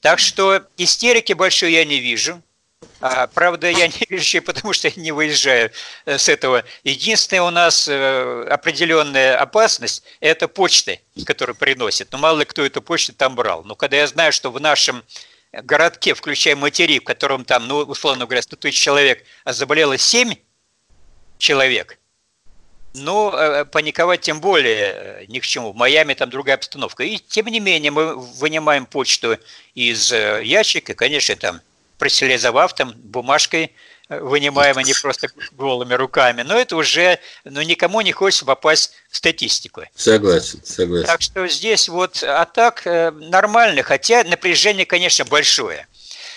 Так 0.00 0.18
что 0.18 0.66
истерики 0.76 1.32
большой 1.32 1.74
я 1.74 1.84
не 1.84 2.00
вижу. 2.00 2.42
А, 3.00 3.28
правда, 3.28 3.70
я 3.70 3.86
не 3.86 4.04
вижу, 4.08 4.42
потому 4.42 4.72
что 4.72 4.88
я 4.88 4.94
не 5.00 5.12
выезжаю 5.12 5.70
э, 6.04 6.18
с 6.18 6.28
этого. 6.28 6.64
Единственная 6.82 7.42
у 7.42 7.50
нас 7.50 7.86
э, 7.86 8.48
определенная 8.50 9.38
опасность– 9.38 10.02
это 10.20 10.48
почты, 10.48 11.00
которые 11.24 11.54
приносят. 11.54 12.10
Но 12.10 12.18
мало 12.18 12.40
ли 12.40 12.44
кто 12.46 12.66
эту 12.66 12.82
почту 12.82 13.12
там 13.12 13.36
брал. 13.36 13.62
Но 13.62 13.76
когда 13.76 13.98
я 13.98 14.08
знаю, 14.08 14.32
что 14.32 14.50
в 14.50 14.60
нашем 14.60 15.04
городке, 15.52 16.14
включая 16.14 16.56
материк, 16.56 17.02
в 17.02 17.06
котором 17.06 17.44
там, 17.44 17.68
ну, 17.68 17.76
условно 17.76 18.24
говоря, 18.24 18.42
100 18.42 18.56
тысяч 18.56 18.80
человек, 18.80 19.24
а 19.44 19.52
заболело 19.52 19.96
7 19.96 20.34
человек, 21.38 21.97
ну, 22.94 23.32
э, 23.32 23.64
паниковать 23.64 24.20
тем 24.22 24.40
более 24.40 25.26
ни 25.28 25.38
к 25.38 25.46
чему. 25.46 25.72
В 25.72 25.76
Майами 25.76 26.14
там 26.14 26.30
другая 26.30 26.56
обстановка. 26.56 27.04
И 27.04 27.18
тем 27.18 27.46
не 27.46 27.60
менее 27.60 27.90
мы 27.90 28.16
вынимаем 28.16 28.86
почту 28.86 29.38
из 29.74 30.12
ящика, 30.12 30.94
конечно, 30.94 31.36
там 31.36 31.60
проселезовав 31.98 32.74
там 32.74 32.92
бумажкой 32.96 33.74
э, 34.08 34.20
вынимаем, 34.20 34.78
а 34.78 34.82
не 34.82 34.94
просто 34.94 35.28
голыми 35.52 35.94
руками. 35.94 36.42
Но 36.42 36.56
это 36.56 36.76
уже, 36.76 37.18
ну, 37.44 37.60
никому 37.62 38.00
не 38.00 38.12
хочется 38.12 38.44
попасть 38.44 38.92
в 39.10 39.16
статистику. 39.16 39.82
Согласен, 39.94 40.60
согласен. 40.64 41.06
Так 41.06 41.20
что 41.20 41.46
здесь 41.48 41.88
вот, 41.88 42.22
а 42.22 42.44
так 42.46 42.86
э, 42.86 43.10
нормально, 43.10 43.82
хотя 43.82 44.24
напряжение, 44.24 44.86
конечно, 44.86 45.24
большое. 45.24 45.86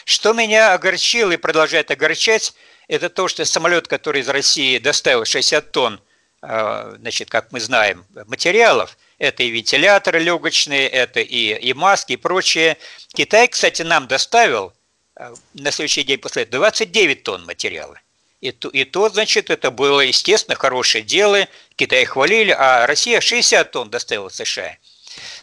Что 0.04 0.34
меня 0.34 0.74
огорчило 0.74 1.32
и 1.32 1.38
продолжает 1.38 1.91
огорчать, 1.91 2.54
это 2.88 3.10
то, 3.10 3.28
что 3.28 3.45
самолет, 3.45 3.88
который 3.88 4.22
из 4.22 4.30
России 4.30 4.80
доставил 4.80 5.24
60 5.24 5.72
тонн, 5.72 5.95
э, 5.95 6.11
значит, 6.42 7.30
как 7.30 7.52
мы 7.52 7.60
знаем, 7.60 8.04
материалов, 8.28 8.98
это 9.20 9.44
и 9.44 9.52
вентиляторы 9.52 10.20
легочные, 10.20 10.88
это 10.88 11.20
и, 11.20 11.54
и 11.54 11.74
маски, 11.74 12.14
и 12.14 12.18
прочее. 12.18 12.78
Китай, 13.14 13.48
кстати, 13.48 13.84
нам 13.84 14.08
доставил 14.08 14.74
Э, 15.22 15.34
на 15.54 15.72
следующий 15.72 16.04
день 16.04 16.18
после 16.20 16.44
этого 16.44 16.66
29 16.66 17.24
тонн 17.24 17.46
материала. 17.46 18.00
И 18.39 18.52
то, 18.52 18.70
и 18.70 18.86
то, 18.86 19.10
значит, 19.10 19.52
это 19.52 19.70
было, 19.70 20.02
естественно, 20.02 20.56
хорошее 20.56 21.04
дело. 21.04 21.48
Китай 21.76 22.06
хвалили, 22.06 22.52
а 22.58 22.88
Россия 22.88 23.22
60 23.22 23.72
тонн 23.72 23.89
доставила 23.89 24.30
США. 24.30 24.78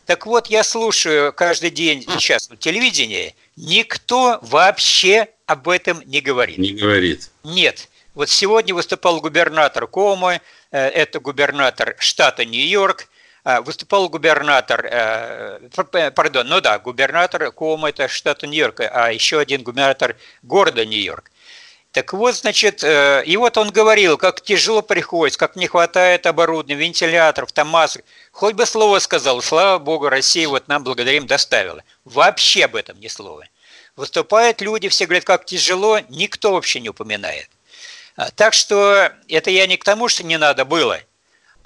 Так 0.07 0.27
вот, 0.27 0.49
я 0.49 0.65
слушаю 0.65 1.33
каждый 1.33 1.71
день 1.71 2.03
сейчас 2.03 2.49
на 2.49 2.57
телевидении, 2.57 3.37
никто 3.57 4.39
вообще 4.43 5.29
об 5.47 5.69
этом 5.69 6.03
не 6.07 6.21
говорит. 6.21 6.59
Не 6.59 6.73
говорит. 6.73 7.31
Нет. 7.45 7.89
Вот 8.15 8.31
сегодня 8.31 8.75
выступал 8.75 9.21
губернатор 9.21 9.87
Комы, 9.87 10.41
это 10.71 11.21
губернатор 11.21 11.97
штата 11.99 12.45
Нью-Йорк, 12.45 13.09
а, 13.45 13.63
выступал 13.63 14.11
губернатор, 14.11 14.85
э, 14.85 16.11
пардон, 16.15 16.49
ну 16.49 16.61
да, 16.61 16.79
губернатор 16.79 17.51
Кома, 17.53 17.89
это 17.89 18.07
штата 18.07 18.47
Нью-Йорк, 18.47 18.81
а 18.81 19.11
еще 19.11 19.39
один 19.39 19.63
губернатор 19.63 20.17
города 20.43 20.85
Нью-Йорк. 20.85 21.31
Так 21.93 22.13
вот, 22.13 22.35
значит, 22.35 22.85
э, 22.85 23.23
и 23.25 23.37
вот 23.39 23.57
он 23.57 23.71
говорил, 23.71 24.19
как 24.19 24.43
тяжело 24.43 24.83
приходится, 24.83 25.39
как 25.39 25.57
не 25.57 25.67
хватает 25.67 26.27
оборудования, 26.27 26.79
вентиляторов, 26.79 27.51
там 27.53 27.69
масок. 27.69 28.05
Хоть 28.33 28.55
бы 28.55 28.67
слово 28.67 28.99
сказал, 28.99 29.41
слава 29.41 29.79
богу, 29.79 30.11
Россия 30.11 30.47
вот 30.47 30.69
нам 30.69 30.85
благодарим 30.85 31.27
доставила. 31.27 31.83
Вообще 32.05 32.67
об 32.67 32.77
этом 32.77 33.01
ни 33.01 33.09
слова. 33.09 33.47
Выступают 33.97 34.61
люди, 34.61 34.89
все 34.89 35.07
говорят, 35.07 35.25
как 35.25 35.47
тяжело, 35.47 36.01
никто 36.11 36.53
вообще 36.53 36.81
не 36.81 36.91
упоминает. 36.91 37.49
Так 38.35 38.55
что 38.55 39.13
это 39.29 39.51
я 39.51 39.67
не 39.67 39.77
к 39.77 39.85
тому, 39.85 40.09
что 40.09 40.25
не 40.25 40.39
надо 40.39 40.65
было– 40.65 41.01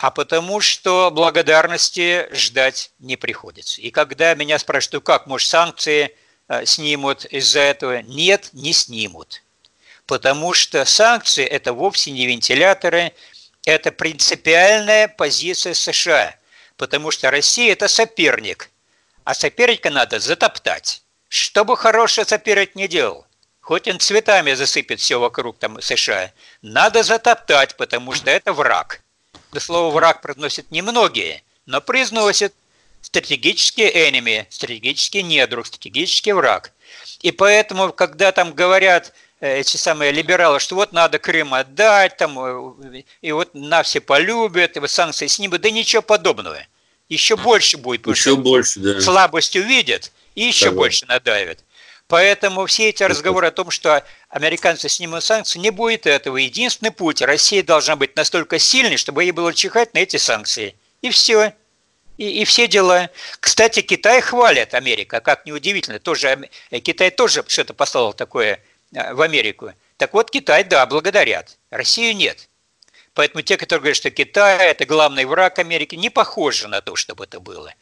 а 0.02 0.10
потому 0.10 0.60
что 0.60 1.12
благодарности 1.12 2.28
ждать 2.32 2.90
не 2.98 3.16
приходится. 3.16 3.80
И 3.80 3.92
когда 3.92 4.34
меня 4.34 4.58
спрашивают, 4.58 5.04
как, 5.04 5.28
может, 5.28 5.48
санкции 5.48 6.16
э, 6.48 6.66
снимут 6.66 7.24
из-за 7.26 7.60
этого? 7.60 8.02
Нет, 8.02 8.50
не 8.52 8.72
снимут. 8.72 9.44
Потому 10.06 10.54
что 10.54 10.84
санкции– 10.84 11.44
это 11.46 11.72
вовсе 11.72 12.10
не 12.10 12.26
вентиляторы, 12.26 13.12
это 13.64 13.92
принципиальная 13.92 15.06
позиция 15.06 15.72
США. 15.72 16.34
Потому 16.76 17.12
что 17.12 17.30
Россия– 17.30 17.72
это 17.74 17.86
соперник, 17.86 18.70
а 19.22 19.34
соперника 19.34 19.90
надо 19.90 20.18
затоптать. 20.18 21.04
Что 21.28 21.64
бы 21.64 21.76
хороший 21.76 22.24
соперник 22.24 22.74
не 22.74 22.88
делал, 22.88 23.24
хоть 23.62 23.88
он 23.88 23.98
цветами 23.98 24.52
засыпет 24.52 25.00
все 25.00 25.18
вокруг 25.18 25.56
там 25.58 25.80
США, 25.80 26.32
надо 26.60 27.02
затоптать, 27.02 27.76
потому 27.78 28.12
что 28.12 28.30
это 28.30 28.52
враг– 28.52 29.00
да 29.52 29.60
слово 29.60 29.94
«враг» 29.94 30.22
произносят 30.22 30.70
немногие, 30.70 31.42
но 31.66 31.80
произносят 31.80 32.54
стратегический 33.02 33.88
enemy, 33.88 34.46
стратегический 34.48 35.22
недруг, 35.22 35.66
стратегический 35.66 36.32
враг. 36.32 36.72
И 37.20 37.32
поэтому, 37.32 37.92
когда 37.92 38.32
там 38.32 38.54
говорят, 38.54 39.12
эти 39.40 39.76
самые 39.76 40.12
либералы, 40.12 40.60
что 40.60 40.76
вот 40.76 40.92
надо 40.92 41.18
Крым 41.18 41.52
отдать, 41.52 42.16
там, 42.16 42.76
и 43.20 43.32
вот 43.32 43.50
на 43.54 43.82
все 43.82 44.00
полюбят, 44.00 44.76
и 44.76 44.80
вот 44.80 44.90
санкции 44.90 45.26
снимут, 45.26 45.60
да 45.60 45.70
ничего 45.70 46.00
подобного. 46.00 46.58
Еще 47.08 47.36
больше 47.36 47.76
будет, 47.76 48.06
еще 48.06 48.36
больше, 48.36 48.80
да. 48.80 49.00
слабость 49.00 49.54
увидят 49.56 50.12
и 50.34 50.44
еще 50.44 50.66
Согласен. 50.66 50.76
больше 50.76 51.06
надавят. 51.06 51.58
Поэтому 52.12 52.66
все 52.66 52.90
эти 52.90 53.02
разговоры 53.04 53.46
о 53.46 53.50
том, 53.52 53.70
что 53.70 54.04
американцы 54.28 54.90
снимут 54.90 55.24
санкции, 55.24 55.58
не 55.58 55.70
будет 55.70 56.06
этого. 56.06 56.36
Единственный 56.36 56.90
путь– 56.90 57.22
Россия 57.22 57.62
должна 57.62 57.96
быть 57.96 58.16
настолько 58.16 58.58
сильной, 58.58 58.98
чтобы 58.98 59.24
ей 59.24 59.30
было 59.30 59.54
чихать 59.54 59.94
на 59.94 60.00
эти 60.00 60.18
санкции. 60.18 60.76
И 61.00 61.08
все. 61.08 61.54
И, 62.18 62.42
и 62.42 62.44
все 62.44 62.68
дела. 62.68 63.08
Кстати, 63.40 63.80
Китай 63.80 64.20
хвалит 64.20 64.74
Америка, 64.74 65.22
как 65.22 65.46
неудивительно. 65.46 66.00
Тоже, 66.00 66.50
Китай 66.84 67.10
тоже 67.10 67.42
что-то 67.48 67.72
послал 67.72 68.12
такое 68.12 68.62
э, 68.94 69.14
в 69.14 69.22
Америку. 69.22 69.72
Так 69.96 70.12
вот, 70.12 70.30
Китай, 70.30 70.64
да, 70.64 70.84
благодарят. 70.84 71.56
Россию 71.70 72.14
нет. 72.14 72.50
Поэтому 73.14 73.40
те, 73.40 73.56
которые 73.56 73.80
говорят, 73.80 73.96
что 73.96 74.10
Китай– 74.10 74.58
это 74.68 74.84
главный 74.84 75.24
враг 75.24 75.58
Америки, 75.58 75.94
не 75.94 76.10
похоже 76.10 76.68
на 76.68 76.82
то, 76.82 76.94
чтобы 76.94 77.24
это 77.24 77.40
было. 77.40 77.72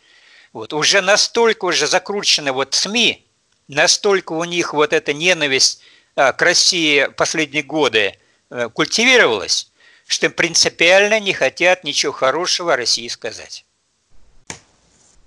Вот. 0.52 0.72
Уже 0.72 1.00
настолько 1.00 1.64
уже 1.64 1.88
закручены 1.88 2.52
вот 2.52 2.74
СМИ, 2.74 3.26
настолько 3.70 4.32
у 4.32 4.44
них 4.44 4.74
вот 4.74 4.92
эта 4.92 5.12
ненависть 5.12 5.80
а, 6.16 6.32
к 6.32 6.42
России 6.42 7.08
последние 7.16 7.62
годы 7.62 8.14
э, 8.50 8.68
культивировалась, 8.68 9.70
что 10.06 10.28
принципиально 10.28 11.20
не 11.20 11.32
хотят 11.32 11.84
ничего 11.84 12.12
хорошего 12.12 12.74
о 12.74 12.76
России 12.76 13.08
сказать. 13.08 13.64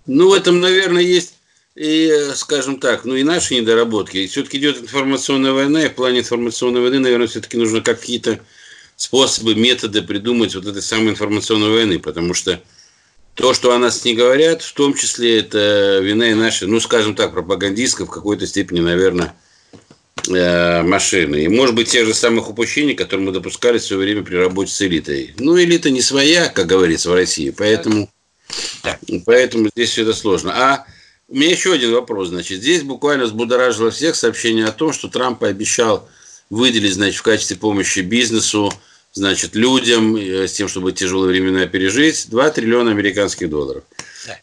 Ну, 0.06 0.30
в 0.30 0.34
этом, 0.34 0.60
наверное, 0.60 1.02
есть 1.02 1.36
и, 1.76 2.32
скажем 2.36 2.80
так, 2.80 3.06
ну 3.06 3.16
и 3.16 3.24
наши 3.24 3.56
недоработки. 3.56 4.28
Все-таки 4.28 4.58
идет 4.58 4.78
информационная 4.78 5.54
война, 5.54 5.86
и 5.86 5.90
в 5.90 5.96
плане 5.96 6.20
информационной 6.20 6.82
войны, 6.82 7.00
наверное, 7.00 7.28
все-таки 7.28 7.58
нужно 7.58 7.82
какие-то 7.82 8.40
способы, 8.98 9.56
методы 9.56 10.02
придумать 10.02 10.54
вот 10.54 10.66
этой 10.66 10.82
самой 10.82 11.12
информационной 11.12 11.70
войны, 11.70 12.00
потому 12.00 12.34
что 12.34 12.62
то, 13.36 13.54
что 13.54 13.74
о 13.74 13.80
нас 13.80 14.06
не 14.06 14.14
говорят, 14.14 14.62
в 14.62 14.74
том 14.74 14.94
числе 14.94 15.40
это 15.40 16.00
вина 16.02 16.30
и 16.30 16.34
нашей, 16.34 16.68
ну, 16.68 16.80
скажем 16.80 17.16
так, 17.16 17.34
пропагандистской 17.34 18.06
в 18.06 18.10
какой-то 18.10 18.46
степени, 18.46 18.80
наверное, 18.80 19.36
э, 20.28 20.84
машины. 20.84 21.44
И, 21.44 21.48
может 21.48 21.76
быть, 21.76 21.90
тех 21.90 22.06
же 22.06 22.14
самых 22.14 22.50
упущений, 22.50 22.94
которые 22.94 23.26
мы 23.26 23.32
допускали 23.32 23.80
в 23.80 23.84
свое 23.84 24.04
время 24.04 24.24
при 24.24 24.36
работе 24.36 24.72
с 24.72 24.82
элитой. 24.82 25.34
Ну, 25.40 25.60
элита 25.60 25.90
не 25.90 26.02
своя, 26.02 26.50
как 26.50 26.68
говорится, 26.68 27.10
в 27.10 27.16
России, 27.16 27.50
поэтому, 27.50 28.10
поэтому 29.26 29.70
здесь 29.76 29.90
все 29.90 30.04
это 30.04 30.14
сложно. 30.14 30.54
А 30.56 30.86
у 31.28 31.36
меня 31.36 31.50
еще 31.50 31.74
один 31.74 31.94
вопрос. 31.94 32.30
Значит, 32.30 32.60
здесь 32.60 32.84
буквально 32.84 33.26
взбудоражило 33.26 33.90
всех 33.90 34.16
сообщение 34.16 34.66
о 34.66 34.72
том, 34.72 34.94
что 34.94 35.08
Трамп 35.08 35.40
пообещал 35.40 36.08
выделить, 36.52 36.94
значит, 36.94 37.20
в 37.20 37.24
качестве 37.24 37.58
помощи 37.58 38.00
бизнесу 38.00 38.72
значит, 39.14 39.56
людям 39.56 40.16
э, 40.16 40.48
с 40.48 40.54
тем, 40.54 40.68
чтобы 40.68 40.92
тяжелые 40.92 41.32
времена 41.32 41.66
пережить, 41.68 42.30
2 42.30 42.50
триллиона 42.50 42.92
американских 42.92 43.50
долларов. 43.50 43.84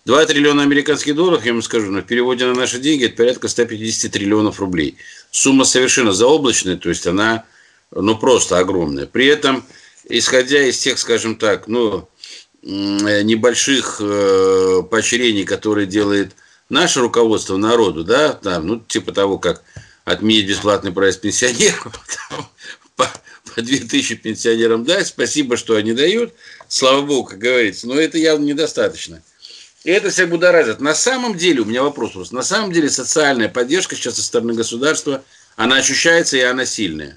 2 0.05 0.27
триллиона 0.27 0.63
американских 0.63 1.15
долларов, 1.15 1.45
я 1.45 1.53
вам 1.53 1.63
скажу, 1.63 1.91
но 1.91 2.01
в 2.01 2.07
переводе 2.07 2.47
на 2.47 2.55
наши 2.55 2.79
деньги 2.79 3.07
это 3.07 3.17
порядка 3.17 3.49
150 3.49 4.11
триллионов 4.13 4.61
рублей. 4.61 4.97
Сумма 5.31 5.65
совершенно 5.65 6.13
заоблачная, 6.13 6.77
то 6.77 6.89
есть 6.89 7.07
она 7.07 7.45
ну, 7.91 8.17
просто 8.17 8.59
огромная. 8.59 9.07
При 9.07 9.27
этом, 9.27 9.65
исходя 10.09 10.63
из 10.63 10.79
тех, 10.79 10.99
скажем 10.99 11.37
так, 11.37 11.67
ну, 11.67 12.09
э, 12.63 13.23
небольших 13.23 14.01
э, 14.01 14.83
поощрений, 14.89 15.45
которые 15.45 15.87
делает 15.87 16.33
наше 16.69 17.01
руководство 17.01 17.57
народу, 17.57 18.05
да, 18.05 18.33
там, 18.33 18.67
ну, 18.67 18.81
типа 18.81 19.13
того, 19.13 19.39
как 19.39 19.63
отменить 20.05 20.49
бесплатный 20.49 20.93
проезд 20.93 21.21
пенсионеров, 21.21 21.87
2000 23.67 24.17
пенсионерам 24.17 24.85
дать, 24.85 25.07
спасибо, 25.07 25.57
что 25.57 25.77
они 25.77 25.93
дают, 25.93 26.35
слава 26.69 27.03
богу, 27.03 27.25
как 27.25 27.39
говорится, 27.39 27.87
но 27.87 27.99
это 27.99 28.19
явно 28.19 28.45
недостаточно. 28.45 29.23
И 29.83 29.91
это 29.91 30.11
всех 30.11 30.29
будоражит. 30.29 30.81
На 30.81 30.95
самом 30.95 31.37
деле, 31.37 31.63
у 31.63 31.65
меня 31.65 31.83
вопрос 31.83 32.13
просто, 32.13 32.35
на 32.35 32.43
самом 32.43 32.73
деле 32.73 32.91
социальная 32.91 33.49
поддержка 33.49 33.97
сейчас 33.97 34.17
со 34.17 34.23
стороны 34.23 34.53
государства, 34.53 35.25
она 35.57 35.77
ощущается 35.77 36.37
и 36.37 36.41
она 36.41 36.67
сильная. 36.67 37.17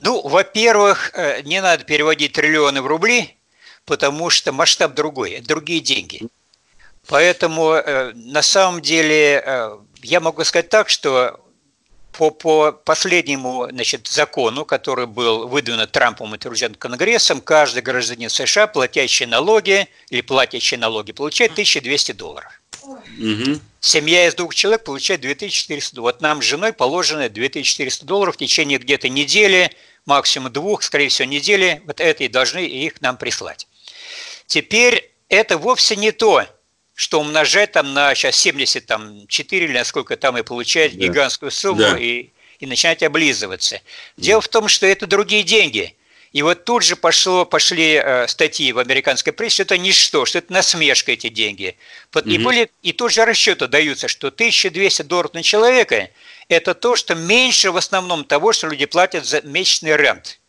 Ну, 0.00 0.26
во-первых, 0.26 1.10
э, 1.14 1.42
не 1.42 1.60
надо 1.60 1.84
переводить 1.84 2.32
триллионы 2.32 2.82
в 2.82 2.86
рубли, 2.86 3.36
потому 3.84 4.30
что 4.30 4.52
масштаб 4.52 4.94
другой, 4.94 5.40
другие 5.40 5.80
деньги. 5.80 6.22
Поэтому 7.08 7.72
э, 7.72 8.12
на 8.14 8.42
самом 8.42 8.80
деле 8.80 9.42
э, 9.44 9.78
я 10.02 10.20
могу 10.20 10.44
сказать 10.44 10.68
так, 10.68 10.88
что 10.88 11.40
по, 12.18 12.32
по 12.32 12.72
последнему 12.72 13.68
значит, 13.70 14.08
закону, 14.08 14.64
который 14.64 15.06
был 15.06 15.46
выдвинут 15.46 15.92
Трампом 15.92 16.34
и 16.34 16.36
утвержден 16.36 16.74
Конгрессом, 16.74 17.40
каждый 17.40 17.80
гражданин 17.80 18.28
США, 18.28 18.66
платящий 18.66 19.24
налоги 19.24 19.86
или 20.10 20.20
платящий 20.20 20.76
налоги, 20.76 21.12
получает 21.12 21.52
1200 21.52 22.12
долларов. 22.12 22.60
Угу. 22.82 23.60
Семья 23.80 24.26
из 24.26 24.34
двух 24.34 24.52
человек 24.56 24.82
получает 24.82 25.20
2400 25.20 25.94
долларов. 25.94 26.16
Вот 26.16 26.22
нам 26.22 26.42
с 26.42 26.44
женой 26.44 26.72
положено 26.72 27.28
2400 27.28 28.04
долларов 28.04 28.34
в 28.34 28.38
течение 28.38 28.78
где-то 28.78 29.08
недели, 29.08 29.70
максимум 30.04 30.52
двух, 30.52 30.82
скорее 30.82 31.10
всего, 31.10 31.28
недели. 31.28 31.82
Вот 31.86 32.00
это 32.00 32.24
и 32.24 32.28
должны 32.28 32.66
их 32.66 33.00
нам 33.00 33.16
прислать. 33.16 33.68
Теперь 34.46 35.12
это 35.28 35.56
вовсе 35.56 35.94
не 35.94 36.10
то, 36.10 36.44
что 36.98 37.20
умножать 37.20 37.70
там 37.70 37.94
на 37.94 38.12
сейчас 38.16 38.34
74 38.34 39.64
или 39.64 39.72
насколько 39.72 40.16
там 40.16 40.36
и 40.36 40.42
получать 40.42 40.98
да. 40.98 41.06
гигантскую 41.06 41.52
сумму 41.52 41.82
да. 41.82 41.96
и, 41.96 42.30
и 42.58 42.66
начинать 42.66 43.04
облизываться. 43.04 43.80
Дело 44.16 44.40
в 44.40 44.48
том, 44.48 44.66
что 44.66 44.84
это 44.84 45.06
другие 45.06 45.44
деньги. 45.44 45.94
И 46.32 46.42
вот 46.42 46.64
тут 46.64 46.82
же 46.82 46.96
пошло, 46.96 47.44
пошли 47.44 48.02
э, 48.02 48.26
статьи 48.26 48.72
в 48.72 48.80
американской 48.80 49.32
прессе, 49.32 49.62
что 49.62 49.62
это 49.62 49.78
ничто, 49.78 50.26
что 50.26 50.38
это 50.38 50.52
насмешка 50.52 51.12
эти 51.12 51.28
деньги. 51.28 51.76
И, 52.24 52.36
угу. 52.36 52.44
были, 52.44 52.68
и 52.82 52.92
тут 52.92 53.12
же 53.12 53.24
расчеты 53.24 53.68
даются, 53.68 54.08
что 54.08 54.26
1200 54.26 55.02
долларов 55.02 55.34
на 55.34 55.44
человека– 55.44 56.10
это 56.48 56.74
то, 56.74 56.96
что 56.96 57.14
меньше 57.14 57.70
в 57.70 57.76
основном 57.76 58.24
того, 58.24 58.52
что 58.52 58.66
люди 58.66 58.86
платят 58.86 59.24
за 59.24 59.40
месячный 59.42 59.96
рент. 59.96 60.40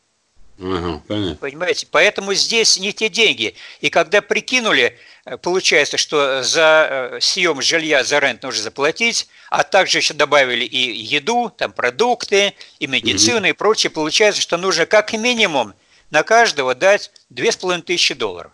Ага, 0.61 1.01
понятно. 1.07 1.35
Понимаете? 1.35 1.87
Поэтому 1.89 2.33
здесь 2.33 2.77
не 2.77 2.93
те 2.93 3.09
деньги. 3.09 3.55
И 3.81 3.89
когда 3.89 4.21
прикинули, 4.21 4.97
Э, 5.29 5.37
получается, 5.37 5.97
что 5.97 6.43
за 6.43 6.87
э, 6.89 7.19
съем 7.21 7.61
жилья, 7.61 8.03
за 8.03 8.19
рент 8.19 8.43
нужно 8.43 8.63
заплатить, 8.63 9.27
а 9.49 9.63
также 9.63 9.99
еще 9.99 10.13
добавили 10.13 10.65
и 10.65 10.77
еду, 10.77 11.53
там 11.55 11.71
продукты, 11.71 12.53
и 12.79 12.87
медицину, 12.87 13.45
mm-hmm. 13.45 13.49
и 13.51 13.53
прочее. 13.53 13.89
Получается, 13.91 14.41
что 14.41 14.57
нужно 14.57 14.85
как 14.85 15.13
минимум 15.13 15.73
на 16.09 16.23
каждого 16.23 16.73
дать 16.73 17.11
2500 17.29 18.17
долларов. 18.17 18.51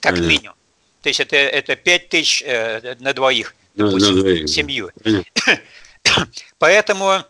Как 0.00 0.16
mm-hmm. 0.16 0.26
минимум. 0.26 0.56
То 1.02 1.08
есть 1.08 1.20
это, 1.20 1.36
это 1.36 1.76
5 1.76 2.08
тысяч 2.08 2.42
э, 2.44 2.96
на 2.98 3.12
двоих, 3.12 3.54
допустим, 3.74 4.16
на 4.16 4.20
двоих. 4.22 4.48
семью. 4.48 4.90
Mm-hmm. 5.04 5.60
Поэтому 6.58 7.22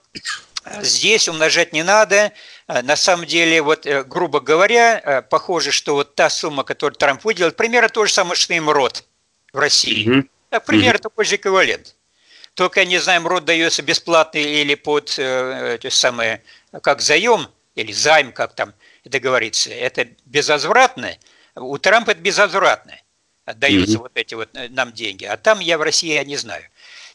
здесь 0.81 1.29
умножать 1.29 1.73
не 1.73 1.83
надо. 1.83 2.33
А, 2.67 2.83
на 2.83 2.97
самом 2.97 3.27
деле, 3.27 3.63
вот, 3.63 3.87
э, 3.87 4.03
грубо 4.03 4.41
говоря, 4.41 4.99
э, 4.99 5.23
похоже, 5.23 5.71
что 5.71 5.95
вот 5.95 6.17
та 6.17 6.29
сумма, 6.29 6.65
которую 6.65 6.97
Трамп 6.97 7.25
выделил, 7.25 7.53
примерно 7.53 7.89
то 7.89 8.05
же 8.05 8.13
самое, 8.13 8.35
что 8.35 8.55
и 8.55 8.61
МРОД 8.61 9.05
в 9.53 9.59
России. 9.59 10.07
Mm-hmm. 10.07 10.29
Так, 10.51 10.65
примерно 10.65 10.99
mm-hmm. 10.99 11.03
такой 11.03 11.25
же 11.25 11.37
эквивалент. 11.37 11.95
Только, 12.55 12.85
не 12.85 12.99
знаю, 12.99 13.21
МРОД 13.23 13.45
дается 13.45 13.83
бесплатно 13.83 14.39
или 14.39 14.75
под 14.75 15.15
э, 15.19 15.79
те 15.81 15.91
самые, 15.91 16.43
как 16.83 17.03
заем, 17.03 17.49
или 17.77 17.93
займ, 17.93 18.33
как 18.33 18.55
там 18.55 18.75
это 19.05 19.21
говорится. 19.21 19.71
Это 19.71 20.09
безвозвратно. 20.25 21.17
У 21.55 21.79
Трампа 21.79 22.11
это 22.13 22.21
безвозвратно. 22.21 22.99
Отдаются 23.45 23.99
mm-hmm. 23.99 24.01
вот 24.01 24.13
эти 24.17 24.35
вот 24.35 24.49
э, 24.55 24.69
нам 24.71 24.93
деньги. 24.93 25.25
А 25.25 25.37
там 25.37 25.61
я 25.61 25.79
в 25.79 25.83
России 25.83 26.15
я 26.15 26.25
не 26.25 26.37
знаю. 26.37 26.65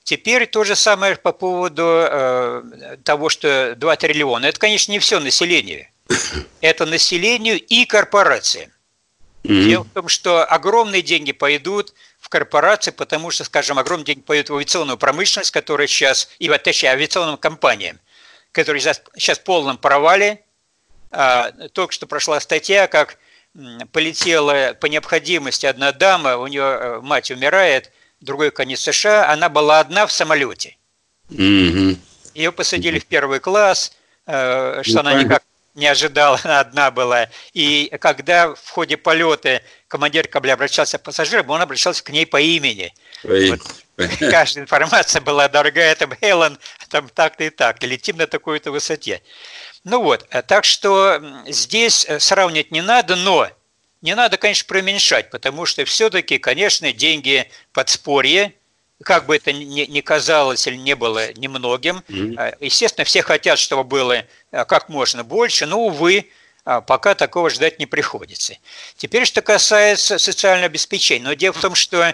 Теперь 0.03 0.47
то 0.47 0.63
же 0.63 0.75
самое 0.75 1.15
по 1.15 1.31
поводу 1.31 1.83
э, 1.85 2.97
того, 3.03 3.29
что 3.29 3.75
2 3.75 3.95
триллиона. 3.97 4.47
Это, 4.47 4.59
конечно, 4.59 4.91
не 4.91 4.99
все 4.99 5.19
население. 5.19 5.91
Это 6.61 6.85
населению 6.85 7.59
и 7.59 7.85
корпорациям. 7.85 8.71
Mm-hmm. 9.43 9.63
Дело 9.63 9.83
в 9.83 9.89
том, 9.89 10.07
что 10.07 10.43
огромные 10.43 11.01
деньги 11.01 11.31
пойдут 11.31 11.93
в 12.19 12.29
корпорации, 12.29 12.91
потому 12.91 13.31
что, 13.31 13.43
скажем, 13.43 13.79
огромные 13.79 14.05
деньги 14.05 14.21
пойдут 14.21 14.49
в 14.49 14.55
авиационную 14.55 14.97
промышленность, 14.97 15.51
которая 15.51 15.87
сейчас, 15.87 16.29
и 16.39 16.49
вот 16.49 16.61
точнее, 16.63 16.89
авиационным 16.89 17.37
компаниям, 17.37 17.99
которые 18.51 18.81
сейчас, 18.81 19.01
сейчас 19.15 19.39
в 19.39 19.43
полном 19.43 19.77
провале. 19.77 20.43
А, 21.11 21.51
только 21.73 21.93
что 21.93 22.07
прошла 22.07 22.39
статья, 22.39 22.87
как 22.87 23.17
полетела 23.91 24.75
по 24.79 24.85
необходимости 24.85 25.65
одна 25.65 25.91
дама, 25.91 26.37
у 26.37 26.47
нее 26.47 26.63
э, 26.63 26.99
мать 27.01 27.29
умирает– 27.29 27.91
другой 28.21 28.51
конец 28.51 28.81
США, 28.81 29.29
она 29.29 29.49
была 29.49 29.79
одна 29.79 30.07
в 30.07 30.11
самолете. 30.11 30.77
Угу. 31.29 31.97
Ее 32.33 32.51
посадили 32.51 32.99
в 32.99 33.05
первый 33.05 33.39
класс, 33.39 33.93
э, 34.27 34.81
что 34.83 34.95
ну, 34.95 34.99
она 35.01 35.13
никак 35.21 35.43
не 35.75 35.87
ожидал, 35.87 36.39
она 36.43 36.59
одна 36.59 36.91
была. 36.91 37.29
И 37.53 37.91
когда 37.99 38.53
в 38.53 38.69
ходе 38.69 38.97
полета 38.97 39.61
командир 39.87 40.27
корабля 40.27 40.53
обращался 40.53 40.97
к 40.97 41.03
пассажирам, 41.03 41.49
он 41.49 41.61
обращался 41.61 42.03
к 42.03 42.09
ней 42.09 42.25
по 42.25 42.39
имени. 42.39 42.93
Вот. 43.23 43.59
Каждая 44.19 44.63
информация 44.63 45.21
была 45.21 45.47
дорогая, 45.47 45.93
там 45.95 46.13
Хелен, 46.15 46.57
там 46.89 47.09
так-то 47.09 47.43
и 47.43 47.49
так, 47.49 47.83
летим 47.83 48.17
на 48.17 48.27
такой-то 48.27 48.71
высоте. 48.71 49.21
Ну 49.83 50.01
вот, 50.01 50.27
так 50.47 50.63
что 50.63 51.21
здесь 51.47 52.05
э, 52.07 52.19
сравнивать 52.19 52.71
не 52.71 52.81
надо, 52.81 53.15
но 53.15 53.49
не 54.01 54.15
надо, 54.15 54.37
конечно, 54.37 54.67
преуменьшать, 54.67 55.29
потому 55.29 55.65
что 55.65 55.85
все-таки, 55.85 56.37
конечно, 56.37 56.91
деньги 56.91 57.49
подспорье, 57.71 58.53
как 59.03 59.25
бы 59.25 59.35
это 59.35 59.51
ни, 59.51 60.01
казалось 60.01 60.67
или 60.67 60.75
не 60.75 60.95
было 60.95 61.33
немногим. 61.33 62.03
Mm-hmm. 62.07 62.57
Естественно, 62.61 63.05
все 63.05 63.21
хотят, 63.23 63.57
чтобы 63.59 63.83
было 63.83 64.25
а, 64.51 64.65
как 64.65 64.89
можно 64.89 65.23
больше, 65.23 65.65
но, 65.65 65.79
увы, 65.79 66.29
а, 66.65 66.81
пока 66.81 67.15
такого 67.15 67.49
ждать 67.49 67.79
не 67.79 67.85
приходится. 67.85 68.57
Теперь, 68.97 69.25
что 69.25 69.41
касается 69.41 70.17
социального 70.17 70.67
обеспечения. 70.67 71.25
Но 71.25 71.33
дело 71.33 71.53
в 71.53 71.61
том, 71.61 71.73
что, 71.75 72.13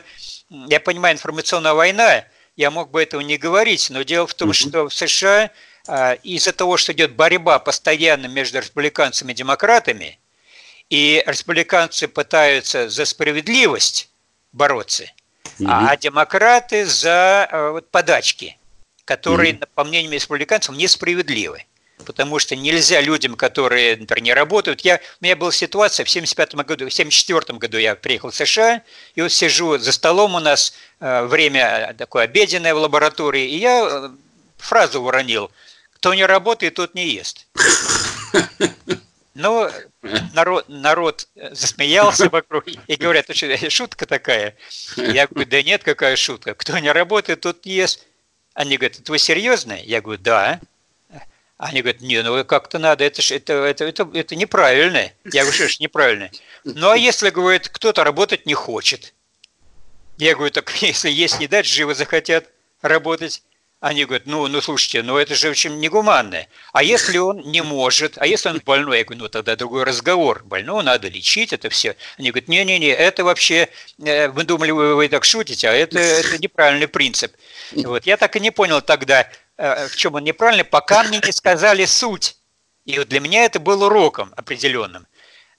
я 0.50 0.80
понимаю, 0.80 1.16
информационная 1.16 1.74
война, 1.74 2.26
я 2.56 2.72
мог 2.72 2.90
бы 2.90 3.04
этого 3.04 3.22
не 3.22 3.38
говорить, 3.38 3.90
но 3.90 4.04
дело 4.04 4.26
в 4.26 4.34
том, 4.34 4.52
mm-hmm. 4.52 4.70
что 4.70 4.90
в 4.90 4.94
США 4.94 5.52
из-за 6.24 6.52
того, 6.52 6.76
что 6.76 6.92
идет 6.92 7.14
борьба 7.14 7.60
постоянно 7.60 8.26
между 8.26 8.60
республиканцами 8.60 9.32
и 9.32 9.36
демократами, 9.36 10.20
и 10.90 11.24
республиканцы 11.26 12.08
пытаются 12.08 12.90
за 12.90 13.06
справедливость 13.06 14.10
бороться, 14.52 15.06
угу. 15.60 15.70
а 15.70 15.96
демократы 15.98 16.86
за 16.86 17.48
э, 17.52 17.70
вот, 17.72 17.90
подачки, 17.92 18.58
которые, 19.06 19.56
угу. 19.56 19.64
по 19.76 19.84
мнению 19.84 20.12
республиканцев, 20.14 20.76
несправедливы. 20.76 21.66
Потому 22.06 22.40
что 22.40 22.56
нельзя 22.56 23.02
людям, 23.02 23.36
которые, 23.36 23.98
например, 23.98 24.24
не 24.24 24.34
работают. 24.34 24.82
Я, 24.82 25.02
у 25.20 25.26
меня 25.26 25.36
была 25.36 25.52
ситуация 25.52 26.06
в 26.06 26.10
75 26.10 26.56
году, 26.56 26.88
в 26.88 26.94
74 26.94 27.58
году 27.58 27.78
я 27.78 27.96
приехал 27.96 28.30
в 28.30 28.36
США, 28.36 28.84
и 29.16 29.22
вот 29.22 29.32
сижу 29.32 29.78
за 29.78 29.92
столом 29.92 30.36
у 30.36 30.40
нас, 30.40 30.74
э, 31.00 31.26
время 31.26 31.96
такое 31.98 32.24
обеденное 32.24 32.74
в 32.74 32.78
лаборатории, 32.78 33.50
и 33.50 33.58
я 33.58 33.84
э, 33.84 34.10
фразу 34.58 35.02
уронил, 35.02 35.52
кто 35.96 36.14
не 36.14 36.26
работает, 36.26 36.76
тот 36.76 36.96
не 36.96 37.10
ест. 37.10 37.48
Ну, 39.38 39.70
народ, 40.34 40.66
народ 40.68 41.28
засмеялся 41.52 42.28
вокруг 42.28 42.66
и 42.68 42.96
говорят, 42.96 43.28
что 43.36 43.70
шутка 43.70 44.08
такая. 44.08 44.56
Я 44.96 45.28
говорю, 45.28 45.48
да 45.48 45.62
нет, 45.62 45.84
какая 45.84 46.16
шутка. 46.16 46.56
Кто 46.56 46.80
не 46.80 46.92
работает, 46.92 47.42
тот 47.42 47.64
ест. 47.68 48.08
Они 48.56 48.78
говорят, 48.78 49.00
это 49.00 49.12
вы 49.12 49.20
серьезно? 49.20 49.74
Я 49.74 50.02
говорю, 50.02 50.20
да. 50.20 50.60
Они 51.60 51.82
говорят, 51.82 52.02
не, 52.02 52.24
ну 52.24 52.44
как-то 52.46 52.80
надо, 52.80 53.04
это, 53.04 53.22
это, 53.34 53.54
это, 53.54 53.86
это, 53.86 54.10
это 54.12 54.36
неправильно. 54.36 55.12
Я 55.26 55.44
говорю, 55.44 55.54
что 55.54 55.70
ж 55.70 55.80
неправильно? 55.82 56.32
Ну, 56.64 56.90
а 56.90 56.98
если, 56.98 57.30
говорит, 57.30 57.70
кто-то 57.70 58.04
работать 58.04 58.48
не 58.48 58.56
хочет? 58.56 59.14
Я 60.18 60.34
говорю, 60.34 60.52
так 60.52 60.72
если 60.82 61.12
есть 61.12 61.40
не 61.40 61.48
дать, 61.48 61.68
живо 61.68 61.94
захотят 61.94 62.50
работать. 62.82 63.44
Они 63.80 64.06
говорят, 64.06 64.26
ну, 64.26 64.48
ну 64.48 64.60
слушайте, 64.60 65.04
ну 65.04 65.18
это 65.18 65.36
же 65.36 65.50
очень 65.50 65.80
негуманно. 65.80 66.48
А 66.74 66.82
если 66.82 67.20
он 67.20 67.42
не 67.42 67.62
может, 67.62 68.18
а 68.18 68.26
если 68.26 68.50
он 68.50 68.60
больной, 68.66 69.00
я 69.00 69.04
говорю, 69.04 69.24
ну 69.24 69.30
тогда 69.30 69.56
другой 69.56 69.84
разговор. 69.84 70.44
Больного 70.44 70.82
надо 70.82 71.10
лечить, 71.10 71.54
это 71.54 71.70
все. 71.70 71.96
Они 72.18 72.32
говорят, 72.32 72.50
не-не-не, 72.50 72.88
это 72.88 73.24
вообще, 73.24 73.70
э, 74.04 74.30
вы 74.30 74.46
думали, 74.46 74.72
вы, 74.72 74.96
вы 74.96 75.08
так 75.10 75.24
шутите, 75.24 75.70
а 75.70 75.74
это, 75.74 76.00
это 76.00 76.40
неправильный 76.40 76.88
принцип. 76.88 77.36
Вот. 77.72 78.08
Я 78.08 78.18
так 78.18 78.36
и 78.36 78.40
не 78.40 78.50
понял 78.50 78.82
тогда, 78.82 79.30
э, 79.58 79.88
в 79.88 79.96
чем 79.96 80.16
он 80.16 80.24
неправильный, 80.24 80.64
пока 80.64 81.04
мне 81.04 81.22
не 81.24 81.32
сказали 81.32 81.86
суть. 81.86 82.36
И 82.86 82.98
вот 82.98 83.10
для 83.10 83.20
меня 83.20 83.46
это 83.46 83.60
был 83.60 83.84
уроком 83.84 84.34
определенным. 84.36 85.06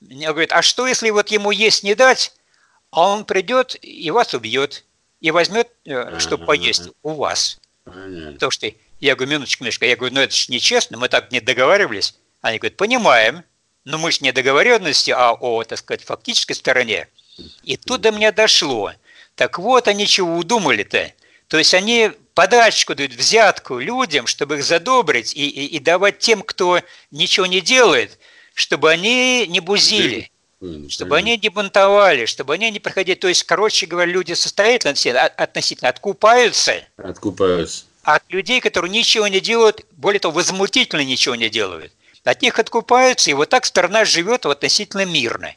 Мне 0.00 0.26
говорят, 0.28 0.52
а 0.52 0.62
что, 0.62 0.88
если 0.88 1.10
вот 1.10 1.28
ему 1.28 1.52
есть 1.52 1.84
не 1.84 1.94
дать, 1.94 2.32
а 2.90 3.12
он 3.12 3.24
придет 3.24 3.76
и 3.80 4.10
вас 4.10 4.34
убьет, 4.34 4.84
и 5.20 5.30
возьмет, 5.30 5.68
э, 5.84 6.18
чтобы 6.18 6.46
поесть 6.46 6.88
у 7.04 7.12
вас. 7.12 7.60
Понятно. 7.92 8.32
Потому 8.32 8.50
что 8.50 8.70
я 9.00 9.14
говорю, 9.14 9.32
минуточку, 9.32 9.64
минуточку, 9.64 9.84
я 9.84 9.96
говорю, 9.96 10.14
ну 10.14 10.20
это 10.20 10.34
же 10.34 10.46
нечестно, 10.48 10.98
мы 10.98 11.08
так 11.08 11.32
не 11.32 11.40
договаривались. 11.40 12.14
Они 12.40 12.58
говорят, 12.58 12.76
понимаем, 12.76 13.44
но 13.84 13.98
мы 13.98 14.12
же 14.12 14.18
не 14.20 14.32
договоренности, 14.32 15.10
а 15.10 15.32
о, 15.32 15.64
так 15.64 15.78
сказать, 15.78 16.04
фактической 16.04 16.54
стороне. 16.54 17.08
И 17.62 17.76
тут 17.76 18.02
до 18.02 18.10
меня 18.10 18.32
дошло. 18.32 18.92
Так 19.34 19.58
вот 19.58 19.88
они 19.88 20.06
чего 20.06 20.36
удумали-то. 20.36 21.12
То 21.46 21.58
есть 21.58 21.72
они 21.74 22.12
подачку 22.34 22.94
дают, 22.94 23.12
взятку 23.12 23.78
людям, 23.78 24.26
чтобы 24.26 24.56
их 24.56 24.64
задобрить 24.64 25.34
и, 25.34 25.48
и, 25.48 25.66
и 25.66 25.78
давать 25.78 26.18
тем, 26.18 26.42
кто 26.42 26.80
ничего 27.10 27.46
не 27.46 27.60
делает, 27.60 28.18
чтобы 28.54 28.90
они 28.90 29.46
не 29.48 29.60
бузили. 29.60 30.30
Чтобы 30.88 31.16
они 31.16 31.36
не 31.36 31.48
бунтовали, 31.50 32.26
чтобы 32.26 32.54
они 32.54 32.70
не 32.70 32.80
проходили. 32.80 33.14
То 33.14 33.28
есть, 33.28 33.44
короче 33.44 33.86
говоря, 33.86 34.10
люди 34.10 34.32
состоятельно 34.32 34.92
относительно 35.36 35.88
откупаются. 35.88 36.84
Откупаются. 36.96 37.84
От 38.02 38.24
людей, 38.28 38.60
которые 38.60 38.90
ничего 38.90 39.28
не 39.28 39.40
делают, 39.40 39.84
более 39.92 40.18
того, 40.18 40.34
возмутительно 40.34 41.04
ничего 41.04 41.36
не 41.36 41.48
делают. 41.48 41.92
От 42.24 42.42
них 42.42 42.58
откупаются, 42.58 43.30
и 43.30 43.34
вот 43.34 43.50
так 43.50 43.64
страна 43.66 44.04
живет 44.04 44.46
относительно 44.46 45.04
мирно. 45.04 45.54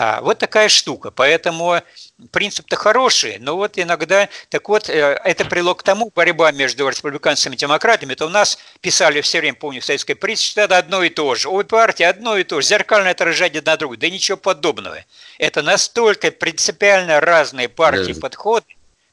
А, 0.00 0.20
вот 0.20 0.38
такая 0.38 0.68
штука. 0.68 1.10
Поэтому 1.10 1.82
принцип-то 2.30 2.76
хороший, 2.76 3.38
но 3.40 3.56
вот 3.56 3.78
иногда... 3.78 4.28
Так 4.48 4.68
вот, 4.68 4.88
э, 4.88 5.20
это 5.24 5.44
привело 5.44 5.74
к 5.74 5.82
тому, 5.82 6.12
борьба 6.14 6.52
между 6.52 6.88
республиканцами 6.88 7.56
и 7.56 7.58
демократами, 7.58 8.14
то 8.14 8.26
у 8.26 8.28
нас 8.28 8.58
писали 8.80 9.20
все 9.22 9.40
время, 9.40 9.56
помню, 9.56 9.80
в 9.80 9.84
советской 9.84 10.14
прессе, 10.14 10.50
что 10.52 10.60
это 10.60 10.78
одно 10.78 11.02
и 11.02 11.08
то 11.08 11.34
же. 11.34 11.48
Обе 11.48 11.64
партии 11.64 12.04
одно 12.04 12.36
и 12.36 12.44
то 12.44 12.60
же, 12.60 12.68
зеркально 12.68 13.10
отражение 13.10 13.60
на 13.60 13.76
другую. 13.76 13.98
Да 13.98 14.08
ничего 14.08 14.36
подобного. 14.36 15.04
Это 15.36 15.62
настолько 15.62 16.30
принципиально 16.30 17.18
разные 17.18 17.68
партии 17.68 18.12
да. 18.12 18.20
подходы, 18.20 18.66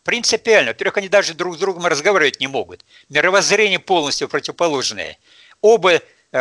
принципиально. 0.03 0.69
Во-первых, 0.69 0.97
они 0.97 1.09
даже 1.09 1.33
друг 1.33 1.55
с 1.55 1.59
другом 1.59 1.87
разговаривать 1.87 2.39
не 2.39 2.45
могут. 2.45 2.85
Мировоззрение 3.09 3.79
полностью 3.79 4.29
противоположное. 4.29 5.17
Оба 5.61 5.93
Э, 5.93 5.99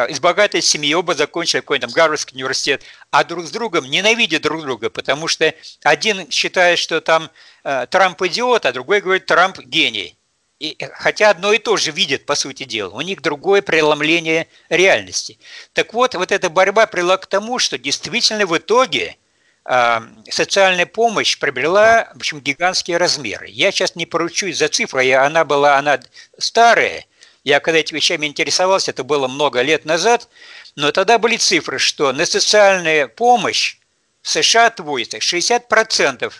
из 0.08 0.18
богатой 0.18 0.60
семьи, 0.60 0.92
оба 0.94 1.14
закончили 1.14 1.60
какой-то 1.60 1.86
Гарвардский 1.86 2.36
университет, 2.36 2.82
а 3.10 3.22
друг 3.22 3.46
с 3.46 3.50
другом 3.50 3.84
ненавидят 3.84 4.42
друг 4.42 4.62
друга, 4.62 4.90
потому 4.90 5.28
что 5.28 5.54
один 5.82 6.30
считает, 6.30 6.78
что 6.78 7.00
там 7.00 7.30
э, 7.62 7.86
Трамп 7.88 8.20
идиот, 8.22 8.66
а 8.66 8.72
другой 8.72 9.00
говорит, 9.00 9.26
Трамп 9.26 9.60
гений. 9.60 10.18
И, 10.58 10.76
э, 10.78 10.88
хотя 10.94 11.30
одно 11.30 11.52
и 11.52 11.58
то 11.58 11.76
же 11.76 11.90
видят, 11.90 12.26
по 12.26 12.34
сути 12.34 12.64
дела. 12.64 12.94
У 12.94 13.00
них 13.02 13.22
другое 13.22 13.62
преломление 13.62 14.48
реальности. 14.68 15.38
Так 15.72 15.94
вот, 15.94 16.14
вот 16.14 16.32
эта 16.32 16.50
борьба 16.50 16.86
привела 16.86 17.16
к 17.16 17.26
тому, 17.26 17.58
что 17.58 17.78
действительно 17.78 18.46
в 18.46 18.56
итоге 18.56 19.16
э, 19.64 20.00
социальная 20.28 20.86
помощь 20.86 21.38
приобрела 21.38 22.10
в 22.14 22.16
общем, 22.16 22.40
гигантские 22.40 22.96
размеры. 22.96 23.48
Я 23.48 23.70
сейчас 23.70 23.94
не 23.94 24.06
поручусь 24.06 24.58
за 24.58 24.68
цифру, 24.68 25.00
она 25.00 25.44
была 25.44 25.78
она 25.78 26.00
старая, 26.38 27.04
я 27.44 27.60
когда 27.60 27.78
этими 27.78 27.98
вещами 27.98 28.26
интересовался, 28.26 28.90
это 28.90 29.04
было 29.04 29.28
много 29.28 29.60
лет 29.60 29.84
назад, 29.84 30.28
но 30.76 30.90
тогда 30.92 31.18
были 31.18 31.36
цифры, 31.36 31.78
что 31.78 32.12
на 32.12 32.24
социальную 32.24 33.08
помощь 33.08 33.76
в 34.22 34.30
США 34.30 34.66
отводится 34.66 35.18
60% 35.18 36.32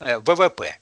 э, 0.00 0.18
ВВП. 0.18 0.78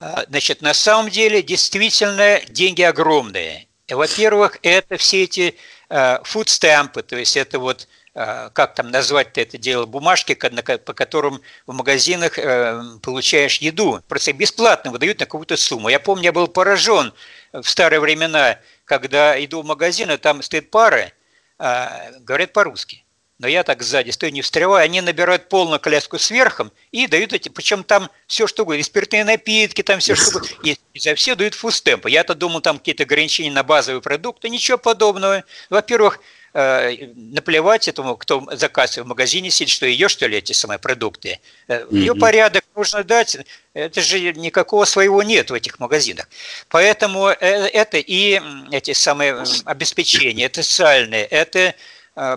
А? 0.00 0.24
Значит, 0.28 0.62
на 0.62 0.74
самом 0.74 1.10
деле 1.10 1.42
действительно 1.42 2.40
деньги 2.48 2.82
огромные. 2.82 3.66
Во-первых, 3.88 4.58
это 4.62 4.96
все 4.96 5.24
эти 5.24 5.56
э, 5.90 6.18
фудстемпы, 6.22 7.02
то 7.02 7.16
есть 7.16 7.36
это 7.36 7.58
вот 7.58 7.88
как 8.14 8.74
там 8.74 8.90
назвать 8.90 9.38
это 9.38 9.56
дело, 9.56 9.86
бумажки, 9.86 10.34
по 10.34 10.92
которым 10.92 11.40
в 11.66 11.72
магазинах 11.72 12.38
э, 12.38 12.82
получаешь 13.02 13.58
еду. 13.58 14.02
Просто 14.06 14.34
бесплатно 14.34 14.90
выдают 14.90 15.20
на 15.20 15.26
какую-то 15.26 15.56
сумму. 15.56 15.88
Я 15.88 15.98
помню, 15.98 16.24
я 16.24 16.32
был 16.32 16.46
поражен 16.46 17.14
в 17.52 17.64
старые 17.64 18.00
времена, 18.00 18.58
когда 18.84 19.42
иду 19.42 19.62
в 19.62 19.66
магазин, 19.66 20.10
и 20.10 20.18
там 20.18 20.42
стоит 20.42 20.70
пара, 20.70 21.10
э, 21.58 22.18
говорят 22.20 22.52
по-русски. 22.52 23.04
Но 23.38 23.48
я 23.48 23.64
так 23.64 23.82
сзади 23.82 24.10
стою, 24.10 24.30
не 24.30 24.42
встреваю, 24.42 24.84
они 24.84 25.00
набирают 25.00 25.48
полную 25.48 25.80
коляску 25.80 26.18
сверхом 26.18 26.70
и 26.92 27.06
дают 27.06 27.32
эти, 27.32 27.48
причем 27.48 27.82
там 27.82 28.10
все 28.26 28.46
что 28.46 28.62
угодно, 28.62 28.80
и 28.80 28.84
спиртные 28.84 29.24
напитки, 29.24 29.82
там 29.82 30.00
все 30.00 30.14
что 30.14 30.36
угодно, 30.38 30.48
и, 30.62 30.76
за 30.96 31.14
все 31.14 31.34
дают 31.34 31.54
фустемпы. 31.54 32.10
Я-то 32.10 32.34
думал, 32.34 32.60
там 32.60 32.78
какие-то 32.78 33.04
ограничения 33.04 33.50
на 33.50 33.64
базовые 33.64 34.02
продукты, 34.02 34.50
ничего 34.50 34.78
подобного. 34.78 35.44
Во-первых, 35.70 36.20
Э, 36.20 36.41
наплевать 36.54 37.88
этому, 37.88 38.16
кто 38.16 38.46
за 38.52 38.68
кассой 38.68 39.02
в 39.02 39.06
магазине 39.06 39.50
сидит, 39.50 39.70
что 39.70 39.86
ее, 39.86 40.08
что 40.08 40.26
ли, 40.26 40.38
эти 40.38 40.52
самые 40.52 40.78
продукты. 40.78 41.40
Mm-hmm. 41.68 41.96
Ее 41.96 42.14
порядок 42.14 42.64
нужно 42.76 43.04
дать, 43.04 43.38
это 43.72 44.00
же 44.00 44.20
никакого 44.34 44.84
своего 44.84 45.22
нет 45.22 45.50
в 45.50 45.54
этих 45.54 45.78
магазинах. 45.78 46.28
Поэтому 46.68 47.28
э, 47.28 47.34
это 47.40 47.96
и 47.98 48.40
эти 48.70 48.92
самые 48.92 49.44
обеспечения, 49.64 50.44
это 50.44 50.62
социальные, 50.62 51.24
это 51.24 51.74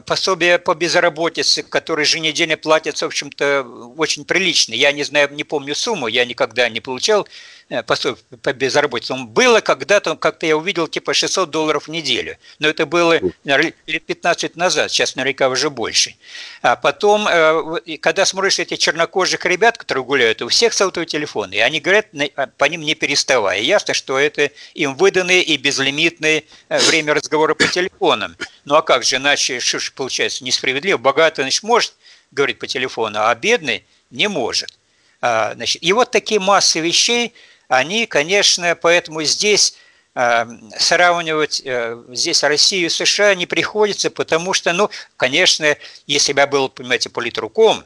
пособие 0.05 0.57
по 0.57 0.73
безработице, 0.73 1.61
которые 1.61 2.05
еженедельно 2.05 2.55
платятся, 2.55 3.05
в 3.05 3.07
общем-то, 3.07 3.63
очень 3.97 4.23
прилично. 4.23 4.73
Я 4.73 4.93
не 4.93 5.03
знаю, 5.03 5.29
не 5.33 5.43
помню 5.43 5.75
сумму, 5.75 6.07
я 6.07 6.23
никогда 6.23 6.69
не 6.69 6.79
получал 6.79 7.27
э, 7.69 7.83
пособие 7.83 8.23
по 8.41 8.53
безработице. 8.53 9.15
Было 9.15 9.61
когда-то, 9.61 10.15
как-то 10.15 10.45
я 10.45 10.57
увидел, 10.57 10.87
типа 10.87 11.13
600 11.13 11.49
долларов 11.49 11.87
в 11.87 11.91
неделю. 11.91 12.37
Но 12.59 12.67
это 12.67 12.85
было 12.85 13.19
лет 13.43 14.05
15 14.05 14.55
назад, 14.55 14.91
сейчас 14.91 15.15
наверняка 15.15 15.49
уже 15.49 15.69
больше. 15.69 16.15
А 16.61 16.75
потом, 16.75 17.27
э, 17.27 17.97
когда 18.01 18.25
смотришь 18.25 18.59
этих 18.59 18.79
чернокожих 18.79 19.45
ребят, 19.45 19.77
которые 19.77 20.03
гуляют, 20.03 20.41
у 20.41 20.49
всех 20.49 20.73
сотовые 20.73 21.07
телефоны, 21.07 21.55
и 21.55 21.59
они 21.59 21.79
говорят 21.79 22.07
а, 22.35 22.47
по 22.47 22.65
ним 22.65 22.81
не 22.81 22.95
переставая. 22.95 23.61
Ясно, 23.61 23.93
что 23.93 24.19
это 24.19 24.51
им 24.73 24.95
выданное 24.95 25.41
и 25.41 25.57
безлимитное 25.57 26.43
время 26.69 27.13
разговора 27.13 27.53
по 27.53 27.67
телефонам. 27.67 28.35
Ну 28.65 28.75
а 28.75 28.81
как 28.81 29.03
же, 29.03 29.17
иначе, 29.17 29.59
что 29.59 29.79
же 29.79 29.91
получается, 29.91 30.43
несправедливо? 30.43 30.97
Богатый, 30.97 31.41
значит, 31.41 31.63
может 31.63 31.93
говорить 32.31 32.59
по 32.59 32.67
телефону, 32.67 33.19
а 33.21 33.33
бедный 33.35 33.85
не 34.11 34.27
может. 34.27 34.77
А, 35.21 35.53
значит, 35.55 35.81
и 35.81 35.93
вот 35.93 36.11
такие 36.11 36.39
массы 36.39 36.79
вещей, 36.79 37.33
они, 37.67 38.05
конечно, 38.05 38.75
поэтому 38.75 39.23
здесь 39.23 39.75
а, 40.17 40.47
сравнивать 40.77 41.61
э, 41.65 42.01
здесь 42.09 42.41
Россию 42.43 42.85
и 42.85 42.89
США 42.89 43.35
не 43.35 43.45
приходится, 43.45 44.09
потому 44.09 44.53
что, 44.53 44.71
ну, 44.71 44.89
конечно, 45.17 45.75
если 46.07 46.31
бы 46.31 46.39
я 46.39 46.47
был, 46.47 46.69
понимаете, 46.69 47.09
политруком, 47.09 47.83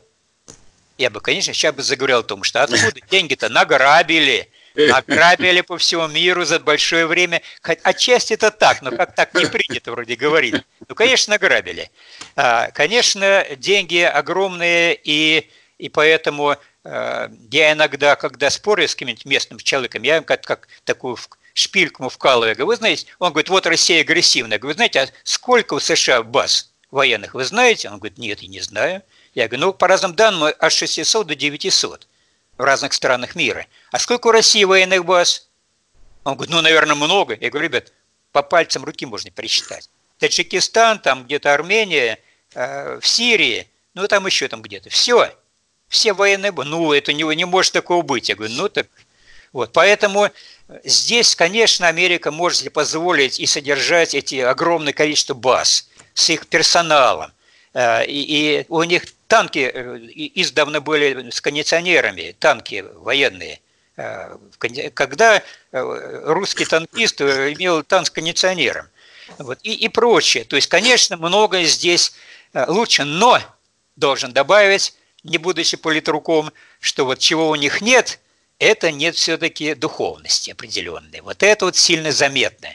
я 0.99 1.09
бы, 1.09 1.21
конечно, 1.21 1.53
сейчас 1.53 1.73
бы 1.73 1.81
заговорил 1.81 2.19
о 2.19 2.23
том, 2.23 2.43
что 2.43 2.61
откуда 2.61 3.01
деньги-то 3.09 3.49
награбили, 3.49 4.47
награбили 4.75 5.61
по 5.61 5.79
всему 5.79 6.07
миру 6.07 6.45
за 6.45 6.59
большое 6.59 7.07
время. 7.07 7.41
Отчасти 7.63 8.33
это 8.33 8.51
так, 8.51 8.83
но 8.83 8.91
как 8.91 9.15
так 9.15 9.33
не 9.33 9.47
принято 9.47 9.91
вроде 9.91 10.15
говорить. 10.15 10.61
Ну, 10.87 10.93
конечно, 10.93 11.31
награбили. 11.31 11.89
А, 12.35 12.69
конечно, 12.71 13.43
деньги 13.57 14.01
огромные, 14.01 14.99
и, 15.03 15.49
и 15.79 15.89
поэтому 15.89 16.51
Э, 16.51 16.55
я 16.83 17.73
иногда, 17.73 18.15
когда 18.15 18.49
спорю 18.49 18.87
с 18.87 18.95
каким-нибудь 18.95 19.25
местным 19.25 19.59
человеком, 19.59 20.03
я 20.03 20.17
им 20.17 20.23
как, 20.23 20.43
как 20.43 20.67
такую 20.85 21.17
шпильку 21.53 22.07
вкалываю. 22.09 22.55
Говорю, 22.55 22.67
вы 22.67 22.75
знаете, 22.77 23.07
он 23.19 23.31
говорит, 23.31 23.49
вот 23.49 23.67
Россия 23.67 24.01
агрессивная. 24.01 24.53
Я 24.53 24.59
говорю, 24.59 24.75
знаете, 24.75 25.01
а 25.01 25.07
сколько 25.23 25.73
у 25.73 25.79
США 25.79 26.23
баз 26.23 26.71
военных, 26.91 27.33
вы 27.33 27.43
знаете? 27.43 27.89
Он 27.89 27.97
говорит, 27.97 28.17
нет, 28.17 28.39
я 28.41 28.47
не 28.47 28.61
знаю. 28.61 29.03
Я 29.33 29.47
говорю, 29.47 29.67
ну, 29.67 29.73
по 29.73 29.87
разным 29.87 30.15
данным, 30.15 30.53
от 30.57 30.71
600 30.71 31.27
до 31.27 31.35
900 31.35 32.07
в 32.57 32.61
разных 32.61 32.93
странах 32.93 33.35
мира. 33.35 33.67
А 33.91 33.99
сколько 33.99 34.27
у 34.27 34.31
России 34.31 34.63
военных 34.63 35.05
баз? 35.05 35.49
Он 36.23 36.35
говорит, 36.35 36.53
ну, 36.53 36.61
наверное, 36.61 36.95
много. 36.95 37.37
Я 37.39 37.49
говорю, 37.49 37.67
ребят, 37.67 37.91
по 38.31 38.41
пальцам 38.41 38.83
руки 38.83 39.05
можно 39.05 39.31
пересчитать. 39.31 39.89
Таджикистан, 40.17 40.99
там 40.99 41.25
где-то 41.25 41.53
Армения, 41.53 42.19
э, 42.53 42.99
в 42.99 43.07
Сирии, 43.07 43.69
ну, 43.93 44.07
там 44.07 44.25
еще 44.25 44.47
там 44.47 44.61
где-то. 44.61 44.89
Все 44.89 45.31
все 45.89 46.13
военные, 46.13 46.51
ну, 46.51 46.93
это 46.93 47.11
не, 47.13 47.23
не 47.35 47.45
может 47.45 47.73
такого 47.73 48.03
быть. 48.03 48.29
Я 48.29 48.35
говорю, 48.35 48.53
ну 48.53 48.69
так, 48.69 48.87
вот, 49.51 49.73
поэтому 49.73 50.29
здесь, 50.83 51.35
конечно, 51.35 51.87
Америка 51.87 52.31
может 52.31 52.59
себе 52.59 52.69
позволить 52.69 53.39
и 53.39 53.45
содержать 53.45 54.13
эти 54.13 54.35
огромное 54.35 54.93
количество 54.93 55.33
баз 55.33 55.89
с 56.13 56.29
их 56.29 56.47
персоналом. 56.47 57.31
Э, 57.73 58.05
и, 58.05 58.59
и 58.59 58.65
у 58.69 58.83
них 58.83 59.03
танки 59.27 59.71
э, 59.73 59.97
издавна 60.35 60.81
были 60.81 61.29
с 61.31 61.41
кондиционерами, 61.41 62.35
танки 62.39 62.85
военные. 62.95 63.59
Э, 63.97 64.37
когда 64.93 65.41
русский 65.71 66.65
танкист 66.65 67.21
имел 67.21 67.83
танк 67.83 68.07
с 68.07 68.09
кондиционером. 68.11 68.87
Вот, 69.37 69.59
и, 69.63 69.73
и 69.73 69.89
прочее. 69.89 70.43
То 70.43 70.55
есть, 70.55 70.67
конечно, 70.67 71.17
многое 71.17 71.65
здесь 71.65 72.13
лучше, 72.53 73.03
но 73.03 73.39
должен 73.95 74.33
добавить, 74.33 74.95
не 75.23 75.37
будучи 75.37 75.77
политруком, 75.77 76.51
что 76.79 77.05
вот 77.05 77.19
чего 77.19 77.49
у 77.49 77.55
них 77.55 77.81
нет, 77.81 78.19
это 78.59 78.91
нет 78.91 79.15
все-таки 79.15 79.73
духовности 79.73 80.51
определенной. 80.51 81.21
Вот 81.21 81.43
это 81.43 81.65
вот 81.65 81.75
сильно 81.75 82.11
заметно. 82.11 82.69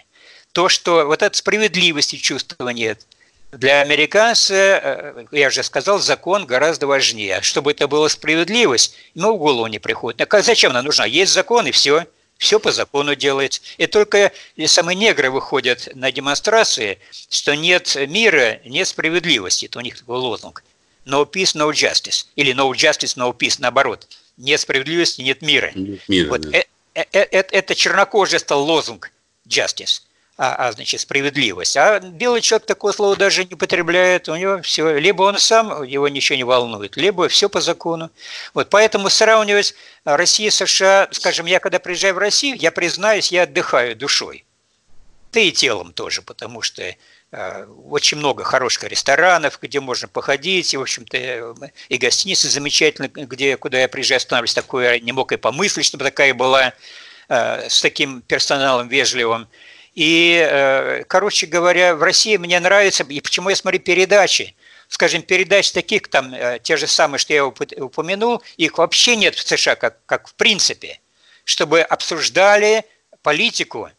То, 0.52 0.68
что 0.68 1.04
вот 1.04 1.22
этой 1.22 1.36
справедливости 1.36 2.16
чувства 2.16 2.68
нет. 2.70 3.06
Для 3.52 3.82
американца, 3.82 4.54
э, 4.54 5.24
я 5.30 5.50
же 5.50 5.62
сказал, 5.62 5.98
закон 5.98 6.46
гораздо 6.46 6.86
важнее. 6.86 7.40
Чтобы 7.42 7.72
это 7.72 7.86
была 7.86 8.08
справедливость, 8.08 8.96
ему 9.14 9.34
в 9.34 9.38
голову 9.38 9.66
не 9.66 9.78
приходит. 9.78 10.32
А 10.32 10.42
зачем 10.42 10.70
она 10.70 10.82
нужна? 10.82 11.06
Есть 11.06 11.32
закон 11.32 11.66
и 11.66 11.70
все. 11.70 12.06
Все 12.36 12.58
по 12.58 12.72
закону 12.72 13.14
делается. 13.14 13.60
И 13.76 13.86
только 13.86 14.32
самые 14.66 14.96
негры 14.96 15.30
выходят 15.30 15.88
на 15.94 16.10
демонстрации, 16.10 16.98
что 17.30 17.54
нет 17.54 17.94
мира, 18.08 18.58
нет 18.64 18.88
справедливости. 18.88 19.66
Это 19.66 19.78
у 19.78 19.82
них 19.82 19.96
такой 19.98 20.18
лозунг 20.18 20.64
no 21.04 21.24
peace, 21.24 21.54
no 21.54 21.70
justice. 21.72 22.26
Или 22.36 22.52
no 22.52 22.70
justice, 22.72 23.16
no 23.16 23.32
peace, 23.36 23.56
наоборот. 23.58 24.08
Нет 24.36 24.60
справедливости, 24.60 25.22
нет 25.22 25.42
мира. 25.42 25.70
Нет 25.74 26.00
мира 26.08 26.28
вот 26.28 26.40
да. 26.42 26.58
э, 26.58 26.64
э, 26.94 27.04
э, 27.12 27.44
это 27.50 27.74
чернокожий 27.74 28.40
стал 28.40 28.64
лозунг 28.64 29.12
justice, 29.46 30.02
а, 30.36 30.54
а 30.54 30.72
значит 30.72 31.00
справедливость. 31.00 31.76
А 31.76 32.00
белый 32.00 32.40
человек 32.40 32.66
такое 32.66 32.92
слово 32.92 33.16
даже 33.16 33.44
не 33.44 33.54
употребляет. 33.54 34.28
У 34.28 34.34
него 34.34 34.60
все, 34.62 34.98
либо 34.98 35.22
он 35.22 35.38
сам, 35.38 35.84
его 35.84 36.08
ничего 36.08 36.36
не 36.36 36.44
волнует, 36.44 36.96
либо 36.96 37.28
все 37.28 37.48
по 37.48 37.60
закону. 37.60 38.10
Вот 38.54 38.70
поэтому 38.70 39.08
сравнивать 39.08 39.74
Россию 40.04 40.48
и 40.48 40.50
США, 40.50 41.08
скажем, 41.12 41.46
я 41.46 41.60
когда 41.60 41.78
приезжаю 41.78 42.14
в 42.14 42.18
Россию, 42.18 42.56
я 42.58 42.72
признаюсь, 42.72 43.30
я 43.30 43.42
отдыхаю 43.42 43.94
душой. 43.94 44.44
Да 45.32 45.40
и 45.40 45.52
телом 45.52 45.92
тоже, 45.92 46.22
потому 46.22 46.62
что 46.62 46.94
очень 47.32 48.18
много 48.18 48.44
хороших 48.44 48.84
ресторанов, 48.84 49.58
где 49.60 49.80
можно 49.80 50.06
походить, 50.06 50.72
и, 50.72 50.76
в 50.76 50.82
общем-то, 50.82 51.56
и 51.88 51.96
гостиницы 51.98 52.48
замечательные, 52.48 53.08
где, 53.08 53.56
куда 53.56 53.80
я 53.80 53.88
приезжаю, 53.88 54.18
останавливаюсь, 54.18 54.54
такое 54.54 55.00
не 55.00 55.12
мог 55.12 55.32
и 55.32 55.36
помыслить, 55.36 55.86
чтобы 55.86 56.04
такая 56.04 56.32
была, 56.32 56.72
э, 57.28 57.68
с 57.68 57.80
таким 57.80 58.22
персоналом 58.22 58.88
вежливым. 58.88 59.48
И, 59.94 60.46
э, 60.48 61.04
короче 61.08 61.46
говоря, 61.46 61.96
в 61.96 62.02
России 62.02 62.36
мне 62.36 62.60
нравится, 62.60 63.04
и 63.04 63.20
почему 63.20 63.48
я 63.48 63.56
смотрю 63.56 63.80
передачи, 63.80 64.54
скажем, 64.88 65.22
передач 65.22 65.72
таких, 65.72 66.08
там, 66.08 66.34
те 66.62 66.76
же 66.76 66.86
самые, 66.86 67.18
что 67.18 67.32
я 67.32 67.46
упомянул, 67.46 68.42
их 68.56 68.78
вообще 68.78 69.16
нет 69.16 69.34
в 69.34 69.42
США, 69.46 69.74
как, 69.74 70.04
как 70.06 70.28
в 70.28 70.34
принципе, 70.34 71.00
чтобы 71.44 71.80
обсуждали 71.80 72.84
политику, 73.22 73.90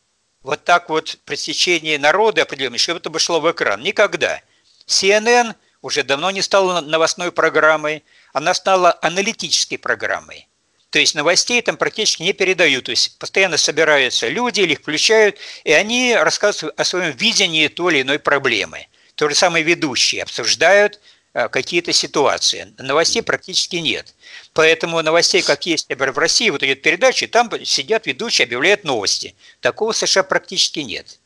вот 0.45 0.63
так 0.63 0.89
вот 0.89 1.17
пресечение 1.25 1.97
народа 1.97 2.43
определенного, 2.43 2.77
чтобы 2.77 2.99
это 2.99 3.09
бы 3.09 3.19
шло 3.19 3.39
в 3.39 3.51
экран. 3.51 3.81
Никогда. 3.81 4.41
CNN 4.87 5.55
уже 5.81 6.03
давно 6.03 6.31
не 6.31 6.41
стала 6.41 6.81
новостной 6.81 7.31
программой, 7.31 8.03
она 8.31 8.53
стала 8.53 8.97
аналитической 9.01 9.77
программой. 9.77 10.47
То 10.91 10.99
есть 10.99 11.15
новостей 11.15 11.61
там 11.61 11.77
практически 11.77 12.23
не 12.23 12.33
передают. 12.33 12.85
То 12.85 12.91
есть 12.91 13.17
постоянно 13.17 13.57
собираются 13.57 14.27
люди 14.27 14.61
их 14.61 14.79
включают, 14.79 15.37
и 15.63 15.71
они 15.71 16.15
рассказывают 16.15 16.79
о 16.79 16.85
своем 16.85 17.11
видении 17.17 17.67
той 17.67 17.95
или 17.95 18.01
иной 18.03 18.19
проблемы. 18.19 18.87
То 19.15 19.27
же 19.27 19.35
самое 19.35 19.63
ведущие 19.63 20.23
обсуждают 20.23 20.99
Э, 21.35 21.49
какие-то 21.49 21.91
ситуации. 21.91 22.73
Новостей 22.77 23.21
практически 23.21 23.75
нет. 23.75 24.15
Поэтому 24.55 25.01
новостей, 25.01 25.41
как 25.41 25.65
есть, 25.65 25.89
например, 25.89 26.13
в 26.13 26.17
России, 26.17 26.49
вот 26.49 26.63
идет 26.63 26.81
передача, 26.81 27.27
там 27.27 27.51
сидят 27.65 28.07
ведущие, 28.07 28.45
объявляют 28.45 28.85
новости. 28.85 29.35
Такого 29.59 29.91
в 29.91 29.97
США 29.97 30.23
практически 30.23 30.79
нет. 30.79 31.19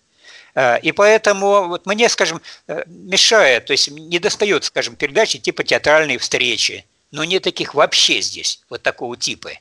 Э, 0.56 0.80
и 0.82 0.92
поэтому 0.92 1.68
вот 1.68 1.86
мне, 1.86 2.10
скажем, 2.10 2.42
э, 2.68 2.84
мешает, 2.88 3.68
то 3.68 3.72
есть 3.72 3.90
не 3.92 4.18
достает, 4.18 4.64
скажем, 4.64 4.96
передачи 4.96 5.38
типа 5.38 5.64
театральные 5.64 6.18
встречи. 6.18 6.86
Но 7.12 7.24
нет 7.24 7.44
таких 7.44 7.76
вообще 7.76 8.20
здесь, 8.22 8.64
вот 8.68 8.82
такого 8.82 9.16
типа. 9.16 9.52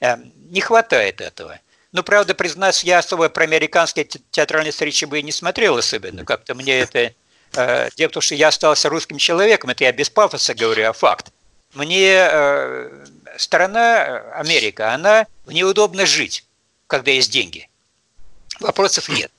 Не 0.00 0.60
хватает 0.60 1.22
этого. 1.22 1.58
Ну, 1.92 2.02
правда, 2.02 2.34
признаться, 2.34 2.86
я 2.86 2.98
особо 2.98 3.30
про 3.30 3.44
американские 3.44 4.06
театральные 4.30 4.72
встречи 4.72 5.06
бы 5.06 5.18
и 5.18 5.22
не 5.22 5.32
смотрел 5.32 5.78
особенно. 5.78 6.24
Как-то 6.24 6.54
мне 6.54 6.80
это 6.80 7.12
Э, 7.54 7.88
дело 7.96 8.10
в 8.10 8.12
том, 8.12 8.22
что 8.22 8.34
я 8.34 8.48
остался 8.48 8.88
русским 8.88 9.18
человеком, 9.18 9.70
это 9.70 9.84
я 9.84 9.92
без 9.92 10.10
пафоса 10.10 10.54
говорю, 10.54 10.88
а 10.88 10.92
факт. 10.92 11.32
Мне 11.76 12.26
э, 12.30 13.06
страна 13.36 14.06
э, 14.06 14.30
Америка, 14.32 14.94
она 14.94 15.26
в 15.44 15.52
ней 15.52 15.62
удобно 15.62 16.06
жить, 16.06 16.42
когда 16.86 17.10
есть 17.10 17.30
деньги. 17.30 17.68
Вопросов 18.60 19.10
нет. 19.10 19.30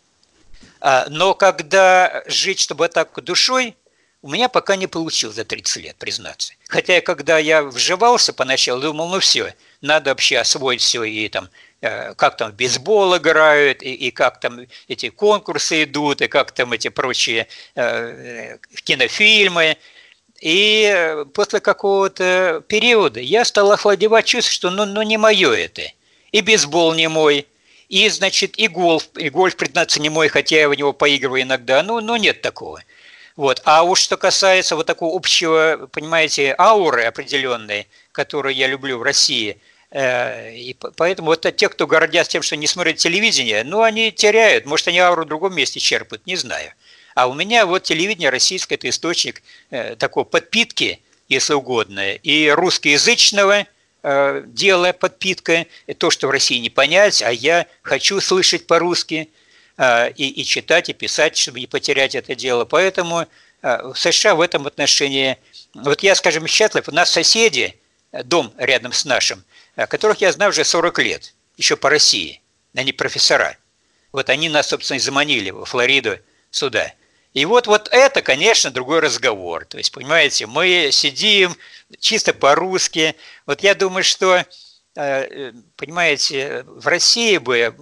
А, 0.80 1.08
но 1.10 1.34
когда 1.34 2.24
жить, 2.28 2.60
чтобы 2.60 2.90
так 2.90 3.12
душой, 3.24 3.76
у 4.22 4.30
меня 4.30 4.50
пока 4.50 4.76
не 4.76 4.86
получилось 4.86 5.36
за 5.36 5.46
30 5.46 5.84
лет, 5.84 5.96
признаться. 5.96 6.54
Хотя, 6.68 7.02
когда 7.02 7.40
я 7.40 7.64
вживался 7.64 8.34
поначалу, 8.34 8.82
думал, 8.82 9.10
ну 9.10 9.20
все, 9.20 9.56
надо 9.82 10.12
вообще 10.12 10.38
освоить 10.38 10.82
все 10.82 11.04
и 11.06 11.28
там 11.30 11.50
Э, 11.80 12.16
как 12.16 12.38
там 12.38 12.52
в 12.52 12.56
бейсбол 12.56 13.18
играют, 13.18 13.84
и, 13.84 13.94
и 13.94 14.10
как 14.12 14.40
там 14.40 14.62
эти 14.88 15.10
конкурсы 15.10 15.84
идут, 15.84 16.22
и 16.22 16.28
как 16.28 16.52
там 16.52 16.74
эти 16.74 16.88
прочие 16.88 17.48
э, 17.76 18.58
кинофильмы. 18.84 19.78
И 20.42 21.26
после 21.34 21.60
какого-то 21.60 22.64
периода 22.68 23.20
я 23.20 23.44
стал 23.44 23.72
охладевать 23.72 24.26
чувство, 24.26 24.54
что 24.54 24.70
ну, 24.70 24.86
ну 24.86 25.02
не 25.02 25.18
мое 25.18 25.52
это. 25.52 25.84
И 26.32 26.42
бейсбол 26.42 26.94
не 26.94 27.08
мой, 27.08 27.48
и, 27.90 28.08
значит, 28.10 28.58
и 28.58 28.68
гольф, 28.68 29.10
и 29.16 29.30
гольф, 29.30 29.56
признаться, 29.56 30.00
не 30.02 30.10
мой, 30.10 30.28
хотя 30.28 30.58
я 30.58 30.70
в 30.70 30.76
него 30.76 30.94
поигрываю 30.94 31.42
иногда, 31.42 31.82
ну, 31.84 32.02
ну 32.02 32.16
нет 32.18 32.42
такого. 32.42 32.84
Вот. 33.36 33.62
А 33.66 33.84
уж 33.84 34.00
что 34.00 34.18
касается 34.18 34.76
вот 34.76 34.86
такого 34.86 35.16
общего, 35.16 35.90
понимаете, 35.92 36.54
ауры 36.58 37.04
определенной, 37.04 37.88
которую 38.12 38.54
я 38.54 38.68
люблю 38.68 38.98
в 38.98 39.04
России– 39.04 39.62
Э, 39.90 40.54
и 40.54 40.74
поэтому 40.74 41.28
вот 41.28 41.46
те, 41.56 41.70
кто 41.70 41.88
гордятся 41.88 42.34
тем, 42.34 42.42
что 42.42 42.58
не 42.58 42.68
смотрят 42.68 42.98
телевидение, 42.98 43.64
ну, 43.64 43.82
они 43.82 44.12
теряют. 44.12 44.66
Может, 44.66 44.90
они 44.90 45.00
ауру 45.00 45.24
в 45.24 45.28
другом 45.28 45.56
месте 45.56 45.80
черпают, 45.80 46.26
не 46.26 46.36
знаю. 46.36 46.72
А 47.18 47.26
у 47.26 47.34
меня 47.34 47.66
вот 47.66 47.82
телевидение 47.82 48.30
российское– 48.30 48.76
это 48.78 48.90
источник 48.90 49.42
э, 49.72 49.96
такой 49.96 50.24
подпитки, 50.24 51.02
если 51.28 51.54
угодно, 51.54 52.14
и 52.14 52.48
русскоязычного 52.50 53.66
э, 54.04 54.44
дела 54.46 54.94
подпитка, 54.94 55.66
то, 55.98 56.12
что 56.12 56.28
в 56.28 56.30
России 56.30 56.60
не 56.60 56.70
понять, 56.70 57.24
а 57.24 57.32
я 57.32 57.66
хочу 57.82 58.22
слышать 58.22 58.68
по-русски, 58.68 59.30
и, 59.80 60.28
и 60.28 60.44
читать, 60.44 60.90
и 60.90 60.94
писать, 60.94 61.38
чтобы 61.38 61.60
не 61.60 61.66
потерять 61.66 62.14
это 62.14 62.36
дело. 62.36 62.66
Поэтому 62.66 63.28
в 63.62 63.96
США 63.96 64.36
в 64.36 64.42
этом 64.42 64.68
отношении, 64.68 65.38
вот 65.74 66.02
я, 66.04 66.14
скажем, 66.16 66.46
счастлив, 66.48 66.88
у 66.88 66.92
нас 66.92 67.12
соседи, 67.12 67.80
дом 68.12 68.54
рядом 68.58 68.94
с 68.94 69.06
нашим– 69.06 69.44
которых 69.76 70.22
я 70.22 70.32
знаю 70.32 70.50
уже 70.50 70.64
40 70.64 71.00
лет, 71.00 71.34
еще 71.58 71.78
по 71.78 71.90
России. 71.90 72.42
Они 72.76 72.92
профессора. 72.92 73.58
Вот 74.12 74.30
они 74.30 74.50
нас, 74.50 74.70
собственно, 74.70 74.98
и 74.98 75.00
заманили 75.00 75.52
во 75.52 75.66
Флориду 75.66 76.18
сюда. 76.50 76.94
И 77.34 77.46
вот, 77.46 77.68
вот 77.68 77.90
это, 77.92 78.22
конечно, 78.22 78.72
другой 78.72 79.00
разговор. 79.00 79.66
То 79.66 79.78
есть, 79.78 79.92
понимаете, 79.92 80.48
мы 80.48 80.90
сидим 80.92 81.56
чисто 82.00 82.34
по-русски. 82.34 83.16
Вот 83.46 83.62
я 83.62 83.76
думаю, 83.76 84.04
что, 84.04 84.44
э, 84.96 85.52
понимаете, 85.76 86.64
в 86.66 86.88
России 86.88 87.38
бы 87.38 87.76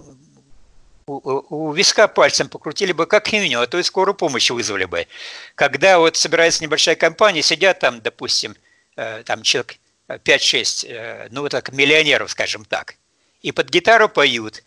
у, 1.06 1.72
виска 1.72 2.08
пальцем 2.08 2.48
покрутили 2.48 2.92
бы 2.92 3.06
как 3.06 3.32
именно, 3.32 3.62
а 3.62 3.66
то 3.66 3.78
и 3.78 3.82
скорую 3.82 4.14
помощь 4.14 4.50
вызвали 4.50 4.86
бы. 4.86 5.06
Когда 5.54 5.98
вот 5.98 6.16
собирается 6.16 6.64
небольшая 6.64 6.96
компания, 6.96 7.42
сидят 7.42 7.78
там, 7.78 8.00
допустим, 8.00 8.56
э, 8.96 9.22
там 9.24 9.42
человек 9.42 9.76
5-6, 10.08 10.84
э, 10.88 11.28
ну, 11.30 11.48
так, 11.48 11.72
миллионеров, 11.72 12.30
скажем 12.30 12.64
так, 12.64 12.96
и 13.42 13.52
под 13.52 13.70
гитару 13.70 14.08
поют 14.08 14.62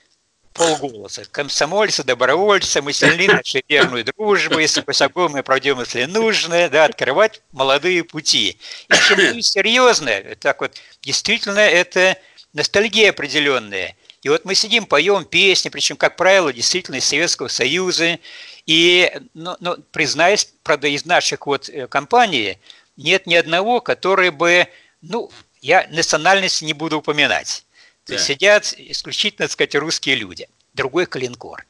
полголоса. 0.54 1.26
Комсомольцы, 1.32 2.04
добровольцы, 2.04 2.82
мы 2.82 2.94
сильны 2.94 3.28
нашей 3.28 3.64
верную 3.68 4.04
дружбу, 4.04 4.60
если 4.60 4.82
по 4.82 4.94
шагу 4.94 5.30
мы 5.30 5.44
пройдем, 5.44 5.80
если 5.80 6.06
нужно, 6.06 6.70
да, 6.70 6.86
открывать 6.86 7.42
молодые 7.52 8.04
пути. 8.04 8.58
И 8.90 8.94
чем 9.08 9.42
серьезно, 9.42 10.12
так 10.40 10.62
вот, 10.62 10.74
действительно, 11.02 11.60
это 11.60 12.18
ностальгия 12.54 13.12
определенная. 13.12 13.96
И 14.22 14.30
вот 14.30 14.44
мы 14.44 14.56
сидим, 14.56 14.86
поем 14.86 15.24
песни, 15.24 15.70
причем, 15.70 15.96
как 15.96 16.16
правило, 16.16 16.52
действительно 16.52 16.96
из 16.96 17.06
Советского 17.06 17.48
Союза. 17.48 18.20
И, 18.66 19.12
ну, 19.34 19.56
ну, 19.60 19.78
признаюсь, 19.92 20.52
правда, 20.64 20.88
из 20.88 21.06
наших 21.06 21.48
вот 21.48 21.70
э, 21.70 21.88
компаний 21.88 22.58
нет 22.98 23.26
ни 23.28 23.36
одного, 23.36 23.80
который 23.80 24.30
бы 24.30 24.68
ну, 25.02 25.32
я 25.62 25.88
национальность 25.90 26.62
не 26.62 26.74
буду 26.74 27.00
упоминать. 27.00 27.66
То 28.10 28.16
есть 28.16 28.26
сидят 28.26 28.74
исключительно, 28.78 29.48
так 29.48 29.54
сказать, 29.54 29.76
русские 29.76 30.16
люди. 30.16 30.48
Другой 30.74 31.06
калинкор. 31.06 31.66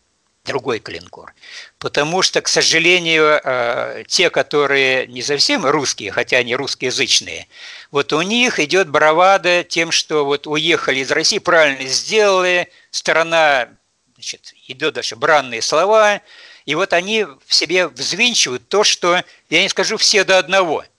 Другой 0.46 0.80
калинкор. 0.80 1.34
Потому 1.80 2.22
что, 2.22 2.42
к 2.42 2.48
сожалению, 2.48 3.42
э, 3.44 4.04
те, 4.08 4.30
которые 4.30 5.06
не 5.08 5.22
совсем 5.22 5.66
русские, 5.66 6.12
хотя 6.12 6.38
они 6.38 6.56
русскоязычные, 6.56 7.48
вот 7.92 8.14
у 8.14 8.22
них 8.22 8.60
идет 8.60 8.90
бравада 8.90 9.64
тем, 9.64 9.92
что 9.92 10.26
вот 10.26 10.48
уехали 10.48 11.00
из 11.00 11.12
России, 11.12 11.40
правильно 11.40 11.88
сделали, 11.88 12.72
страна, 12.90 13.68
значит, 14.14 14.54
идет 14.68 14.94
дальше 14.94 15.18
бранные 15.18 15.62
слова, 15.62 16.22
и 16.66 16.74
вот 16.74 16.94
они 16.94 17.26
в 17.26 17.54
себе 17.54 17.88
взвинчивают 17.88 18.68
то, 18.70 18.84
что, 18.84 19.24
я 19.50 19.62
не 19.62 19.70
скажу 19.70 19.98
все 19.98 20.24
до 20.24 20.38
одного– 20.38 20.86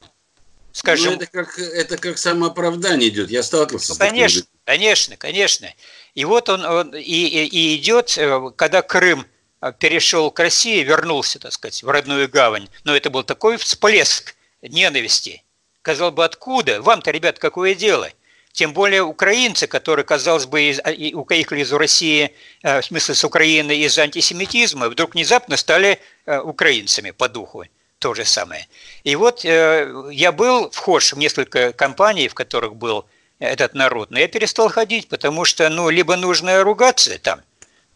скажем... 0.73 1.14
Ну, 1.14 1.16
это 1.16 1.27
как, 1.27 1.59
это 1.59 1.97
как 1.97 2.18
самооправдание 2.18 3.09
идет. 3.09 3.31
Я 3.31 3.43
сталкивался 3.43 3.91
ну, 3.91 3.95
с 3.97 3.99
Конечно, 3.99 4.43
таким. 4.43 4.61
конечно, 4.64 5.16
конечно. 5.16 5.75
И 6.14 6.25
вот 6.25 6.49
он, 6.49 6.64
он 6.64 6.95
и, 6.95 7.01
и, 7.01 7.47
и 7.47 7.77
идет, 7.77 8.16
э, 8.16 8.51
когда 8.57 8.83
Крым 8.83 9.27
э, 9.61 9.73
перешел 9.79 10.31
к 10.31 10.39
России, 10.41 10.83
вернулся, 10.83 11.39
так 11.39 11.53
сказать, 11.53 11.83
в 11.83 11.89
родную 11.89 12.29
гавань. 12.29 12.68
Но 12.85 12.97
это 12.97 13.11
был 13.11 13.23
такой 13.23 13.57
всплеск 13.57 14.35
ненависти. 14.62 15.43
Казалось 15.83 16.14
бы, 16.14 16.25
откуда? 16.25 16.83
Вам-то, 16.83 17.11
ребят, 17.11 17.39
какое 17.39 17.75
дело? 17.75 18.11
Тем 18.53 18.73
более 18.73 19.03
украинцы, 19.03 19.68
которые, 19.68 20.05
казалось 20.05 20.47
бы, 20.47 20.62
из, 20.62 20.81
уехали 20.85 21.62
из 21.62 21.73
России, 21.73 22.35
э, 22.62 22.81
в 22.81 22.85
смысле 22.85 23.14
с 23.14 23.25
Украины 23.25 23.77
из-за 23.81 24.03
антисемитизма, 24.03 24.89
вдруг 24.89 25.14
внезапно 25.14 25.57
стали 25.57 26.01
украинцами 26.27 27.11
по 27.11 27.29
духу 27.29 27.64
то 28.01 28.14
же 28.14 28.24
самое. 28.24 28.66
И 29.05 29.14
вот 29.14 29.44
э, 29.44 30.09
я 30.11 30.32
был 30.32 30.70
вхож 30.70 31.12
в 31.12 31.18
несколько 31.18 31.72
компаний, 31.72 32.28
в 32.28 32.34
которых 32.34 32.74
был 32.74 33.05
этот 33.38 33.74
народ, 33.74 34.11
но 34.11 34.18
я 34.18 34.26
перестал 34.26 34.68
ходить, 34.68 35.09
потому 35.09 35.44
что, 35.44 35.68
ну, 35.68 35.88
либо 35.88 36.16
нужно 36.16 36.62
ругаться 36.62 37.18
там, 37.18 37.40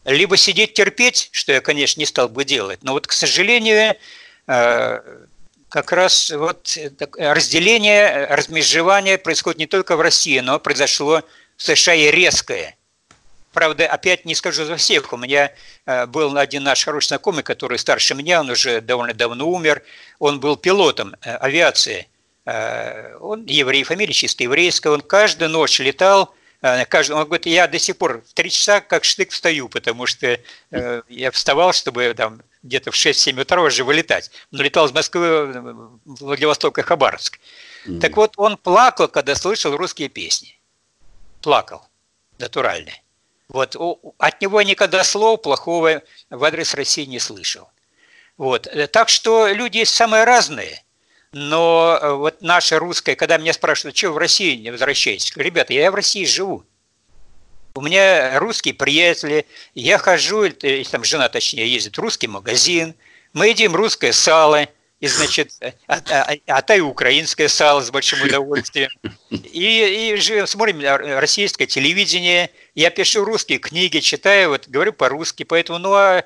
либо 0.05 0.37
сидеть 0.37 0.73
терпеть, 0.73 1.29
что 1.31 1.51
я, 1.51 1.61
конечно, 1.61 1.99
не 1.99 2.05
стал 2.05 2.29
бы 2.29 2.45
делать. 2.45 2.79
Но 2.83 2.93
вот, 2.93 3.07
к 3.07 3.11
сожалению, 3.11 3.95
э, 4.47 4.99
как 5.69 5.91
раз 5.91 6.31
вот 6.31 6.77
разделение, 7.17 8.25
размежевание 8.27 9.17
происходит 9.17 9.59
не 9.59 9.67
только 9.67 9.97
в 9.97 10.01
России, 10.01 10.39
но 10.39 10.59
произошло 10.59 11.21
в 11.57 11.63
США 11.63 11.95
и 11.95 12.11
резкое. 12.11 12.75
Правда, 13.55 13.87
опять 13.87 14.25
не 14.25 14.35
скажу 14.35 14.65
за 14.65 14.75
всех. 14.75 15.13
У 15.13 15.17
меня 15.17 15.49
э, 15.85 16.05
был 16.07 16.37
один 16.37 16.63
наш 16.63 16.83
хороший 16.83 17.07
знакомый, 17.07 17.41
который 17.41 17.79
старше 17.79 18.13
меня, 18.13 18.41
он 18.41 18.49
уже 18.49 18.81
довольно 18.81 19.13
давно 19.13 19.47
умер. 19.47 19.81
Он 20.19 20.41
был 20.41 20.57
пилотом 20.57 21.15
э, 21.21 21.37
авиации. 21.37 22.09
Э, 22.45 23.15
он 23.21 23.45
еврей, 23.45 23.83
фамилия 23.83 24.11
чисто 24.11 24.43
еврейская. 24.43 24.89
Он 24.89 24.99
каждую 24.99 25.51
ночь 25.51 25.79
летал. 25.79 26.35
Каждый, 26.89 27.13
он 27.13 27.25
говорит, 27.25 27.45
я 27.45 27.67
до 27.67 27.79
сих 27.79 27.95
пор 27.95 28.23
в 28.27 28.33
три 28.33 28.49
часа 28.49 28.81
как 28.81 29.03
штык 29.03 29.29
встаю, 29.29 29.69
потому 29.69 30.07
что 30.07 30.39
я 31.07 31.29
вставал, 31.31 31.73
чтобы 31.73 32.13
там 32.17 32.41
где-то 32.63 32.91
в 32.91 32.95
6-7 32.95 33.39
утра 33.39 33.61
уже 33.61 33.83
вылетать. 33.83 34.31
Он 34.51 34.61
летал 34.61 34.87
из 34.87 34.91
Москвы 34.91 35.45
в 35.45 35.99
Владивосток 36.05 36.79
и 36.79 36.81
Хабаровск. 36.81 37.39
Mm-hmm. 37.85 37.99
Так 37.99 38.17
вот, 38.17 38.33
он 38.37 38.57
плакал, 38.57 39.07
когда 39.07 39.35
слышал 39.35 39.77
русские 39.77 40.09
песни. 40.09 40.59
Плакал. 41.41 41.87
Натуральные. 42.39 43.04
Вот, 43.49 43.75
от 44.17 44.41
него 44.41 44.61
никогда 44.61 45.03
слова 45.03 45.37
плохого 45.37 46.01
в 46.29 46.43
адрес 46.43 46.73
России 46.73 47.05
не 47.05 47.19
слышал. 47.19 47.69
Вот. 48.37 48.67
Э, 48.67 48.87
так 48.87 49.09
что 49.09 49.47
люди 49.47 49.77
есть 49.77 49.93
самые 49.93 50.23
разные. 50.23 50.83
Но 51.31 51.99
э, 52.01 52.13
вот 52.13 52.41
наша 52.41 52.79
русская, 52.79 53.15
когда 53.15 53.37
меня 53.37 53.53
спрашивают, 53.53 53.95
что 53.95 54.11
в 54.11 54.17
России 54.17 54.55
не 54.55 54.71
возвращаетесь, 54.71 55.35
ребята, 55.35 55.73
я 55.73 55.91
в 55.91 55.95
России 55.95 56.25
живу. 56.25 56.65
У 57.75 57.81
меня 57.81 58.39
русские 58.39 58.73
приятели, 58.73 59.45
я 59.73 59.97
хожу, 59.97 60.49
там 60.49 61.03
жена 61.03 61.27
точнее 61.27 61.67
ездит 61.67 61.97
в 61.97 62.01
русский 62.01 62.27
магазин, 62.27 62.95
мы 63.33 63.49
едим 63.49 63.75
русское 63.75 64.13
сало– 64.13 64.67
и, 65.01 65.07
значит, 65.07 65.51
а, 65.87 66.01
а, 66.09 66.33
а 66.47 66.61
та 66.61 66.75
и 66.75 66.79
украинское 66.79 67.47
сало 67.47 67.81
с 67.81 67.91
большим 67.91 68.21
удовольствием. 68.23 68.89
И, 69.29 70.13
и 70.13 70.15
же 70.15 70.47
смотрим 70.47 70.81
российское 71.19 71.67
телевидение, 71.67 72.49
я 72.75 72.89
пишу 72.89 73.23
русские 73.23 73.57
книги, 73.57 73.99
читаю, 73.99 74.49
вот 74.49 74.67
говорю 74.67 74.93
по-русски, 74.93 75.43
поэтому, 75.43 75.79
ну 75.79 75.93
а 75.93 76.25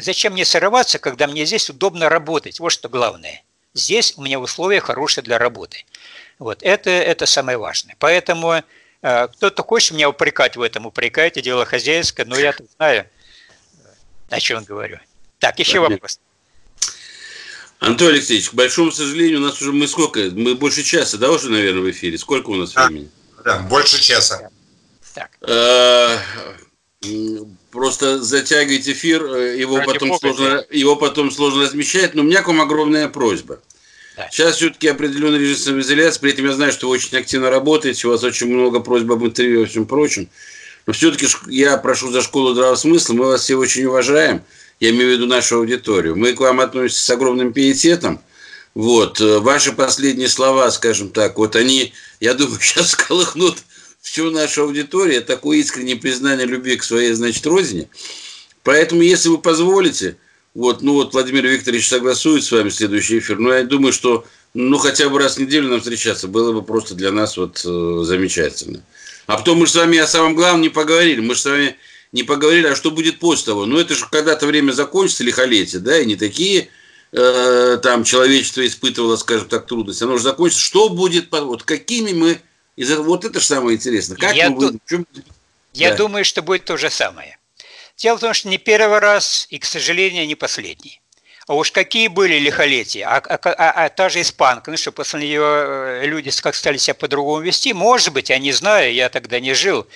зачем 0.00 0.32
мне 0.32 0.44
сорваться, 0.44 0.98
когда 0.98 1.26
мне 1.26 1.44
здесь 1.44 1.68
удобно 1.68 2.08
работать? 2.08 2.60
Вот 2.60 2.70
что 2.70 2.88
главное. 2.88 3.42
Здесь 3.74 4.14
у 4.16 4.22
меня 4.22 4.40
условия 4.40 4.80
хорошие 4.80 5.22
для 5.22 5.38
работы. 5.38 5.84
Вот, 6.38 6.62
это, 6.62 6.90
это 6.90 7.26
самое 7.26 7.58
важное. 7.58 7.96
Поэтому 7.98 8.62
э, 9.02 9.28
кто-то 9.28 9.62
хочет 9.64 9.92
меня 9.92 10.08
упрекать 10.08 10.56
в 10.56 10.62
этом, 10.62 10.86
упрекайте, 10.86 11.42
дело 11.42 11.64
хозяйское, 11.64 12.24
но 12.24 12.38
я 12.38 12.54
знаю, 12.76 13.06
о 14.30 14.40
чем 14.40 14.64
говорю. 14.64 15.00
Так, 15.40 15.58
еще 15.58 15.80
вопрос. 15.80 16.20
Антон 17.80 18.08
Алексеевич, 18.08 18.50
к 18.50 18.54
большому 18.54 18.90
сожалению, 18.90 19.38
у 19.38 19.42
нас 19.42 19.60
уже 19.60 19.72
мы 19.72 19.86
сколько? 19.86 20.20
Мы 20.32 20.54
больше 20.54 20.82
часа, 20.82 21.16
да, 21.16 21.30
уже, 21.30 21.48
наверное, 21.48 21.82
в 21.82 21.90
эфире? 21.90 22.18
Сколько 22.18 22.50
у 22.50 22.56
нас 22.56 22.72
да, 22.72 22.86
времени? 22.86 23.08
Да, 23.44 23.60
больше 23.60 24.00
часа. 24.00 24.50
Так. 25.14 25.30
А, 25.42 26.18
просто 27.70 28.22
затягивать 28.22 28.88
эфир, 28.88 29.24
э, 29.24 29.58
его 29.58 29.82
потом, 29.84 30.18
сложно, 30.18 30.64
его 30.70 30.96
потом 30.96 31.30
сложно 31.30 31.62
размещать, 31.62 32.14
но 32.14 32.22
у 32.22 32.24
меня 32.24 32.42
к 32.42 32.48
вам 32.48 32.60
огромная 32.60 33.08
просьба. 33.08 33.60
Да. 34.16 34.28
Сейчас 34.30 34.56
все-таки 34.56 34.88
определенный 34.88 35.38
режим 35.38 35.56
самоизоляции, 35.56 36.20
при 36.20 36.32
этом 36.32 36.46
я 36.46 36.52
знаю, 36.52 36.72
что 36.72 36.88
вы 36.88 36.94
очень 36.94 37.16
активно 37.16 37.50
работаете, 37.50 38.08
у 38.08 38.10
вас 38.10 38.24
очень 38.24 38.48
много 38.48 38.80
просьб 38.80 39.10
об 39.10 39.24
интервью 39.24 39.62
и 39.62 39.66
всем 39.66 39.86
прочем. 39.86 40.28
Но 40.86 40.92
все-таки 40.92 41.26
я 41.48 41.76
прошу 41.76 42.10
за 42.10 42.22
школу 42.22 42.52
здравого 42.52 42.76
смысла, 42.76 43.14
мы 43.14 43.26
вас 43.26 43.42
все 43.42 43.56
очень 43.56 43.84
уважаем 43.84 44.42
я 44.80 44.90
имею 44.90 45.10
в 45.10 45.12
виду 45.12 45.26
нашу 45.26 45.56
аудиторию. 45.56 46.16
Мы 46.16 46.34
к 46.34 46.40
вам 46.40 46.60
относимся 46.60 47.04
с 47.04 47.10
огромным 47.10 47.52
пиететом. 47.52 48.20
Вот, 48.74 49.20
э, 49.20 49.38
ваши 49.38 49.72
последние 49.72 50.28
слова, 50.28 50.70
скажем 50.70 51.10
так, 51.10 51.36
вот 51.38 51.56
они, 51.56 51.92
я 52.20 52.34
думаю, 52.34 52.60
сейчас 52.60 52.90
сколыхнут 52.90 53.58
всю 54.00 54.30
нашу 54.30 54.64
аудиторию, 54.64 55.24
такое 55.24 55.58
искреннее 55.58 55.96
признание 55.96 56.46
любви 56.46 56.76
к 56.76 56.84
своей, 56.84 57.12
значит, 57.12 57.46
родине. 57.46 57.88
Поэтому, 58.62 59.02
если 59.02 59.28
вы 59.28 59.38
позволите, 59.38 60.16
вот, 60.54 60.82
ну 60.82 60.94
вот 60.94 61.12
Владимир 61.12 61.46
Викторович 61.46 61.88
согласует 61.88 62.44
с 62.44 62.50
вами 62.50 62.68
следующий 62.68 63.18
эфир, 63.18 63.38
но 63.38 63.52
я 63.52 63.64
думаю, 63.64 63.92
что 63.92 64.24
ну 64.54 64.78
хотя 64.78 65.08
бы 65.08 65.18
раз 65.18 65.36
в 65.36 65.40
неделю 65.40 65.68
нам 65.68 65.80
встречаться 65.80 66.26
было 66.26 66.52
бы 66.52 66.62
просто 66.62 66.94
для 66.94 67.12
нас 67.12 67.36
вот 67.36 67.62
э, 67.64 68.00
замечательно. 68.04 68.82
А 69.26 69.36
потом 69.36 69.58
мы 69.58 69.66
же 69.66 69.72
с 69.72 69.76
вами 69.76 69.98
о 69.98 70.06
самом 70.06 70.34
главном 70.34 70.62
не 70.62 70.70
поговорили. 70.70 71.20
Мы 71.20 71.34
же 71.34 71.40
с 71.40 71.44
вами 71.44 71.76
не 72.12 72.22
поговорили, 72.22 72.66
а 72.66 72.74
что 72.74 72.90
будет 72.90 73.18
после 73.18 73.46
того. 73.46 73.66
Ну, 73.66 73.78
это 73.78 73.94
же 73.94 74.06
когда-то 74.10 74.46
время 74.46 74.72
закончится, 74.72 75.22
лихолетие, 75.22 75.80
да, 75.80 75.98
и 75.98 76.06
не 76.06 76.16
такие 76.16 76.70
э, 77.12 77.78
там 77.82 78.04
человечество 78.04 78.66
испытывало, 78.66 79.16
скажем 79.16 79.46
так, 79.48 79.66
трудности. 79.66 80.02
Оно 80.02 80.16
же 80.16 80.22
закончится. 80.22 80.64
Что 80.64 80.88
будет, 80.88 81.28
вот 81.30 81.62
какими 81.62 82.12
мы... 82.12 82.40
Из 82.78 82.92
этого, 82.92 83.06
вот 83.06 83.24
это 83.24 83.40
же 83.40 83.44
самое 83.44 83.76
интересное. 83.76 84.16
Как 84.16 84.36
я 84.36 84.50
мы 84.50 84.56
будем... 84.56 84.80
Ду... 84.88 85.22
Я 85.74 85.90
да. 85.90 85.96
думаю, 85.96 86.24
что 86.24 86.42
будет 86.42 86.64
то 86.64 86.76
же 86.76 86.90
самое. 86.90 87.36
Дело 87.96 88.16
в 88.16 88.20
том, 88.20 88.32
что 88.32 88.48
не 88.48 88.56
первый 88.56 89.00
раз 89.00 89.48
и, 89.50 89.58
к 89.58 89.64
сожалению, 89.64 90.28
не 90.28 90.36
последний. 90.36 91.00
А 91.48 91.54
уж 91.54 91.72
какие 91.72 92.06
были 92.06 92.38
лихолетия. 92.38 93.04
А, 93.04 93.16
а, 93.16 93.34
а, 93.34 93.84
а 93.84 93.88
та 93.88 94.08
же 94.08 94.20
испанка, 94.20 94.70
ну 94.70 94.76
что, 94.76 94.92
после 94.92 95.18
нее 95.22 95.42
э, 95.42 96.02
люди 96.06 96.30
как 96.40 96.54
стали 96.54 96.76
себя 96.76 96.94
по-другому 96.94 97.42
вести, 97.42 97.72
может 97.72 98.12
быть, 98.12 98.30
я 98.30 98.38
не 98.38 98.52
знаю, 98.52 98.94
я 98.94 99.08
тогда 99.08 99.40
не 99.40 99.54
жил. 99.54 99.88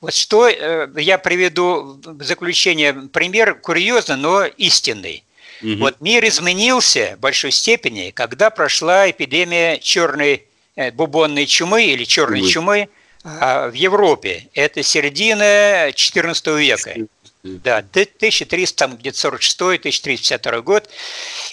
Вот 0.00 0.14
что 0.14 0.46
э, 0.46 0.88
я 0.96 1.18
приведу 1.18 2.00
в 2.04 2.22
заключение 2.22 2.92
пример 2.92 3.56
курьезный, 3.56 4.16
но 4.16 4.44
истинный. 4.44 5.24
Угу. 5.60 5.76
Вот 5.78 6.00
мир 6.00 6.24
изменился 6.24 7.14
в 7.16 7.20
большой 7.20 7.50
степени, 7.50 8.12
когда 8.12 8.50
прошла 8.50 9.10
эпидемия 9.10 9.78
черной 9.78 10.47
бубонной 10.92 11.46
чумы 11.46 11.84
или 11.86 12.04
черной 12.04 12.40
угу. 12.40 12.48
чумы 12.48 12.88
в 13.24 13.72
Европе. 13.74 14.48
Это 14.54 14.82
середина 14.82 15.88
XIV 15.90 16.58
века. 16.58 16.94
Да, 17.42 17.78
1300, 17.78 18.86
где-то 18.98 19.28
1352 19.28 20.60
год. 20.60 20.88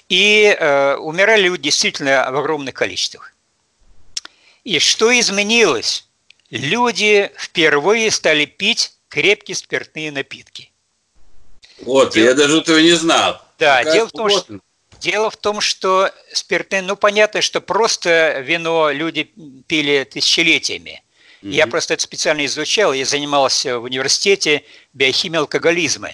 И 0.09 0.55
э, 0.57 0.95
умирали 0.95 1.43
люди 1.43 1.63
действительно 1.63 2.27
в 2.31 2.37
огромных 2.37 2.73
количествах. 2.73 3.33
И 4.63 4.79
что 4.79 5.17
изменилось? 5.17 6.07
Люди 6.49 7.31
впервые 7.37 8.11
стали 8.11 8.45
пить 8.45 8.93
крепкие 9.09 9.55
спиртные 9.55 10.11
напитки. 10.11 10.71
Вот, 11.81 12.13
дело... 12.13 12.29
я 12.29 12.33
даже 12.33 12.59
этого 12.59 12.79
не 12.79 12.93
знал. 12.93 13.41
Да, 13.59 13.83
дело 13.83 14.07
в, 14.07 14.11
том, 14.11 14.29
что, 14.29 14.59
дело 15.05 15.29
в 15.29 15.37
том, 15.37 15.61
что 15.61 16.11
спиртные, 16.33 16.81
ну 16.81 16.95
понятно, 16.95 17.41
что 17.41 17.61
просто 17.61 18.39
вино 18.39 18.91
люди 18.91 19.31
пили 19.67 20.03
тысячелетиями. 20.03 21.03
Mm-hmm. 21.41 21.51
Я 21.51 21.67
просто 21.67 21.93
это 21.93 22.03
специально 22.03 22.45
изучал, 22.45 22.91
я 22.91 23.05
занимался 23.05 23.79
в 23.79 23.83
университете 23.83 24.63
биохимией 24.93 25.41
алкоголизма. 25.41 26.09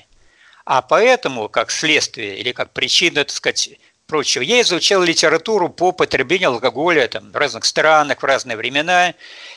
А 0.66 0.82
поэтому, 0.82 1.48
как 1.48 1.72
следствие 1.72 2.38
или 2.38 2.52
как 2.52 2.74
причина, 2.74 3.24
так 3.24 3.32
сказать, 3.32 3.70
прочего, 4.08 4.44
я 4.44 4.60
изучал 4.62 5.02
литературу 5.04 5.70
по 5.70 5.94
потреблению 5.94 6.50
алкоголя 6.50 7.08
там, 7.08 7.32
в 7.32 7.36
разных 7.36 7.64
странах, 7.64 8.22
в 8.22 8.26
разные 8.26 8.58
времена. 8.58 9.14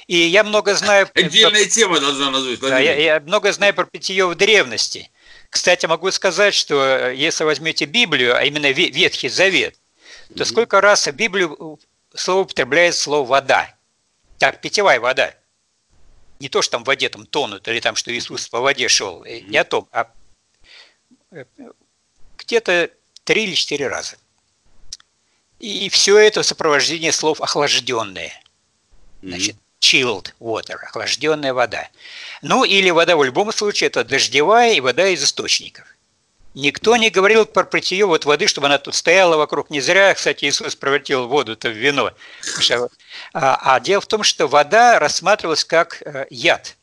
И 0.06 0.16
я 0.16 0.44
много 0.44 0.74
знаю... 0.74 1.08
Отдельная 1.14 1.64
про... 1.64 1.70
тема 1.70 2.00
должна 2.00 2.30
назвать. 2.30 2.60
Да, 2.60 2.78
я, 2.78 2.94
я 2.94 3.20
много 3.20 3.52
знаю 3.52 3.74
про 3.74 3.84
питье 3.84 4.26
в 4.26 4.34
древности. 4.36 5.10
Кстати, 5.54 5.86
могу 5.86 6.10
сказать, 6.10 6.52
что 6.52 6.84
э, 6.84 7.14
если 7.14 7.44
возьмете 7.44 7.84
Библию, 7.84 8.36
а 8.36 8.42
именно 8.42 8.72
Ветхий 8.72 9.28
Завет, 9.28 9.78
то 10.26 10.34
mm-hmm. 10.34 10.44
сколько 10.46 10.80
раз 10.80 11.06
в 11.06 11.12
Библию 11.12 11.78
слово 12.12 12.40
употребляет 12.40 12.96
слово 12.96 13.24
«вода». 13.24 13.72
Так, 14.38 14.60
питьевая 14.60 14.98
вода 14.98 15.32
не 16.40 16.48
то, 16.48 16.60
что 16.60 16.72
там 16.72 16.82
в 16.82 16.88
воде 16.88 17.08
там 17.08 17.24
тонут, 17.24 17.68
или 17.68 17.78
там, 17.78 17.94
что 17.94 18.12
Иисус 18.12 18.48
по 18.48 18.58
воде 18.58 18.88
шел, 18.88 19.24
mm-hmm. 19.24 19.48
не 19.48 19.56
о 19.56 19.62
том, 19.62 19.88
а 19.92 20.10
э, 21.30 21.44
где-то 22.36 22.90
три 23.22 23.44
или 23.44 23.54
четыре 23.54 23.86
раза. 23.86 24.16
И 25.60 25.88
все 25.88 26.18
это 26.18 26.42
в 26.42 26.46
сопровождении 26.46 27.10
слов 27.10 27.40
охлажденные. 27.40 28.32
Значит, 29.22 29.54
chilled 29.84 30.32
water, 30.40 30.76
охлажденная 30.82 31.52
вода. 31.52 31.88
Ну, 32.40 32.64
или 32.64 32.90
вода 32.90 33.16
в 33.16 33.24
любом 33.24 33.52
случае 33.52 33.88
это 33.88 34.02
дождевая 34.02 34.72
и 34.72 34.80
вода 34.80 35.06
из 35.08 35.22
источников. 35.22 35.84
Никто 36.54 36.96
не 36.96 37.10
говорил 37.10 37.46
про 37.46 37.64
питье 37.64 38.06
вот 38.06 38.24
воды, 38.24 38.46
чтобы 38.46 38.68
она 38.68 38.78
тут 38.78 38.94
стояла 38.94 39.36
вокруг. 39.36 39.70
Не 39.70 39.80
зря, 39.80 40.14
кстати, 40.14 40.44
Иисус 40.44 40.76
превратил 40.76 41.26
воду-то 41.26 41.68
в 41.68 41.72
вино. 41.72 42.12
А, 43.32 43.74
а 43.74 43.80
дело 43.80 44.00
в 44.00 44.06
том, 44.06 44.22
что 44.22 44.46
вода 44.46 45.00
рассматривалась 45.00 45.64
как 45.64 46.00
э, 46.02 46.26
яд. 46.30 46.76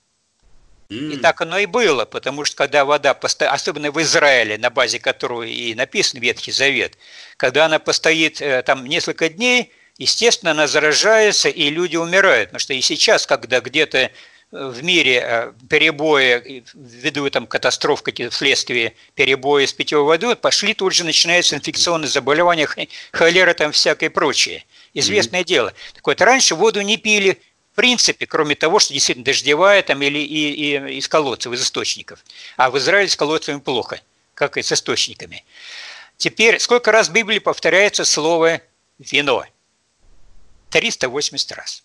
И 0.90 1.16
так 1.16 1.40
оно 1.40 1.58
и 1.58 1.68
было, 1.68 2.04
потому 2.04 2.44
что 2.44 2.58
когда 2.58 2.84
вода, 2.84 3.18
особенно 3.50 3.92
в 3.92 4.02
Израиле, 4.02 4.58
на 4.58 4.70
базе 4.70 5.00
которого 5.00 5.44
и 5.44 5.74
написан 5.74 6.20
Ветхий 6.20 6.52
Завет, 6.52 6.98
когда 7.38 7.66
она 7.68 7.80
постоит 7.80 8.42
э, 8.42 8.62
там 8.64 8.86
несколько 8.86 9.30
дней, 9.30 9.72
естественно, 10.02 10.52
она 10.52 10.68
заражается, 10.68 11.50
и 11.50 11.70
люди 11.70 11.96
умирают. 11.96 12.50
Потому 12.50 12.60
что 12.60 12.74
и 12.74 12.82
сейчас, 12.82 13.26
когда 13.26 13.62
где-то 13.62 14.12
в 14.52 14.84
мире 14.84 15.24
э, 15.24 15.54
перебои, 15.70 16.64
ввиду 16.74 17.30
там 17.30 17.48
катастроф 17.48 18.02
какие-то 18.02 18.34
вследствие 18.34 18.96
перебоя 19.16 19.66
с 19.66 19.72
питьевой 19.72 20.06
водой, 20.06 20.36
пошли 20.36 20.74
тут 20.74 20.94
же 20.94 21.06
начинаются 21.06 21.56
инфекционные 21.56 22.10
заболевания, 22.10 22.68
холера 23.14 23.54
там 23.54 23.72
всякое 23.72 24.10
прочее. 24.10 24.66
Известное 24.94 25.42
mm-hmm. 25.42 25.46
дело. 25.46 25.74
Так 25.94 26.06
вот, 26.06 26.22
раньше 26.22 26.56
воду 26.56 26.82
не 26.82 26.98
пили 26.98 27.40
в 27.72 27.76
принципе, 27.76 28.28
кроме 28.28 28.56
того, 28.56 28.80
что 28.80 28.94
действительно 28.94 29.24
дождевая 29.24 29.82
там 29.82 30.02
или 30.02 30.20
и, 30.20 30.76
и 30.76 30.98
из 30.98 31.08
колодцев, 31.08 31.54
из 31.54 31.64
источников. 31.64 32.20
А 32.58 32.70
в 32.70 32.78
Израиле 32.78 33.08
с 33.08 33.16
колодцами 33.16 33.60
плохо, 33.60 34.02
как 34.34 34.58
и 34.58 34.62
с 34.62 34.74
источниками. 34.74 35.46
Теперь, 36.18 36.60
сколько 36.60 36.92
раз 36.92 37.08
в 37.08 37.14
Библии 37.14 37.40
повторяется 37.40 38.04
слово 38.04 38.62
«вино»? 39.00 39.46
380 40.72 41.52
раз. 41.52 41.84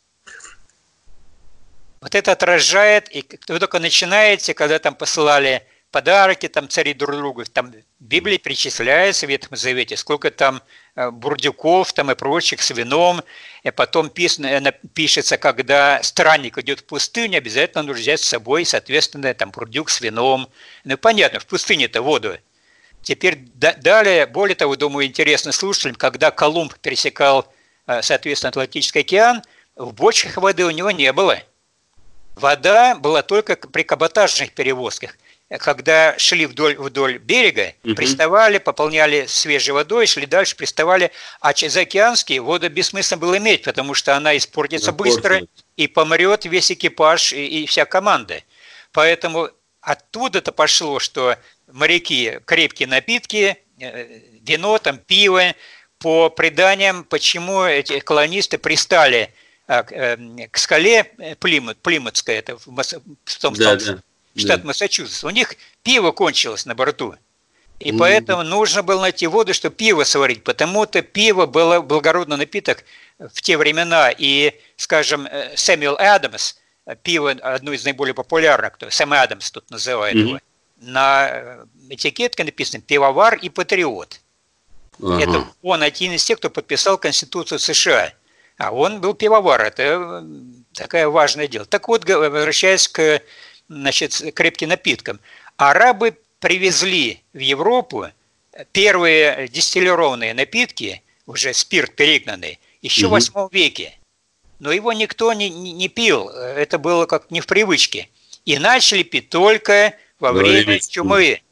Вот 2.01 2.15
это 2.15 2.33
отражает, 2.33 3.15
и 3.15 3.25
вы 3.49 3.59
только 3.59 3.79
начинаете, 3.79 4.55
когда 4.55 4.79
там 4.79 4.95
посылали 4.95 5.67
подарки, 5.91 6.47
там 6.49 6.69
цари 6.69 6.93
друг 6.95 7.17
другу, 7.17 7.45
там 7.45 7.73
в 7.73 8.05
Библии 8.05 8.37
перечисляется 8.37 9.27
в 9.27 9.31
Ветхом 9.31 9.57
Завете, 9.57 9.97
сколько 9.97 10.31
там 10.31 10.61
э, 10.95 11.11
бурдюков 11.11 11.93
там 11.95 12.11
и 12.11 12.15
прочих 12.15 12.61
с 12.63 12.71
вином, 12.71 13.23
и 13.63 13.71
потом 13.71 14.11
писано, 14.11 14.73
пишется, 14.95 15.39
когда 15.39 16.03
странник 16.03 16.59
идет 16.59 16.81
в 16.81 16.85
пустыню, 16.85 17.39
обязательно 17.39 17.83
нужно 17.83 18.03
взять 18.03 18.21
с 18.21 18.29
собой, 18.29 18.67
соответственно, 18.67 19.33
там 19.33 19.51
бурдюк 19.51 19.89
с 19.89 20.01
вином. 20.01 20.49
Ну, 20.85 20.99
понятно, 20.99 21.41
в 21.41 21.47
пустыне-то 21.47 22.03
воду. 22.03 22.37
Теперь 23.03 23.39
далее, 23.55 24.27
более 24.27 24.57
того, 24.57 24.77
думаю, 24.77 25.07
интересно 25.07 25.53
слушателям, 25.53 25.95
когда 25.95 26.31
Колумб 26.31 26.75
пересекал, 26.75 27.43
э, 27.43 27.56
соответственно, 28.03 28.51
Атлантический 28.51 29.01
океан, 29.01 29.43
в 29.77 29.93
бочках 29.93 30.37
воды 30.37 30.65
у 30.65 30.71
него 30.71 30.91
не 30.91 31.13
было– 31.13 31.39
Вода 32.37 32.95
была 32.95 33.23
только 33.23 33.57
при 33.57 33.83
каботажных 33.83 34.53
перевозках. 34.53 35.17
Когда 35.59 36.19
шли 36.19 36.45
вдоль, 36.45 36.77
вдоль 36.77 37.19
берега, 37.19 37.73
угу. 37.83 37.95
приставали, 37.95 38.59
пополняли 38.59 39.25
свежей 39.27 39.73
водой, 39.73 40.07
шли 40.07 40.27
дальше, 40.27 40.55
приставали. 40.55 41.13
А 41.41 41.55
заокеанские 41.55 42.43
воду 42.43 42.69
бессмысленно 42.69 43.21
было 43.21 43.39
иметь, 43.39 43.63
потому 43.63 43.95
что 43.95 44.17
она 44.17 44.37
испортится 44.37 44.93
быстро 44.93 45.41
и 45.77 45.87
помрет 45.87 46.45
весь 46.45 46.71
экипаж 46.71 47.33
и, 47.33 47.63
и 47.63 47.67
вся 47.67 47.87
команда. 47.87 48.43
Поэтому 48.93 49.49
оттуда-то 49.81 50.53
пошло, 50.53 50.99
что 50.99 51.37
моряки 51.73 52.41
крепкие 52.45 52.89
напитки, 52.89 53.57
э, 53.81 54.21
вино, 54.43 54.79
там, 54.79 54.99
пиво, 54.99 55.55
по 56.07 56.31
преданиям, 56.31 57.03
почему 57.03 57.65
эти 57.65 57.99
колонисты 57.99 58.59
пристали– 58.59 59.35
а, 59.69 59.85
эм, 59.91 60.39
к 60.51 60.59
скале 60.59 61.13
э, 61.19 61.35
Плимут, 61.35 61.79
Плимутская, 61.79 62.39
это 62.39 62.57
в, 62.57 62.69
Масс... 62.69 62.95
в 63.25 63.39
том 63.41 63.55
да, 63.55 63.75
да, 63.75 63.99
штат 64.37 64.61
да. 64.61 64.67
Массачусетс, 64.67 65.25
у 65.25 65.31
них 65.31 65.55
пиво 65.83 66.13
кончилось 66.13 66.67
на 66.67 66.77
борту. 66.77 67.17
И 67.81 67.91
mm-hmm. 67.91 67.99
поэтому 67.99 68.45
нужно 68.45 68.85
было 68.85 69.01
найти 69.01 69.27
воду, 69.27 69.53
чтобы 69.53 69.75
пиво 69.75 70.05
сварить, 70.05 70.45
потому-то 70.45 71.03
пиво 71.03 71.47
было 71.47 71.81
благородный 71.81 72.37
напиток 72.37 72.85
в 73.19 73.43
те 73.43 73.57
времена. 73.57 74.13
И, 74.17 74.55
скажем, 74.77 75.27
э, 75.27 75.57
Сэмюэл 75.57 75.97
Адамс, 75.99 76.55
пиво 77.03 77.33
одно 77.33 77.73
из 77.73 77.85
наиболее 77.85 78.15
популярных, 78.15 78.75
кто 78.75 78.89
Сэм 78.89 79.13
Адамс 79.13 79.51
тут 79.51 79.69
называет 79.71 80.15
mm-hmm. 80.15 80.29
его, 80.29 80.39
на 80.77 81.29
э, 81.29 81.65
этикетке 81.91 82.45
написано 82.45 82.81
«пивовар 82.81 83.35
и 83.35 83.49
патриот». 83.49 84.21
Uh-huh. 84.99 85.21
Это 85.21 85.47
он 85.63 85.83
один 85.83 86.13
из 86.13 86.25
тех, 86.25 86.39
кто 86.39 86.51
подписал 86.51 86.99
Конституцию 86.99 87.59
США– 87.59 88.13
а 88.59 88.73
он 88.73 89.01
был 89.01 89.15
пивовар, 89.15 89.61
это 89.61 89.83
э, 89.83 90.27
такое 90.73 91.09
важное 91.09 91.47
дело. 91.47 91.67
Так 91.67 91.89
вот, 91.89 92.09
возвращаясь 92.09 92.89
к 92.89 93.21
значит, 93.69 94.35
крепким 94.35 94.71
напиткам. 94.71 95.21
Арабы 95.57 96.17
привезли 96.41 97.23
в 97.33 97.39
Европу 97.39 98.07
первые 98.73 99.49
дистиллированные 99.49 100.33
напитки, 100.33 101.03
уже 101.27 101.53
спирт 101.53 101.95
перегнанный, 101.97 102.59
еще 102.81 103.07
угу. 103.07 103.17
в 103.17 103.33
8 103.35 103.49
веке. 103.53 103.99
Но 104.59 104.73
его 104.73 104.93
никто 104.95 105.33
не, 105.35 105.51
не 105.51 105.89
пил, 105.89 106.29
это 106.29 106.79
было 106.79 107.05
как 107.05 107.31
не 107.31 107.41
в 107.41 107.47
привычке. 107.47 108.09
И 108.47 108.59
начали 108.59 109.03
пить 109.03 109.29
только 109.29 109.95
во 110.19 110.33
время 110.33 110.79
чумы, 110.81 111.43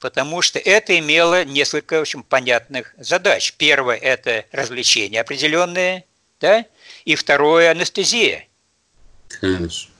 потому 0.00 0.42
что 0.42 0.58
это 0.58 0.98
имело 0.98 1.44
несколько 1.44 2.00
общем, 2.00 2.22
понятных 2.22 2.94
задач. 2.98 3.54
Первое– 3.58 3.96
это 4.02 4.46
развлечение 4.50 5.20
определенное, 5.20 6.04
да? 6.40 6.64
И 7.04 7.14
второе– 7.14 7.70
анестезия. 7.72 8.46
Конечно. 9.40 9.90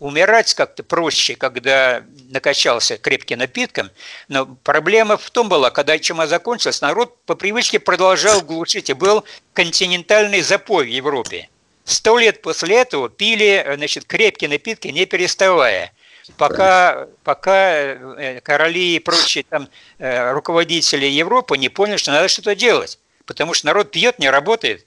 умирать 0.00 0.52
как-то 0.54 0.82
проще, 0.82 1.36
когда 1.36 2.02
накачался 2.30 2.96
крепким 2.96 3.38
напитком, 3.38 3.90
но 4.28 4.46
проблема 4.46 5.16
в 5.16 5.30
том 5.30 5.48
была, 5.48 5.70
когда 5.70 5.98
чума 5.98 6.26
закончилась, 6.26 6.80
народ 6.80 7.16
по 7.24 7.36
привычке 7.36 7.78
продолжал 7.78 8.40
глушить, 8.42 8.90
и 8.90 8.94
был 8.94 9.24
континентальный 9.52 10.40
запой 10.40 10.86
в 10.86 10.88
Европе. 10.88 11.48
Сто 11.84 12.18
лет 12.18 12.42
после 12.42 12.80
этого 12.80 13.10
пили 13.10 13.64
значит, 13.76 14.06
крепкие 14.06 14.50
напитки, 14.50 14.88
не 14.88 15.06
переставая. 15.06 15.92
Пока, 16.36 17.06
пока 17.22 17.74
э, 17.74 18.40
короли 18.40 18.96
и 18.96 18.98
прочие 18.98 19.44
там 19.44 19.68
э, 19.98 20.32
руководители 20.32 21.06
Европы 21.06 21.58
не 21.58 21.68
поняли, 21.68 21.98
что 21.98 22.12
надо 22.12 22.28
что-то 22.28 22.54
делать. 22.54 22.98
Потому 23.26 23.52
что 23.52 23.66
народ 23.66 23.90
пьет, 23.90 24.18
не 24.18 24.30
работает. 24.30 24.86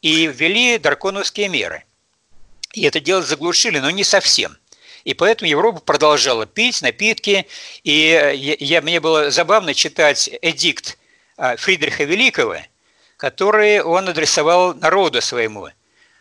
И 0.00 0.26
ввели 0.26 0.78
драконовские 0.78 1.48
меры. 1.48 1.84
И 2.72 2.82
это 2.82 3.00
дело 3.00 3.22
заглушили, 3.22 3.80
но 3.80 3.90
не 3.90 4.04
совсем. 4.04 4.56
И 5.04 5.14
поэтому 5.14 5.50
Европа 5.50 5.80
продолжала 5.80 6.46
пить 6.46 6.82
напитки. 6.82 7.46
И 7.82 8.10
э, 8.10 8.34
я, 8.36 8.80
мне 8.80 9.00
было 9.00 9.30
забавно 9.30 9.74
читать 9.74 10.30
эдикт 10.40 10.98
Фридриха 11.36 12.04
Великого, 12.04 12.58
который 13.16 13.82
он 13.82 14.08
адресовал 14.08 14.72
народу 14.74 15.20
своему– 15.20 15.68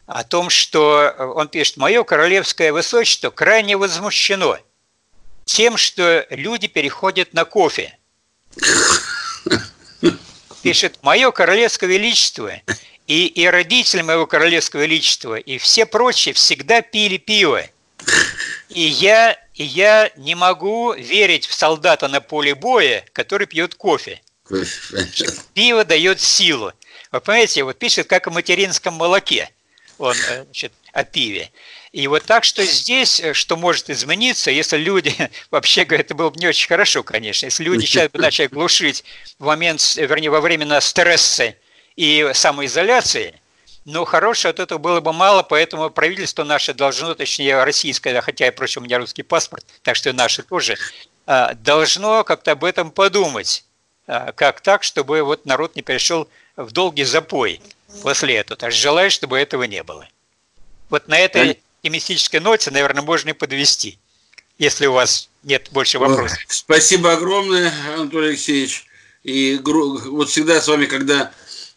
о 0.06 0.23
том, 0.23 0.49
что 0.49 1.02
э, 1.02 1.26
он 1.26 1.48
пишет, 1.48 1.77
«Мое 1.77 2.03
королевское 2.03 2.72
высочество 2.72 3.30
крайне 3.30 3.77
возмущено 3.77 4.60
тем, 5.45 5.77
что 5.77 6.26
люди 6.30 6.68
переходят 6.68 7.34
на 7.34 7.45
кофе». 7.45 7.98
Пишет, 10.61 10.99
«Мое 11.02 11.32
королевское 11.32 11.88
величество 11.88 12.52
и, 13.07 13.27
и 13.27 13.45
родители 13.48 14.02
моего 14.02 14.26
королевского 14.26 14.82
величества, 14.82 15.36
и 15.36 15.57
все 15.57 15.86
прочие 15.86 16.34
всегда 16.34 16.82
пили 16.82 17.18
пиво. 17.18 17.64
И 18.69 18.82
я, 18.82 19.38
и 19.53 19.64
я 19.64 20.11
не 20.18 20.36
могу 20.36 20.94
верить 20.94 21.45
в 21.48 21.53
солдата 21.53 22.07
на 22.07 22.22
поле 22.22 22.56
боя, 22.56 23.06
который 23.14 23.48
пьет 23.48 23.76
кофе. 23.76 24.22
Пиво 25.53 25.84
дает 25.84 26.19
силу. 26.19 26.73
Вы 27.11 27.22
понимаете, 27.22 27.64
вот 27.64 27.77
пишет, 27.77 28.07
как 28.07 28.27
о 28.27 28.32
материнском 28.32 28.95
молоке 28.95 29.49
он 29.97 30.15
э, 30.30 30.43
значит, 30.43 30.73
о 30.93 31.03
пиве. 31.03 31.51
И 31.91 32.07
вот 32.07 32.23
так 32.23 32.43
что 32.43 32.63
здесь, 32.63 33.19
э, 33.19 33.34
что 33.34 33.55
может 33.55 33.89
измениться, 33.89 34.51
если 34.51 34.77
люди, 34.77 35.15
вообще 35.51 35.85
говоря, 35.85 36.01
это 36.01 36.15
было 36.15 36.30
бы 36.30 36.39
не 36.39 36.47
очень 36.47 36.67
хорошо, 36.67 37.03
конечно, 37.03 37.45
если 37.45 37.63
люди 37.63 37.85
сейчас 37.85 38.11
бы 38.11 38.19
начали 38.19 38.47
глушить 38.51 39.03
в 39.39 39.45
момент, 39.45 39.95
вернее, 39.95 40.30
во 40.30 40.41
времена 40.41 40.81
стресса 40.81 41.55
и 41.95 42.30
самоизоляции, 42.34 43.39
но 43.85 44.03
хорошего 44.03 44.49
от 44.49 44.59
этого 44.59 44.80
было 44.80 44.99
бы 44.99 45.13
мало, 45.13 45.43
поэтому 45.43 45.89
правительство 45.91 46.43
наше 46.43 46.73
должно, 46.73 47.13
точнее 47.13 47.63
российское, 47.63 48.19
хотя, 48.22 48.51
впрочем, 48.51 48.81
у 48.81 48.85
меня 48.85 48.97
русский 48.97 49.23
паспорт, 49.23 49.63
так 49.84 49.95
что 49.95 50.09
и 50.09 50.13
наше 50.13 50.41
тоже, 50.41 50.76
а, 51.27 51.53
должно 51.53 52.23
как-то 52.23 52.51
об 52.51 52.63
этом 52.63 52.91
подумать. 52.91 53.63
А, 54.07 54.31
как 54.31 54.61
так, 54.61 54.84
чтобы 54.84 55.22
вот 55.22 55.45
народ 55.45 55.76
не 55.76 55.81
перешел 55.81 56.27
в 56.55 56.72
долгий 56.72 57.03
запой 57.03 57.61
после 58.02 58.36
этого. 58.36 58.57
Так 58.57 58.72
желаю, 58.72 59.12
чтобы 59.12 59.38
этого 59.38 59.64
не 59.64 59.84
было. 59.84 60.07
Вот 60.90 61.07
на 61.07 61.18
этой 61.18 61.60
оптимистической 61.78 62.40
ноте, 62.40 62.72
наверное, 62.72 63.03
можно 63.03 63.30
и 63.30 63.34
подвести, 63.34 63.98
если 64.57 64.86
у 64.86 64.94
вас 64.94 65.30
нет 65.44 65.70
больше 65.72 65.99
вопросов. 65.99 66.40
Спасибо 66.48 67.14
огромное, 67.14 67.72
Анатолий 67.95 68.30
Алексеевич. 68.30 68.86
И 69.24 69.60
вот 69.64 70.30
всегда 70.30 70.62
с 70.62 70.68
вами, 70.68 70.86
когда 70.86 71.32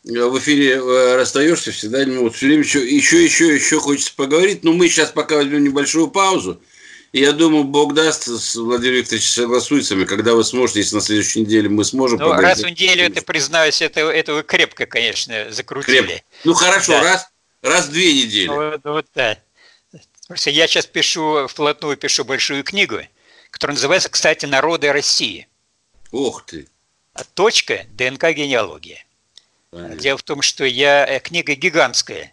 в 0.05 0.39
эфире 0.39 0.77
э, 0.77 1.17
расстаешься, 1.17 1.73
всегда 1.73 2.05
вот 2.21 2.37
все 2.37 2.47
время 2.47 2.63
еще, 2.63 2.87
еще, 2.87 3.25
еще, 3.25 3.55
еще 3.55 3.81
хочется 3.81 4.13
поговорить. 4.15 4.65
Но 4.65 4.73
мы 4.73 4.89
сейчас 4.89 5.11
пока 5.11 5.37
возьмем 5.37 5.65
небольшую 5.65 6.09
паузу. 6.09 6.61
И 7.13 7.21
я 7.21 7.33
думаю, 7.33 7.65
Бог 7.65 7.95
даст, 7.95 8.27
Владимир 8.57 8.97
Викторович 8.97 9.31
согласуется, 9.31 10.05
когда 10.05 10.35
вы 10.35 10.45
сможете, 10.45 10.81
если 10.81 10.97
на 10.97 11.01
следующей 11.01 11.41
неделе 11.41 11.69
мы 11.69 11.85
сможем 11.85 12.19
ну, 12.19 12.33
раз 12.33 12.61
в 12.61 12.69
неделю, 12.69 13.05
это, 13.05 13.23
признаюсь, 13.23 13.81
это, 13.81 14.01
это 14.01 14.35
вы 14.35 14.43
крепко, 14.43 14.85
конечно, 14.85 15.51
закрутили. 15.51 16.03
Крепко. 16.03 16.25
Ну, 16.45 16.55
хорошо, 16.55 16.93
да. 16.93 17.03
раз, 17.03 17.29
раз 17.63 17.87
в 17.87 17.93
две 17.93 18.13
недели. 18.13 18.49
Вот, 18.49 18.81
вот 18.85 19.07
да. 19.15 19.39
Просто 20.27 20.51
я 20.51 20.67
сейчас 20.67 20.85
пишу, 20.85 21.47
вплотную 21.49 21.97
пишу 21.97 22.27
большую 22.27 22.63
книгу, 22.63 22.99
которая 23.51 23.75
называется, 23.77 24.11
кстати, 24.11 24.45
«Народы 24.45 24.93
России». 24.93 25.49
Ух 26.13 26.45
ты! 26.45 26.69
Точка 27.33 27.87
ДНК 27.95 28.31
генеалогия. 28.33 29.05
Понятно. 29.71 29.97
Дело 29.97 30.19
в 30.19 30.23
том, 30.23 30.43
что 30.43 30.65
я 30.65 31.07
э, 31.07 31.21
книга 31.21 31.55
гигантская. 31.55 32.33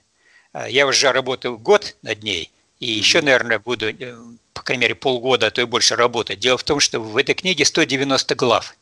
Я 0.68 0.88
уже 0.88 1.12
работаю 1.12 1.58
год 1.58 1.96
над 2.02 2.24
ней, 2.24 2.52
и 2.80 2.92
еще, 2.92 3.22
наверное, 3.22 3.60
буду 3.60 3.90
э, 3.90 4.16
по 4.56 4.64
крайней 4.64 4.82
мере, 4.82 4.96
полгода, 4.96 5.48
а 5.48 5.52
то 5.52 5.62
и 5.62 5.66
больше 5.66 5.96
работать. 5.96 6.40
Дело 6.40 6.58
в 6.58 6.64
том, 6.64 6.80
что 6.80 7.00
в 7.00 7.18
этой 7.18 7.36
книге 7.36 7.66
190 7.66 8.36
глав. 8.36 8.76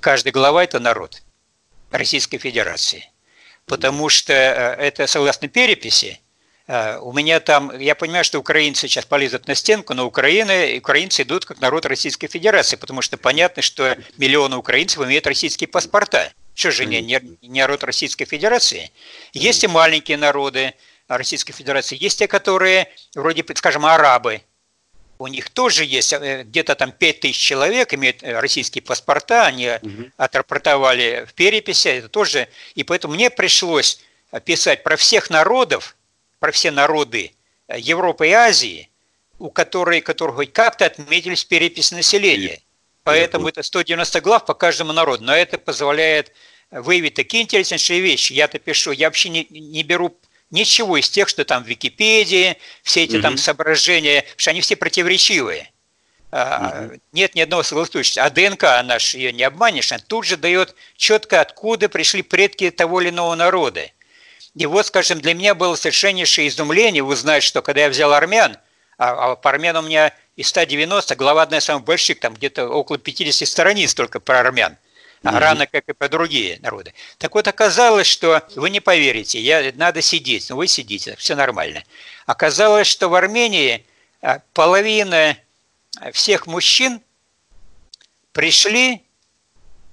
Каждая 0.00 0.32
глава– 0.32 0.64
это 0.64 0.80
народ 0.80 1.22
Российской 1.90 2.38
Федерации. 2.38 3.08
Потому 3.66 4.08
что 4.08 4.32
э, 4.32 4.76
это, 4.78 5.06
согласно 5.06 5.48
переписи, 5.48 6.18
э, 6.66 6.98
у 6.98 7.12
меня 7.12 7.38
там, 7.40 7.78
я 7.78 7.94
понимаю, 7.94 8.24
что 8.24 8.38
украинцы 8.38 8.88
сейчас 8.88 9.04
полезут 9.04 9.46
на 9.46 9.54
стенку, 9.54 9.92
но 9.92 10.06
Украина, 10.06 10.76
украинцы 10.78 11.22
идут 11.22 11.44
как 11.44 11.60
народ 11.60 11.84
Российской 11.84 12.28
Федерации, 12.28 12.76
потому 12.76 13.02
что 13.02 13.18
понятно, 13.18 13.60
что 13.60 13.98
миллионы 14.16 14.56
украинцев 14.56 15.04
имеют 15.04 15.26
российские 15.26 15.68
паспорта. 15.68 16.32
Что 16.54 16.70
же, 16.70 16.86
не, 16.86 17.02
не, 17.02 17.20
не 17.42 17.60
народ 17.60 17.84
Российской 17.84 18.24
Федерации? 18.24 18.90
Есть 19.34 19.64
и 19.64 19.66
маленькие 19.66 20.16
народы 20.16 20.74
Российской 21.08 21.52
Федерации, 21.52 21.98
есть 22.00 22.18
те, 22.18 22.26
которые, 22.26 22.88
вроде, 23.14 23.44
скажем, 23.54 23.84
арабы, 23.84 24.42
у 25.20 25.26
них 25.26 25.50
тоже 25.50 25.84
есть 25.84 26.12
э, 26.12 26.44
где-то 26.44 26.74
там 26.74 26.92
5 26.92 27.20
тысяч 27.20 27.36
человек, 27.36 27.92
имеют 27.92 28.22
э, 28.22 28.40
российские 28.40 28.82
паспорта, 28.82 29.46
они 29.46 29.70
угу. 29.82 30.10
отрапортовали 30.16 31.26
в 31.28 31.34
переписи, 31.34 31.88
это 31.88 32.08
тоже, 32.08 32.48
и 32.74 32.84
поэтому 32.84 33.14
мне 33.14 33.28
пришлось 33.30 34.00
писать 34.44 34.82
про 34.82 34.96
всех 34.96 35.28
народов, 35.28 35.96
про 36.38 36.52
все 36.52 36.70
народы 36.70 37.32
э, 37.68 37.78
Европы 37.78 38.28
и 38.28 38.32
Азии, 38.32 38.88
у 39.38 39.50
которых, 39.50 40.04
которых 40.04 40.36
хоть 40.36 40.52
как-то 40.52 40.86
отметились 40.86 41.44
перепись 41.44 41.92
населения. 41.92 42.60
Поэтому 43.02 43.48
это 43.48 43.62
190 43.62 44.20
глав 44.20 44.44
по 44.44 44.54
каждому 44.54 44.92
народу. 44.92 45.24
Но 45.24 45.34
это 45.34 45.58
позволяет 45.58 46.32
выявить 46.70 47.14
такие 47.14 47.42
интереснейшие 47.42 48.00
вещи. 48.00 48.34
Я-то 48.34 48.58
пишу, 48.58 48.92
я 48.92 49.08
вообще 49.08 49.30
не, 49.30 49.46
не 49.50 49.82
беру 49.82 50.14
Ничего 50.50 50.96
из 50.96 51.08
тех, 51.08 51.28
что 51.28 51.44
там 51.44 51.62
в 51.62 51.68
Википедии, 51.68 52.56
все 52.82 53.04
эти 53.04 53.16
угу. 53.16 53.22
там 53.22 53.38
соображения, 53.38 54.24
что 54.36 54.50
они 54.50 54.60
все 54.60 54.76
противоречивые. 54.76 55.70
Угу. 56.32 57.00
Нет 57.12 57.34
ни 57.34 57.40
одного 57.40 57.62
согласующегося. 57.62 58.24
А 58.24 58.30
ДНК 58.30 58.62
наш 58.84 59.14
ее 59.14 59.32
не 59.32 59.44
обманешь, 59.44 59.92
она 59.92 60.00
тут 60.06 60.26
же 60.26 60.36
дает 60.36 60.74
четко, 60.96 61.40
откуда 61.40 61.88
пришли 61.88 62.22
предки 62.22 62.70
того 62.70 63.00
или 63.00 63.10
иного 63.10 63.34
народа. 63.36 63.88
И 64.56 64.66
вот, 64.66 64.86
скажем, 64.86 65.20
для 65.20 65.34
меня 65.34 65.54
было 65.54 65.76
совершеннейшее 65.76 66.48
изумление 66.48 67.04
узнать, 67.04 67.44
что 67.44 67.62
когда 67.62 67.82
я 67.82 67.88
взял 67.88 68.12
армян, 68.12 68.56
а, 68.98 69.32
а 69.32 69.36
по 69.36 69.50
армянам 69.50 69.84
у 69.84 69.88
меня 69.88 70.12
из 70.34 70.48
190, 70.48 71.14
глава 71.14 71.42
одна 71.42 71.58
из 71.58 71.64
самых 71.64 71.84
больших, 71.84 72.18
там 72.18 72.34
где-то 72.34 72.68
около 72.68 72.98
50 72.98 73.46
страниц 73.46 73.94
только 73.94 74.18
про 74.18 74.40
армян– 74.40 74.76
mm-hmm. 75.22 75.38
рано, 75.38 75.66
как 75.66 75.88
и 75.88 75.92
про 75.92 76.08
другие 76.08 76.58
народы. 76.60 76.94
Так 77.18 77.34
вот, 77.34 77.46
оказалось, 77.46 78.06
что 78.06 78.42
вы 78.56 78.70
не 78.70 78.80
поверите, 78.80 79.40
я, 79.40 79.72
надо 79.74 80.00
сидеть, 80.02 80.48
но 80.48 80.54
ну, 80.54 80.58
вы 80.58 80.66
сидите, 80.66 81.16
все 81.16 81.34
нормально. 81.34 81.82
Оказалось, 82.26 82.86
что 82.86 83.08
в 83.08 83.14
Армении 83.14 83.84
а, 84.22 84.40
половина 84.54 85.36
всех 86.12 86.46
мужчин 86.46 87.00
пришли 88.32 89.02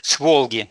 с 0.01 0.19
Волги. 0.19 0.69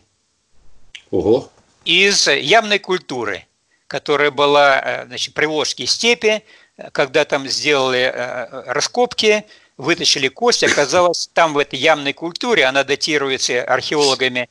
Ого. 1.11 1.51
Из 1.85 2.27
ямной 2.27 2.79
культуры, 2.79 3.45
которая 3.87 4.31
была 4.31 4.79
а, 4.79 5.05
значит, 5.05 5.33
при 5.33 5.45
Волжской 5.45 5.85
степи, 5.85 6.43
когда 6.91 7.25
там 7.25 7.47
сделали 7.47 8.11
а, 8.13 8.63
раскопки, 8.67 9.45
вытащили 9.77 10.27
кость, 10.27 10.63
оказалось, 10.63 11.29
там 11.33 11.53
в 11.53 11.59
этой 11.59 11.79
ямной 11.79 12.13
культуре, 12.13 12.65
она 12.65 12.83
датируется 12.83 13.63
археологами 13.63 14.49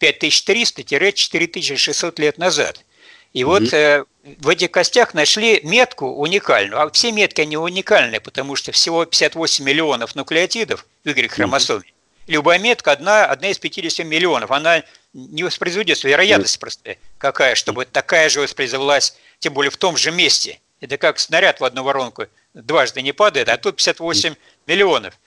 5300-4600 0.00 2.20
лет 2.20 2.38
назад. 2.38 2.84
И 3.32 3.44
вот 3.44 3.62
mm-hmm. 3.62 3.76
э, 3.76 4.04
в 4.40 4.48
этих 4.48 4.70
костях 4.70 5.14
нашли 5.14 5.60
метку 5.62 6.06
уникальную. 6.06 6.80
А 6.80 6.90
все 6.90 7.12
метки, 7.12 7.42
они 7.42 7.56
уникальные, 7.56 8.20
потому 8.20 8.56
что 8.56 8.72
всего 8.72 9.04
58 9.04 9.64
миллионов 9.64 10.14
нуклеотидов 10.14 10.86
в 11.04 11.08
Y-хромосоме. 11.08 11.80
Mm-hmm. 11.80 11.92
Любая 12.28 12.58
метка 12.58 12.92
одна, 12.92 13.26
одна 13.26 13.50
из 13.50 13.58
50 13.58 14.06
миллионов. 14.06 14.50
Она 14.50 14.82
не 15.12 15.42
воспроизводится. 15.42 16.08
Вероятность 16.08 16.56
mm-hmm. 16.56 16.60
просто 16.60 16.96
какая, 17.18 17.54
чтобы 17.54 17.84
такая 17.84 18.28
же 18.28 18.40
воспроизвелась, 18.40 19.16
тем 19.40 19.52
более 19.52 19.70
в 19.70 19.76
том 19.76 19.96
же 19.96 20.10
месте. 20.10 20.60
Это 20.80 20.96
как 20.96 21.18
снаряд 21.18 21.60
в 21.60 21.64
одну 21.64 21.82
воронку 21.82 22.26
дважды 22.62 23.02
не 23.02 23.12
падает, 23.12 23.48
а 23.48 23.56
тут 23.56 23.76
58 23.76 24.34
миллионов 24.66 25.18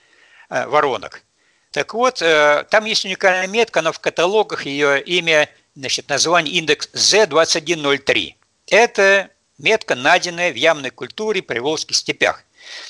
э, 0.50 0.66
воронок. 0.66 1.22
Так 1.70 1.94
вот, 1.94 2.20
э, 2.20 2.64
там 2.70 2.84
есть 2.84 3.04
уникальная 3.04 3.46
метка, 3.46 3.80
но 3.82 3.92
в 3.92 3.98
каталогах 3.98 4.66
ее 4.66 5.02
имя, 5.02 5.48
значит, 5.74 6.08
название 6.08 6.54
индекс 6.54 6.88
Z2103. 6.92 8.34
Это 8.68 9.30
метка, 9.58 9.94
найденная 9.94 10.52
в 10.52 10.56
ямной 10.56 10.90
культуре 10.90 11.42
при 11.42 11.58
Волжских 11.58 11.96
степях. 11.96 12.44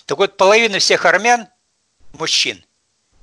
Так 0.07 0.19
вот, 0.19 0.37
половина 0.37 0.81
всех 0.81 1.07
армян, 1.07 1.47
мужчин, 2.15 2.65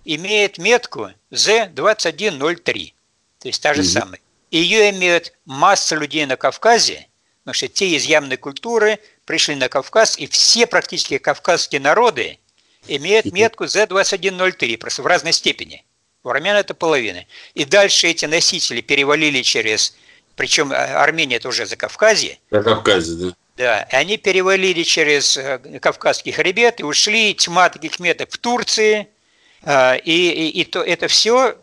имеет 0.06 0.58
метку 0.58 1.10
Z2103, 1.32 2.94
то 3.40 3.48
есть 3.48 3.62
та 3.62 3.74
же 3.74 3.82
mm-hmm. 3.82 3.86
самая. 3.86 4.22
Ее 4.50 4.90
имеют 4.92 5.34
масса 5.46 5.96
людей 5.96 6.26
на 6.26 6.38
Кавказе, 6.38 7.09
потому 7.50 7.56
что 7.56 7.68
те 7.68 7.88
из 7.88 8.06
ямной 8.06 8.38
культуры 8.38 9.00
пришли 9.26 9.56
на 9.56 9.70
Кавказ, 9.70 10.20
и 10.20 10.28
все 10.28 10.68
практически 10.68 11.18
кавказские 11.18 11.82
народы 11.82 12.38
имеют 12.88 13.26
метку 13.32 13.64
Z2103, 13.64 14.78
просто 14.78 15.02
в 15.02 15.08
разной 15.08 15.34
степени. 15.34 15.84
У 16.24 16.30
армян 16.30 16.56
это 16.56 16.76
половина. 16.76 17.26
И 17.56 17.66
дальше 17.66 18.08
эти 18.08 18.26
носители 18.26 18.82
перевалили 18.82 19.42
через, 19.42 19.96
причем 20.36 20.72
а, 20.72 21.02
Армения 21.02 21.38
это 21.38 21.48
уже 21.48 21.66
за 21.66 21.76
Кавказье. 21.76 22.38
За 22.52 22.62
Кавказе, 22.62 23.14
да. 23.16 23.34
Да, 23.58 23.82
и 23.92 23.96
они 23.96 24.18
перевалили 24.18 24.84
через 24.84 25.36
э, 25.36 25.58
Кавказский 25.82 26.32
хребет 26.32 26.80
и 26.80 26.84
ушли, 26.84 27.34
тьма 27.34 27.70
таких 27.70 28.00
меток 28.00 28.30
в 28.32 28.38
Турции, 28.38 29.08
а, 29.64 29.96
и, 29.96 30.12
и, 30.12 30.62
и 30.62 30.66
то, 30.66 30.84
это 30.84 31.08
все 31.08 31.58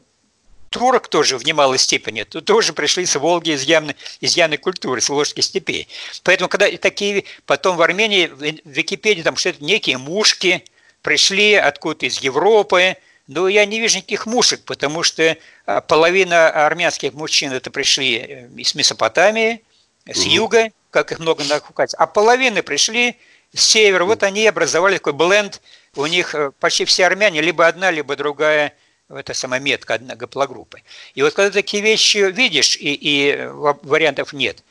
турок 0.79 1.09
тоже 1.09 1.39
в 1.39 1.45
немалой 1.45 1.79
степени, 1.79 2.23
то 2.25 2.41
тоже 2.41 2.73
пришли 2.73 3.07
с 3.07 3.17
Волги 3.17 3.51
из 3.51 3.63
явной, 3.63 3.97
из 4.21 4.37
явной 4.37 4.59
культуры, 4.59 5.01
с 5.01 5.09
Волжских 5.09 5.45
степей. 5.45 5.89
Поэтому, 6.23 6.49
когда 6.49 6.69
такие, 6.77 7.25
потом 7.47 7.77
в 7.77 7.83
Армении, 7.83 8.27
в 8.27 8.69
Википедии, 8.69 9.23
там 9.23 9.37
что-то 9.37 9.65
некие 9.65 9.99
мушки 9.99 10.65
пришли 11.03 11.55
откуда-то 11.55 12.07
из 12.07 12.19
Европы, 12.19 12.97
но 13.27 13.49
я 13.49 13.65
не 13.65 13.81
вижу 13.81 13.99
никаких 13.99 14.27
мушек, 14.27 14.61
потому 14.65 15.03
что 15.03 15.37
а, 15.67 15.81
половина 15.81 16.49
армянских 16.67 17.13
мужчин 17.13 17.53
это 17.53 17.71
пришли 17.71 18.17
э, 18.17 18.49
из 18.57 18.75
Месопотамии, 18.75 19.63
с 20.07 20.21
угу. 20.21 20.31
юга, 20.31 20.71
как 20.91 21.13
их 21.13 21.19
много 21.19 21.45
на 21.45 21.61
Кавказе, 21.61 21.97
а 21.99 22.07
половины 22.07 22.63
пришли 22.63 23.17
с 23.55 23.63
севера. 23.63 24.05
Вот 24.05 24.23
они 24.23 24.47
образовали 24.47 24.99
такой 24.99 25.13
бленд. 25.13 25.61
У 25.95 26.07
них 26.07 26.35
э, 26.35 26.53
почти 26.61 26.85
все 26.85 27.07
армяне, 27.07 27.41
либо 27.41 27.67
одна, 27.67 27.91
либо 27.91 28.17
другая 28.17 28.75
это 29.09 29.35
самая 29.35 29.61
метка 29.61 29.95
одна 29.95 30.17
гаплогруппы. 30.17 30.83
И 31.15 31.23
вот 31.23 31.35
когда 31.35 31.51
такие 31.51 31.83
вещи 31.83 32.19
видишь, 32.31 32.77
и, 32.77 32.93
и 32.95 33.47
вариантов 33.47 34.33
нет, 34.33 34.63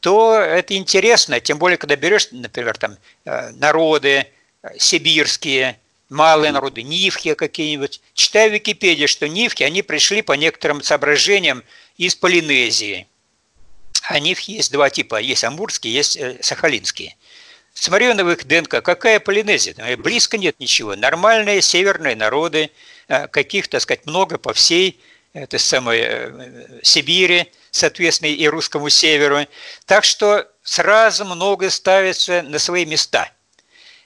то 0.00 0.34
это 0.34 0.76
интересно, 0.76 1.40
тем 1.40 1.58
более, 1.58 1.78
когда 1.78 1.96
берешь, 1.96 2.28
например, 2.32 2.76
там 2.76 2.96
э, 3.24 3.50
народы 3.52 4.26
сибирские, 4.78 5.78
малые 6.08 6.52
народы, 6.52 6.82
нивки 6.82 7.34
какие-нибудь. 7.34 8.00
Читаю 8.14 8.50
в 8.50 8.54
Википедии, 8.54 9.06
что 9.06 9.28
нивки, 9.28 9.62
они 9.62 9.82
пришли 9.82 10.22
по 10.22 10.32
некоторым 10.32 10.82
соображениям 10.82 11.62
из 11.96 12.14
Полинезии. 12.14 13.06
А 14.02 14.18
нивки 14.18 14.50
есть 14.50 14.72
два 14.72 14.90
типа, 14.90 15.20
есть 15.20 15.44
амурские, 15.44 15.94
есть 15.94 16.16
э, 16.16 16.38
сахалинские. 16.42 17.16
Смотрю 17.72 18.14
на 18.14 18.30
их 18.30 18.46
ДНК, 18.46 18.82
какая 18.82 19.20
Полинезия? 19.20 19.96
Близко 19.96 20.36
нет 20.38 20.60
ничего. 20.60 20.94
Нормальные 20.94 21.62
северные 21.62 22.14
народы, 22.14 22.64
э, 22.64 22.70
каких, 23.06 23.68
так 23.68 23.80
сказать, 23.80 24.06
много 24.06 24.38
по 24.38 24.52
всей 24.52 25.00
этой 25.32 25.58
самой 25.58 26.00
э, 26.00 26.80
Сибири, 26.82 27.50
соответственно, 27.70 28.28
и 28.28 28.46
русскому 28.46 28.88
северу. 28.88 29.46
Так 29.86 30.04
что 30.04 30.48
сразу 30.62 31.24
много 31.24 31.70
ставится 31.70 32.42
на 32.42 32.58
свои 32.58 32.84
места– 32.84 33.30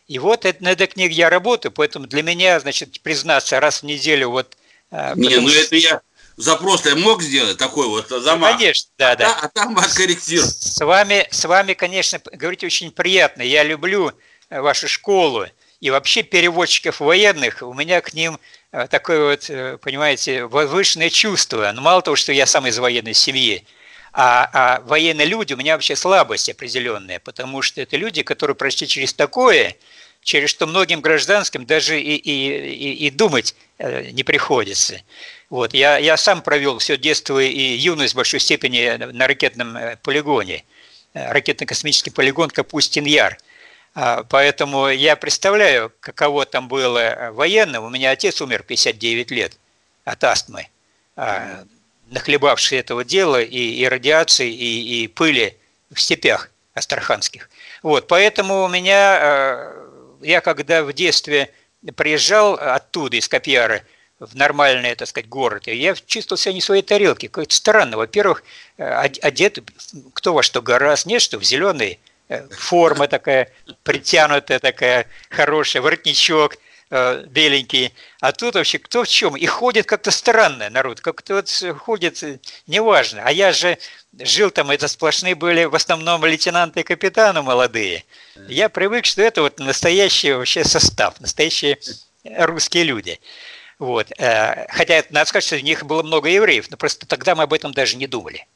и 0.09 0.19
вот 0.19 0.47
это, 0.47 0.65
над 0.65 0.81
этой 0.81 0.87
книгой 0.87 1.15
я 1.15 1.29
работаю, 1.29 1.70
поэтому 1.70 2.07
для 2.07 2.23
меня, 2.23 2.59
значит, 2.61 3.01
признаться 3.03 3.61
раз 3.61 3.83
в 3.83 3.83
неделю 3.85 4.31
вот... 4.31 4.57
А, 4.91 5.15
Не, 5.15 5.37
ну 5.37 5.51
это 5.51 5.77
я 5.77 6.01
запрос 6.39 6.87
я 6.87 6.97
мог 6.97 7.20
сделать 7.20 7.59
такой 7.59 7.87
вот 7.89 8.09
замах. 8.09 8.53
Ну, 8.53 8.59
конечно, 8.59 8.91
да, 8.97 9.16
да. 9.16 9.35
А, 9.35 9.45
а 9.45 9.49
там 9.49 9.77
откорректировать. 9.77 10.51
С 10.51 10.83
вами, 10.83 11.29
с 11.31 11.45
вами, 11.45 11.75
конечно, 11.75 12.20
говорить 12.33 12.65
очень 12.65 12.91
приятно. 12.91 13.43
Я 13.43 13.65
люблю 13.65 14.12
э, 14.49 14.61
вашу 14.61 14.89
школу 14.89 15.45
и 15.81 15.91
вообще 15.91 16.23
переводчиков 16.23 17.01
военных. 17.01 17.61
У 17.61 17.75
меня 17.75 18.01
к 18.01 18.15
ним 18.15 18.37
э, 18.37 18.39
такое 18.70 19.31
вот, 19.31 19.49
э, 19.49 19.78
понимаете, 19.78 20.45
возвышенное 20.45 21.11
чувство. 21.11 21.70
Но 21.74 21.81
мало 21.81 22.03
того, 22.03 22.16
что 22.16 22.32
я 22.32 22.47
сам 22.47 22.66
из 22.66 22.78
военной 22.78 23.15
семьи, 23.15 23.65
а, 24.12 24.49
а 24.53 24.81
военные 24.81 25.27
люди, 25.27 25.55
у 25.55 25.57
меня 25.57 25.74
вообще 25.74 25.97
слабость 25.97 26.49
определенная, 26.49 27.19
потому 27.20 27.62
что 27.62 27.81
это 27.81 27.97
люди, 27.97 28.23
которые 28.23 28.57
прошли 28.57 28.86
через 28.86 29.12
такое, 29.15 29.77
через 30.23 30.51
что 30.51 30.66
многим 30.66 31.01
гражданским 31.01 31.65
даже 31.65 32.01
и, 32.01 32.16
и, 32.16 32.73
и, 32.73 33.07
и 33.07 33.11
думать 33.11 33.55
э, 33.78 34.11
не 34.11 34.24
приходится. 34.24 35.01
Вот. 35.51 35.73
Я, 35.73 35.97
я 35.99 36.16
сам 36.16 36.43
провел 36.43 36.78
все 36.78 36.97
детство 36.97 37.39
и 37.39 37.77
юность 37.77 38.15
в 38.15 38.16
большой 38.16 38.40
степени 38.40 38.97
на 38.97 39.27
ракетном 39.27 39.77
э, 39.77 39.97
полигоне, 40.03 40.65
э, 41.15 41.32
ракетно-космический 41.32 42.11
полигон 42.11 42.51
Капустин-Яр. 42.51 43.39
А, 43.94 44.24
поэтому 44.24 44.89
я 44.89 45.16
представляю, 45.16 45.93
каково 46.01 46.44
там 46.47 46.69
было 46.69 47.31
военным. 47.32 47.85
У 47.85 47.90
меня 47.90 48.10
отец 48.10 48.40
умер 48.40 48.62
59 48.62 49.31
лет 49.31 49.59
от 50.05 50.23
астмы, 50.24 50.69
а, 51.16 51.65
нахлебавший 52.06 52.78
этого 52.78 53.05
дела 53.05 53.40
и, 53.40 53.59
и 53.59 53.86
радиации, 53.89 54.51
и, 54.51 55.05
и 55.05 55.09
пыли 55.09 55.56
в 55.90 56.01
степях 56.01 56.51
астраханских. 56.74 57.51
Вот, 57.82 58.06
поэтому 58.06 58.65
у 58.65 58.69
меня 58.69 59.74
я 60.20 60.40
когда 60.40 60.82
в 60.82 60.93
детстве 60.93 61.52
приезжал 61.97 62.55
оттуда, 62.55 63.16
из 63.16 63.28
Копьяры, 63.28 63.85
в 64.19 64.35
нормальный, 64.35 64.97
так 64.97 65.06
сказать, 65.06 65.28
город, 65.28 65.69
я 65.69 65.94
чувствовал 65.94 66.39
себя 66.39 66.52
не 66.52 66.60
в 66.60 66.65
своей 66.65 66.82
тарелке. 66.82 67.28
Как-то 67.28 67.55
странно. 67.55 67.97
Во-первых, 67.97 68.43
э, 68.77 68.85
одет 68.85 69.60
кто 70.12 70.35
во 70.35 70.43
что 70.43 70.60
гораздо, 70.60 71.10
нет, 71.10 71.23
что 71.23 71.39
в 71.39 71.44
зеленый, 71.44 71.93
э, 71.93 71.98
форма 72.51 73.09
такая, 73.09 73.53
притянутая 73.83 74.59
такая, 74.59 75.07
хорошая, 75.31 75.83
воротничок 75.83 76.57
э, 76.91 77.25
беленький. 77.27 77.95
А 78.21 78.33
тут 78.33 78.55
вообще 78.55 78.79
кто 78.79 79.05
в 79.05 79.09
чем? 79.09 79.37
И 79.37 79.47
ходит 79.47 79.87
как-то 79.87 80.11
странно 80.11 80.71
народ, 80.71 81.01
как-то 81.01 81.35
вот 81.35 81.51
ходит, 81.79 82.23
неважно. 82.67 83.23
А 83.25 83.33
я 83.33 83.53
же 83.53 83.79
жил 84.19 84.51
там, 84.51 84.71
это 84.71 84.89
сплошные 84.89 85.35
были 85.35 85.65
в 85.65 85.75
основном 85.75 86.25
лейтенанты 86.25 86.81
и 86.81 86.85
капитаны 86.85 87.43
молодые. 87.43 88.05
Я 88.49 88.69
привык, 88.69 89.07
что 89.07 89.23
это 89.23 89.43
вот 89.43 89.59
настоящий 89.59 90.33
вообще 90.33 90.65
состав, 90.65 91.21
настоящие 91.21 91.79
русские 92.25 92.85
люди. 92.85 93.21
Вот. 93.79 94.11
Э, 94.19 94.67
хотя, 94.71 95.05
надо 95.11 95.29
сказать, 95.29 95.45
что 95.45 95.57
у 95.57 95.61
них 95.61 95.85
было 95.85 96.03
много 96.03 96.29
евреев, 96.29 96.71
но 96.71 96.77
просто 96.77 97.07
тогда 97.07 97.35
мы 97.35 97.45
об 97.45 97.53
этом 97.53 97.73
даже 97.73 97.97
не 97.97 98.07
думали. 98.07 98.47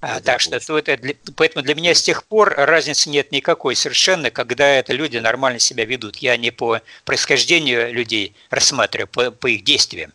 А, 0.00 0.20
так 0.20 0.40
что 0.40 0.58
то 0.58 0.78
это 0.78 0.96
для, 0.96 1.14
поэтому 1.36 1.62
для 1.62 1.74
меня 1.74 1.94
с 1.94 2.02
тех 2.02 2.24
пор 2.24 2.54
разницы 2.56 3.10
нет 3.10 3.32
никакой 3.32 3.76
совершенно, 3.76 4.30
когда 4.30 4.66
это 4.66 4.94
люди 4.94 5.18
нормально 5.18 5.58
себя 5.58 5.84
ведут. 5.84 6.16
Я 6.16 6.36
не 6.38 6.50
по 6.50 6.80
происхождению 7.04 7.92
людей 7.92 8.34
рассматриваю, 8.48 9.08
по, 9.08 9.30
по 9.30 9.46
их 9.48 9.62
действиям. 9.62 10.12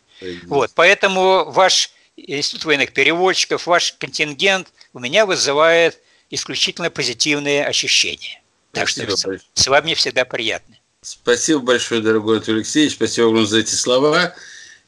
Вот, 0.48 0.72
поэтому 0.74 1.52
ваш 1.52 1.92
Институт 2.18 2.66
военных 2.66 2.94
переводчиков, 2.94 3.68
ваш 3.68 3.94
контингент 3.94 4.70
у 4.94 5.00
меня 5.00 5.26
вызывает 5.26 6.00
исключительно 6.30 6.90
позитивные 6.90 7.66
ощущения. 7.66 8.42
Так 8.72 8.90
Спасибо 8.90 9.18
что 9.18 9.28
большое. 9.28 9.50
с 9.54 9.68
вами 9.68 9.94
всегда 9.94 10.24
приятно. 10.24 10.78
Спасибо 11.02 11.60
большое, 11.60 12.02
дорогой 12.02 12.38
Анатолий 12.38 12.60
Алексеевич. 12.60 12.94
Спасибо 12.94 13.26
вам 13.28 13.46
за 13.46 13.60
эти 13.60 13.76
слова. 13.76 14.34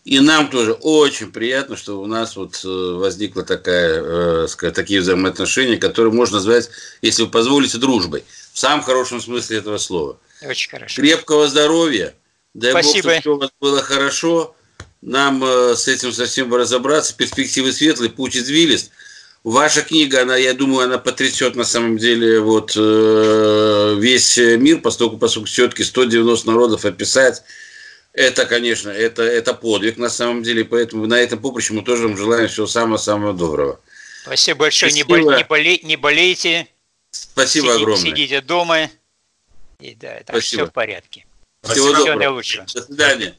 И 0.08 0.22
нам 0.22 0.50
тоже 0.50 0.72
очень 0.72 1.34
приятно, 1.34 1.76
что 1.76 2.00
у 2.00 2.06
нас 2.06 2.38
вот 2.38 2.62
э, 2.64 2.68
возникла 2.68 3.44
такая, 3.44 4.02
э, 4.02 4.48
сказать, 4.48 4.74
такие 4.74 5.02
взаимоотношения, 5.02 5.76
которые 5.76 6.14
можно 6.14 6.38
назвать, 6.38 6.70
если 7.02 7.24
вы 7.24 7.30
позволите, 7.30 7.78
дружбой. 7.78 8.24
В 8.54 8.58
самом 8.58 8.84
хорошем 8.86 9.20
смысле 9.20 9.58
этого 9.58 9.78
слова. 9.78 10.18
Очень 10.42 10.70
хорошо. 10.70 11.02
Крепкого 11.02 11.50
здоровья. 11.50 12.16
Дай 12.54 12.72
Спасибо. 12.72 13.10
Бог, 13.10 13.20
чтобы 13.20 13.36
у 13.36 13.40
вас 13.42 13.50
было 13.60 13.82
хорошо. 13.82 14.56
Нам 15.02 15.44
э, 15.44 15.76
с 15.76 15.90
этим 15.90 16.14
совсем 16.14 16.56
разобраться. 16.56 17.14
Перспективы 17.14 17.74
светлые, 17.74 18.10
путь 18.10 18.38
извилист. 18.38 18.92
Ваша 19.44 19.82
книга, 19.82 20.22
она, 20.22 20.38
я 20.38 20.54
думаю, 20.54 20.86
она 20.86 21.00
потрясет 21.00 21.58
на 21.58 21.66
самом 21.66 21.98
деле 21.98 22.40
вот 22.40 22.72
э, 22.78 23.96
весь 24.00 24.38
мир, 24.38 24.80
поскольку, 24.80 25.18
поскольку 25.18 25.50
все-таки 25.50 25.84
190 25.84 26.48
народов 26.48 26.86
описать, 26.86 27.44
это, 28.18 28.48
конечно, 28.48 28.89
это, 28.89 29.22
это 29.22 29.53
подвиг 29.53 29.98
на 29.98 30.10
самом 30.10 30.41
деле, 30.41 30.65
поэтому 30.65 31.06
на 31.06 31.19
этом 31.19 31.39
поприще 31.39 31.73
мы 31.73 31.84
тоже 31.84 32.07
вам 32.07 32.18
желаем 32.18 32.48
всего 32.48 32.65
самого-самого 32.65 33.31
доброго. 33.31 33.80
Спасибо 34.23 34.61
большое. 34.61 34.91
Не, 34.91 35.03
болей, 35.03 35.38
не, 35.38 35.44
болей, 35.44 35.80
не 35.84 35.95
болейте. 35.98 36.68
Спасибо 37.11 37.68
сидите, 37.68 37.81
огромное. 37.84 38.10
Сидите 38.10 38.41
дома. 38.41 38.89
И 39.80 39.94
да, 39.94 40.15
так 40.26 40.30
Спасибо. 40.30 40.64
все 40.64 40.65
в 40.65 40.73
порядке. 40.73 41.26
Всего, 41.61 41.94
Всего 41.94 42.06
доброго. 42.06 42.41
До 42.41 42.81
свидания. 42.81 43.35